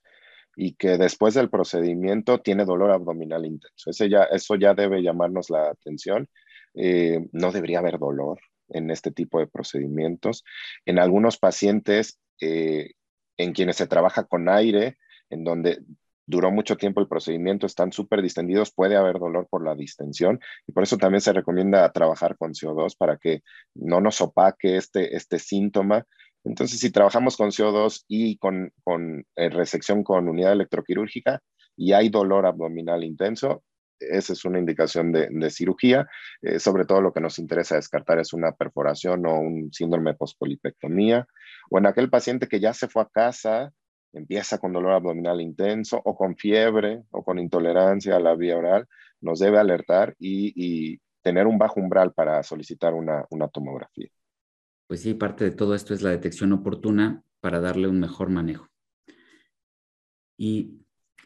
y 0.56 0.74
que 0.74 0.98
después 0.98 1.34
del 1.34 1.50
procedimiento 1.50 2.40
tiene 2.40 2.64
dolor 2.64 2.90
abdominal 2.90 3.46
intenso. 3.46 3.90
Eso 3.90 4.54
ya 4.56 4.74
debe 4.74 5.02
llamarnos 5.02 5.50
la 5.50 5.70
atención. 5.70 6.28
Eh, 6.74 7.26
no 7.32 7.52
debería 7.52 7.78
haber 7.78 7.98
dolor. 7.98 8.40
en 8.72 8.90
este 8.90 9.10
tipo 9.10 9.40
de 9.40 9.48
procedimientos. 9.48 10.44
En 10.86 11.00
algunos 11.00 11.38
pacientes 11.38 12.20
eh, 12.40 12.92
en 13.36 13.52
quienes 13.52 13.76
se 13.76 13.86
trabaja 13.86 14.24
con 14.24 14.48
aire, 14.48 14.98
en 15.30 15.44
donde 15.44 15.80
duró 16.26 16.50
mucho 16.50 16.76
tiempo 16.76 17.00
el 17.00 17.08
procedimiento, 17.08 17.66
están 17.66 17.92
súper 17.92 18.22
distendidos, 18.22 18.72
puede 18.72 18.96
haber 18.96 19.18
dolor 19.18 19.48
por 19.50 19.64
la 19.64 19.74
distensión 19.74 20.40
y 20.66 20.72
por 20.72 20.84
eso 20.84 20.96
también 20.96 21.20
se 21.20 21.32
recomienda 21.32 21.90
trabajar 21.92 22.36
con 22.36 22.52
CO2 22.52 22.96
para 22.96 23.16
que 23.16 23.42
no 23.74 24.00
nos 24.00 24.20
opaque 24.20 24.76
este, 24.76 25.16
este 25.16 25.38
síntoma. 25.38 26.06
Entonces, 26.44 26.80
si 26.80 26.90
trabajamos 26.90 27.36
con 27.36 27.50
CO2 27.50 28.04
y 28.08 28.38
con, 28.38 28.72
eh, 29.36 29.50
resección 29.50 30.02
con 30.02 30.28
unidad 30.28 30.52
electroquirúrgica 30.52 31.42
y 31.76 31.92
hay 31.92 32.08
dolor 32.08 32.46
abdominal 32.46 33.04
intenso, 33.04 33.62
esa 33.98 34.32
es 34.32 34.44
una 34.46 34.58
indicación 34.58 35.12
de, 35.12 35.50
cirugía. 35.50 36.08
Eh, 36.40 36.58
sobre 36.58 36.86
todo 36.86 37.02
lo 37.02 37.12
que 37.12 37.20
nos 37.20 37.38
interesa 37.38 37.76
descartar 37.76 38.18
es 38.18 38.32
una 38.32 38.52
perforación 38.52 39.26
o 39.26 39.38
un 39.38 39.70
síndrome 39.72 40.14
pospolipectomía. 40.14 41.26
O 41.70 41.78
en 41.78 41.86
aquel 41.86 42.08
paciente 42.08 42.48
que 42.48 42.60
ya 42.60 42.72
se 42.72 42.88
fue 42.88 43.02
a 43.02 43.08
casa, 43.12 43.72
empieza 44.14 44.58
con 44.58 44.72
dolor 44.72 44.92
abdominal 44.92 45.40
intenso 45.42 46.00
o 46.02 46.16
con 46.16 46.36
fiebre 46.36 47.02
o 47.10 47.22
con 47.22 47.38
intolerancia 47.38 48.16
a 48.16 48.20
la 48.20 48.34
vía 48.34 48.56
oral, 48.56 48.86
nos 49.20 49.38
debe 49.38 49.58
alertar 49.58 50.14
y, 50.18 50.98
tener 51.22 51.46
un 51.46 51.58
bajo 51.58 51.78
umbral 51.78 52.14
para 52.14 52.42
solicitar 52.42 52.94
una 52.94 53.48
tomografía. 53.52 54.08
Pues 54.90 55.02
sí, 55.02 55.14
parte 55.14 55.44
de 55.44 55.52
todo 55.52 55.76
esto 55.76 55.94
es 55.94 56.02
la 56.02 56.10
detección 56.10 56.52
oportuna 56.52 57.22
para 57.38 57.60
darle 57.60 57.86
un 57.86 58.00
mejor 58.00 58.28
manejo. 58.28 58.66
Y 60.36 60.80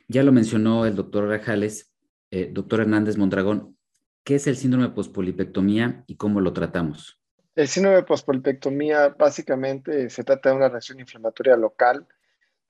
ya 0.07 0.23
lo 0.23 0.33
mencionó 0.33 0.85
el 0.85 0.95
doctor 0.95 1.27
Rajales, 1.27 1.91
eh, 2.31 2.51
doctor 2.53 2.81
Hernández 2.81 3.17
Mondragón, 3.17 3.79
¿qué 4.23 4.35
es 4.35 4.47
el 4.49 4.57
síndrome 4.57 4.89
de 4.89 4.93
pospolipectomía 4.93 6.05
y 6.07 6.17
cómo 6.17 6.43
lo 6.43 6.53
tratamos? 6.53 7.19
El 7.55 7.67
síndrome 7.67 7.97
de 7.97 8.03
pospolipectomía 8.03 9.09
básicamente 9.19 10.11
se 10.11 10.25
trata 10.25 10.51
de 10.51 10.57
una 10.57 10.69
reacción 10.69 11.01
inflamatoria 11.01 11.57
local 11.57 12.07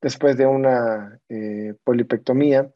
después 0.00 0.36
de 0.36 0.46
una 0.46 1.18
eh, 1.28 1.74
polipectomía, 1.82 2.72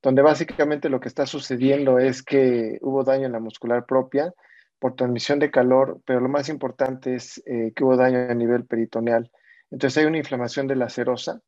donde 0.00 0.22
básicamente 0.22 0.88
lo 0.88 1.00
que 1.00 1.08
está 1.08 1.26
sucediendo 1.26 1.98
es 1.98 2.22
que 2.22 2.78
hubo 2.80 3.04
daño 3.04 3.26
en 3.26 3.32
la 3.32 3.40
muscular 3.40 3.84
propia 3.84 4.32
por 4.78 4.94
transmisión 4.94 5.38
de 5.38 5.50
calor, 5.50 6.00
pero 6.04 6.20
lo 6.20 6.28
más 6.28 6.48
importante 6.48 7.14
es 7.14 7.42
eh, 7.46 7.72
que 7.74 7.84
hubo 7.84 7.96
daño 7.96 8.30
a 8.30 8.34
nivel 8.34 8.64
peritoneal. 8.64 9.30
Entonces 9.70 9.98
hay 9.98 10.06
una 10.06 10.18
inflamación 10.18 10.66
de 10.66 10.76
la 10.76 10.88
serosa 10.88 11.40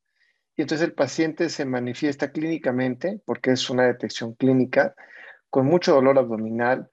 y 0.57 0.63
entonces 0.63 0.87
el 0.87 0.95
paciente 0.95 1.49
se 1.49 1.65
manifiesta 1.65 2.33
clínicamente, 2.33 3.21
porque 3.25 3.53
es 3.53 3.71
una 3.71 3.85
detección 3.85 4.35
clínica, 4.35 4.95
con 5.49 5.67
mucho 5.67 5.95
dolor 5.95 6.19
abdominal 6.19 6.91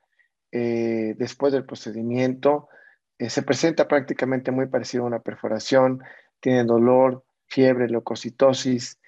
eh, 0.52 1.16
después 1.18 1.54
del 1.54 1.66
procedimiento. 1.66 2.70
Eh, 3.18 3.30
se 3.30 3.42
presenta 3.42 3.88
prácticamente 3.88 4.52
muy 4.52 4.68
parecido 4.68 5.04
a 5.04 5.08
una 5.08 5.20
perforación, 5.20 6.02
tiene 6.40 6.64
dolor, 6.64 7.24
fiebre, 7.48 7.90
leucocitosis, 7.90 9.00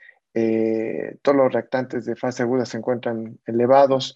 todos 1.21 1.35
los 1.35 1.51
reactantes 1.51 2.05
de 2.05 2.15
fase 2.15 2.43
aguda 2.43 2.65
se 2.65 2.77
encuentran 2.77 3.39
elevados. 3.45 4.15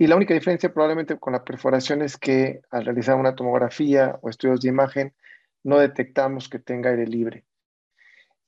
Y 0.00 0.06
la 0.06 0.16
única 0.16 0.32
diferencia 0.32 0.72
probablemente 0.72 1.18
con 1.18 1.34
la 1.34 1.44
perforación 1.44 2.00
es 2.00 2.16
que 2.16 2.62
al 2.70 2.86
realizar 2.86 3.16
una 3.16 3.34
tomografía 3.34 4.18
o 4.22 4.30
estudios 4.30 4.62
de 4.62 4.70
imagen 4.70 5.12
no 5.62 5.78
detectamos 5.78 6.48
que 6.48 6.58
tenga 6.58 6.88
aire 6.88 7.06
libre. 7.06 7.44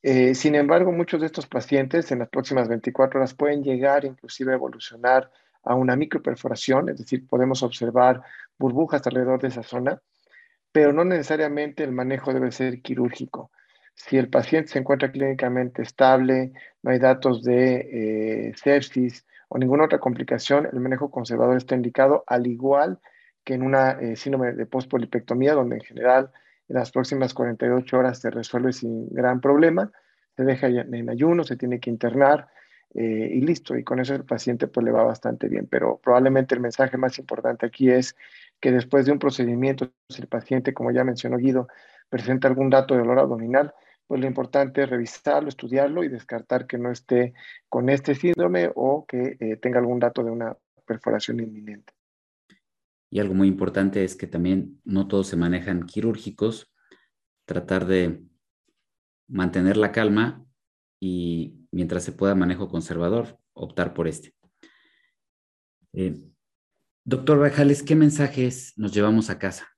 Eh, 0.01 0.35
sin 0.35 0.55
embargo, 0.55 0.93
muchos 0.93 1.21
de 1.21 1.27
estos 1.27 1.47
pacientes 1.47 2.11
en 2.11 2.21
las 2.21 2.31
próximas 2.31 2.69
24 2.69 3.21
horas 3.21 3.35
pueden 3.35 3.63
llegar 3.63 4.07
inclusive 4.07 4.53
a 4.53 4.55
evolucionar 4.55 5.31
a 5.63 5.75
una 5.75 5.95
microperforación, 5.95 6.89
es 6.89 6.97
decir, 6.97 7.27
podemos 7.27 7.63
observar 7.63 8.23
burbujas 8.59 9.07
alrededor 9.07 9.43
de 9.43 9.49
esa 9.49 9.63
zona, 9.63 10.01
pero 10.73 10.95
no 10.95 11.05
necesariamente 11.05 11.85
el 11.85 11.93
manejo 11.93 12.33
debe 12.33 12.51
ser 12.51 12.81
quirúrgico. 12.81 13.51
Si 13.95 14.17
el 14.17 14.31
paciente 14.31 14.73
se 14.73 14.79
encuentra 14.79 15.13
clínicamente 15.13 15.83
estable, 15.83 16.53
no 16.83 16.93
hay 16.93 16.99
datos 16.99 17.43
de 17.43 18.49
eh, 18.49 18.53
sepsis 18.57 19.27
o 19.55 19.59
ninguna 19.59 19.85
otra 19.85 19.99
complicación, 19.99 20.67
el 20.73 20.81
manejo 20.81 21.11
conservador 21.11 21.59
está 21.59 21.75
indicado, 21.75 22.25
al 22.27 22.47
igual 22.47 22.99
que 23.45 23.53
en 23.53 23.63
una 23.63 23.91
eh, 24.01 24.17
síndrome 24.17 24.55
de 24.55 24.65
postpolipectomía, 24.65 25.53
donde 25.53 25.77
en 25.77 25.83
general 25.83 26.31
en 26.69 26.77
las 26.77 26.91
próximas 26.91 27.35
48 27.35 27.99
horas 27.99 28.19
se 28.19 28.31
resuelve 28.31 28.73
sin 28.73 29.11
gran 29.11 29.43
problema, 29.43 29.93
se 30.35 30.45
deja 30.45 30.69
en 30.69 31.11
ayuno, 31.11 31.45
se 31.45 31.57
tiene 31.57 31.81
que 31.81 31.91
internar 31.91 32.49
eh, 32.95 33.29
y 33.31 33.43
listo, 33.43 33.77
y 33.77 33.85
con 33.85 34.01
eso 34.01 34.15
el 34.15 34.25
paciente 34.25 34.69
pues 34.69 34.87
le 34.87 34.91
va 34.91 35.03
bastante 35.03 35.49
bien, 35.49 35.69
pero 35.71 36.01
probablemente 36.03 36.55
el 36.55 36.63
mensaje 36.63 36.97
más 36.97 37.19
importante 37.19 37.67
aquí 37.67 37.91
es 37.91 38.17
que 38.59 38.73
después 38.73 39.05
de 39.05 39.13
un 39.13 39.19
procedimiento, 39.19 39.93
si 40.09 40.23
el 40.23 40.29
paciente, 40.29 40.73
como 40.73 40.93
ya 40.93 41.05
mencionó 41.05 41.37
Guido, 41.37 41.69
presenta 42.09 42.49
algún 42.49 42.71
dato 42.71 42.95
de 42.95 43.01
dolor 43.01 43.19
abdominal, 43.19 43.75
pues 44.07 44.21
lo 44.21 44.27
importante 44.27 44.83
es 44.83 44.91
revisarlo, 44.91 45.49
estudiarlo 45.49 46.05
y 46.05 46.09
descartar 46.09 46.67
que 46.67 46.79
no 46.79 46.91
esté 46.91 47.35
con 47.69 47.89
este 47.89 48.15
síndrome 48.15 48.71
o 48.75 49.07
que 49.07 49.37
eh, 49.41 49.57
tenga 49.57 49.79
algún 49.79 49.99
dato 49.99 50.23
de 50.23 50.31
una 50.31 50.57
perforación 50.87 51.41
inminente. 51.41 51.93
Y 53.11 53.21
algo 53.21 53.35
muy 53.35 53.49
importante 53.49 54.05
es 54.05 54.17
que 54.17 54.27
también 54.27 54.81
no 54.85 55.07
todos 55.09 55.29
se 55.29 55.37
manejan 55.37 55.85
quirúrgicos, 55.85 56.73
tratar 57.45 57.87
de 57.87 58.25
mantener 59.29 59.77
la 59.77 59.93
calma 59.93 60.45
y 61.01 61.67
mientras 61.71 62.05
se 62.05 62.13
pueda 62.13 62.35
manejo 62.35 62.69
conservador, 62.69 63.39
optar 63.55 63.93
por 63.93 64.09
este. 64.09 64.35
Eh, 65.93 66.17
doctor 67.05 67.39
Bajales, 67.39 67.83
¿qué 67.83 67.97
mensajes 67.97 68.73
nos 68.77 68.93
llevamos 68.93 69.29
a 69.29 69.39
casa? 69.39 69.72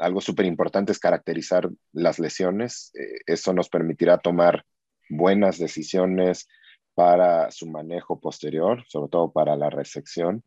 Algo 0.00 0.20
súper 0.20 0.46
importante 0.46 0.92
es 0.92 0.98
caracterizar 0.98 1.68
las 1.92 2.18
lesiones. 2.18 2.92
Eh, 2.94 3.20
eso 3.26 3.52
nos 3.52 3.68
permitirá 3.68 4.18
tomar 4.18 4.64
buenas 5.08 5.58
decisiones 5.58 6.48
para 6.94 7.50
su 7.50 7.66
manejo 7.66 8.20
posterior, 8.20 8.84
sobre 8.88 9.10
todo 9.10 9.30
para 9.32 9.56
la 9.56 9.70
resección. 9.70 10.42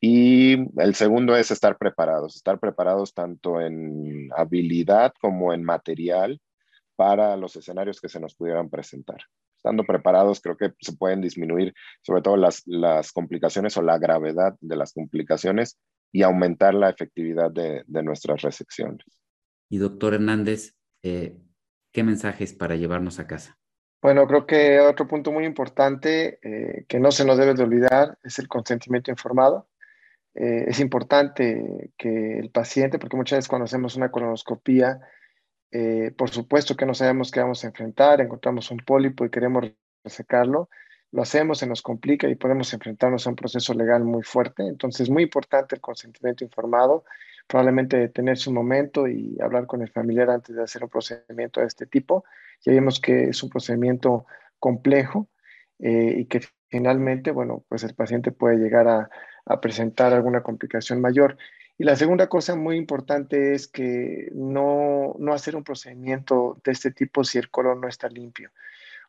Y 0.00 0.54
el 0.80 0.94
segundo 0.94 1.36
es 1.36 1.50
estar 1.50 1.76
preparados, 1.76 2.36
estar 2.36 2.58
preparados 2.58 3.12
tanto 3.12 3.60
en 3.60 4.30
habilidad 4.34 5.12
como 5.20 5.52
en 5.52 5.62
material 5.62 6.40
para 6.96 7.36
los 7.36 7.56
escenarios 7.56 8.00
que 8.00 8.08
se 8.08 8.20
nos 8.20 8.34
pudieran 8.34 8.70
presentar. 8.70 9.18
Estando 9.56 9.84
preparados, 9.84 10.40
creo 10.40 10.56
que 10.56 10.72
se 10.80 10.96
pueden 10.96 11.20
disminuir 11.20 11.74
sobre 12.00 12.22
todo 12.22 12.38
las, 12.38 12.62
las 12.64 13.12
complicaciones 13.12 13.76
o 13.76 13.82
la 13.82 13.98
gravedad 13.98 14.54
de 14.60 14.76
las 14.76 14.94
complicaciones 14.94 15.78
y 16.12 16.22
aumentar 16.22 16.74
la 16.74 16.90
efectividad 16.90 17.50
de, 17.50 17.84
de 17.86 18.02
nuestras 18.02 18.42
resecciones. 18.42 19.04
Y 19.68 19.78
doctor 19.78 20.14
Hernández, 20.14 20.74
eh, 21.02 21.36
¿qué 21.92 22.02
mensajes 22.02 22.52
para 22.52 22.76
llevarnos 22.76 23.18
a 23.20 23.26
casa? 23.26 23.56
Bueno, 24.02 24.26
creo 24.26 24.46
que 24.46 24.80
otro 24.80 25.06
punto 25.06 25.30
muy 25.30 25.44
importante 25.44 26.38
eh, 26.42 26.84
que 26.88 26.98
no 26.98 27.12
se 27.12 27.24
nos 27.26 27.36
debe 27.36 27.52
de 27.52 27.62
olvidar 27.62 28.18
es 28.22 28.38
el 28.38 28.48
consentimiento 28.48 29.10
informado. 29.10 29.68
Eh, 30.34 30.64
es 30.68 30.80
importante 30.80 31.92
que 31.98 32.38
el 32.38 32.50
paciente, 32.50 32.98
porque 32.98 33.16
muchas 33.16 33.38
veces 33.38 33.48
cuando 33.48 33.64
hacemos 33.64 33.96
una 33.96 34.10
colonoscopía, 34.10 35.00
eh, 35.70 36.12
por 36.16 36.30
supuesto 36.30 36.76
que 36.76 36.86
no 36.86 36.94
sabemos 36.94 37.30
qué 37.30 37.40
vamos 37.40 37.62
a 37.62 37.66
enfrentar, 37.66 38.20
encontramos 38.22 38.70
un 38.70 38.78
pólipo 38.78 39.24
y 39.24 39.30
queremos 39.30 39.70
resecarlo, 40.02 40.70
lo 41.12 41.22
hacemos, 41.22 41.58
se 41.58 41.66
nos 41.66 41.82
complica 41.82 42.28
y 42.28 42.36
podemos 42.36 42.72
enfrentarnos 42.72 43.26
a 43.26 43.30
un 43.30 43.36
proceso 43.36 43.74
legal 43.74 44.04
muy 44.04 44.22
fuerte. 44.22 44.66
Entonces, 44.66 45.02
es 45.02 45.10
muy 45.10 45.24
importante 45.24 45.74
el 45.74 45.80
consentimiento 45.80 46.44
informado, 46.44 47.04
probablemente 47.46 47.96
detenerse 47.96 48.48
un 48.48 48.54
momento 48.54 49.08
y 49.08 49.36
hablar 49.40 49.66
con 49.66 49.82
el 49.82 49.90
familiar 49.90 50.30
antes 50.30 50.54
de 50.54 50.62
hacer 50.62 50.84
un 50.84 50.90
procedimiento 50.90 51.60
de 51.60 51.66
este 51.66 51.86
tipo. 51.86 52.24
Ya 52.64 52.72
vimos 52.72 53.00
que 53.00 53.24
es 53.24 53.42
un 53.42 53.50
procedimiento 53.50 54.26
complejo 54.58 55.28
eh, 55.80 56.14
y 56.18 56.26
que 56.26 56.42
finalmente, 56.68 57.32
bueno, 57.32 57.64
pues 57.68 57.82
el 57.82 57.94
paciente 57.94 58.30
puede 58.30 58.58
llegar 58.58 58.86
a, 58.86 59.10
a 59.46 59.60
presentar 59.60 60.12
alguna 60.12 60.42
complicación 60.42 61.00
mayor. 61.00 61.36
Y 61.76 61.84
la 61.84 61.96
segunda 61.96 62.28
cosa 62.28 62.54
muy 62.54 62.76
importante 62.76 63.54
es 63.54 63.66
que 63.66 64.30
no, 64.34 65.16
no 65.18 65.32
hacer 65.32 65.56
un 65.56 65.64
procedimiento 65.64 66.60
de 66.62 66.72
este 66.72 66.90
tipo 66.90 67.24
si 67.24 67.38
el 67.38 67.50
colon 67.50 67.80
no 67.80 67.88
está 67.88 68.08
limpio. 68.08 68.50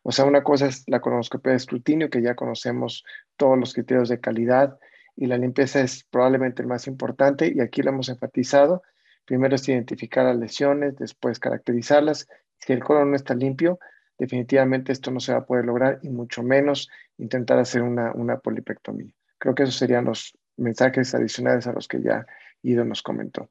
O 0.03 0.11
sea, 0.11 0.25
una 0.25 0.43
cosa 0.43 0.67
es 0.67 0.83
la 0.87 0.99
colonoscopia 0.99 1.51
de 1.51 1.57
escrutinio, 1.57 2.09
que 2.09 2.21
ya 2.21 2.35
conocemos 2.35 3.03
todos 3.37 3.57
los 3.57 3.73
criterios 3.73 4.09
de 4.09 4.19
calidad 4.19 4.79
y 5.15 5.27
la 5.27 5.37
limpieza 5.37 5.81
es 5.81 6.03
probablemente 6.05 6.61
el 6.61 6.67
más 6.67 6.87
importante 6.87 7.51
y 7.53 7.59
aquí 7.59 7.81
lo 7.81 7.91
hemos 7.91 8.09
enfatizado. 8.09 8.81
Primero 9.25 9.55
es 9.55 9.67
identificar 9.69 10.25
las 10.25 10.37
lesiones, 10.37 10.95
después 10.95 11.39
caracterizarlas. 11.39 12.27
Si 12.57 12.73
el 12.73 12.83
colon 12.83 13.11
no 13.11 13.15
está 13.15 13.35
limpio, 13.35 13.79
definitivamente 14.17 14.91
esto 14.91 15.11
no 15.11 15.19
se 15.19 15.33
va 15.33 15.39
a 15.39 15.45
poder 15.45 15.65
lograr 15.65 15.99
y 16.01 16.09
mucho 16.09 16.41
menos 16.43 16.89
intentar 17.17 17.59
hacer 17.59 17.81
una, 17.83 18.11
una 18.13 18.39
polipectomía. 18.39 19.13
Creo 19.37 19.53
que 19.53 19.63
esos 19.63 19.75
serían 19.75 20.05
los 20.05 20.37
mensajes 20.57 21.13
adicionales 21.13 21.67
a 21.67 21.73
los 21.73 21.87
que 21.87 22.01
ya 22.01 22.25
Ido 22.63 22.85
nos 22.85 23.01
comentó. 23.01 23.49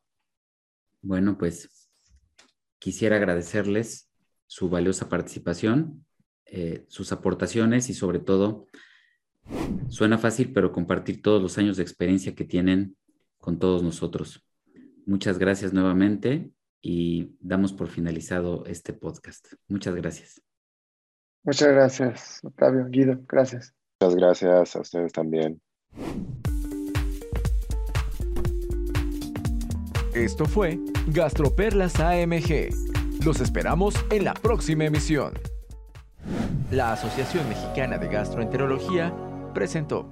Bueno, 1.03 1.37
pues 1.39 1.89
quisiera 2.79 3.17
agradecerles 3.17 4.09
su 4.47 4.69
valiosa 4.69 5.09
participación, 5.09 6.05
eh, 6.53 6.85
sus 6.89 7.13
aportaciones 7.13 7.89
y 7.91 7.95
sobre 7.95 8.19
todo, 8.19 8.67
suena 9.89 10.19
fácil, 10.19 10.53
pero 10.53 10.73
compartir 10.73 11.23
todos 11.23 11.41
los 11.41 11.59
años 11.59 11.77
de 11.77 11.83
experiencia 11.85 12.35
que 12.35 12.45
tienen 12.45 12.97
con 13.39 13.59
todos 13.59 13.83
nosotros. 13.83 14.45
Muchas 15.07 15.39
gracias 15.39 15.73
nuevamente 15.73 16.51
y 16.83 17.37
damos 17.41 17.73
por 17.73 17.89
finalizado 17.89 18.65
este 18.67 18.93
podcast. 18.93 19.55
Muchas 19.69 19.95
gracias. 19.95 20.43
Muchas 21.43 21.69
gracias, 21.69 22.41
Octavio, 22.43 22.87
Guido, 22.89 23.21
gracias. 23.27 23.75
Muchas 24.01 24.17
gracias 24.17 24.77
a 24.77 24.81
ustedes 24.81 25.13
también. 25.13 25.61
Esto 30.15 30.45
fue 30.47 30.79
Gastroperlas 31.09 32.01
AMG. 32.01 32.71
Los 33.25 33.41
esperamos 33.41 33.95
en 34.11 34.25
la 34.25 34.35
próxima 34.35 34.85
emisión. 34.85 35.33
La 36.71 36.93
Asociación 36.93 37.49
Mexicana 37.49 37.99
de 37.99 38.09
Gastroenterología 38.09 39.13
presentó. 39.53 40.09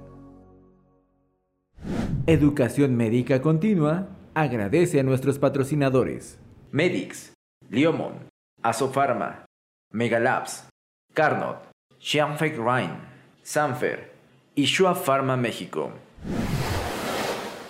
Educación 2.27 2.95
Médica 2.95 3.41
Continua 3.41 4.09
agradece 4.33 4.99
a 4.99 5.03
nuestros 5.03 5.39
patrocinadores. 5.39 6.37
Medix, 6.71 7.33
Liomon, 7.69 8.29
Asofarma, 8.61 9.45
Megalabs, 9.91 10.67
Carnot, 11.13 11.69
Xianfeng 11.99 12.57
Rhine, 12.57 12.99
Sanfer 13.41 14.11
y 14.53 14.65
Shua 14.65 14.95
Pharma 14.95 15.37
México. 15.37 15.91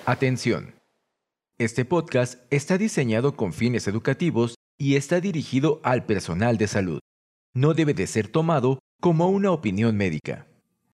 Atención. 0.06 0.74
Este 1.58 1.86
podcast 1.86 2.42
está 2.50 2.78
diseñado 2.78 3.36
con 3.36 3.54
fines 3.54 3.88
educativos 3.88 4.56
y 4.78 4.96
está 4.96 5.20
dirigido 5.20 5.80
al 5.84 6.06
personal 6.06 6.58
de 6.58 6.68
salud. 6.68 7.00
No 7.56 7.74
debe 7.74 7.94
de 7.94 8.06
ser 8.06 8.28
tomado 8.28 8.80
como 9.02 9.30
una 9.30 9.52
opinión 9.52 9.98
médica. 9.98 10.49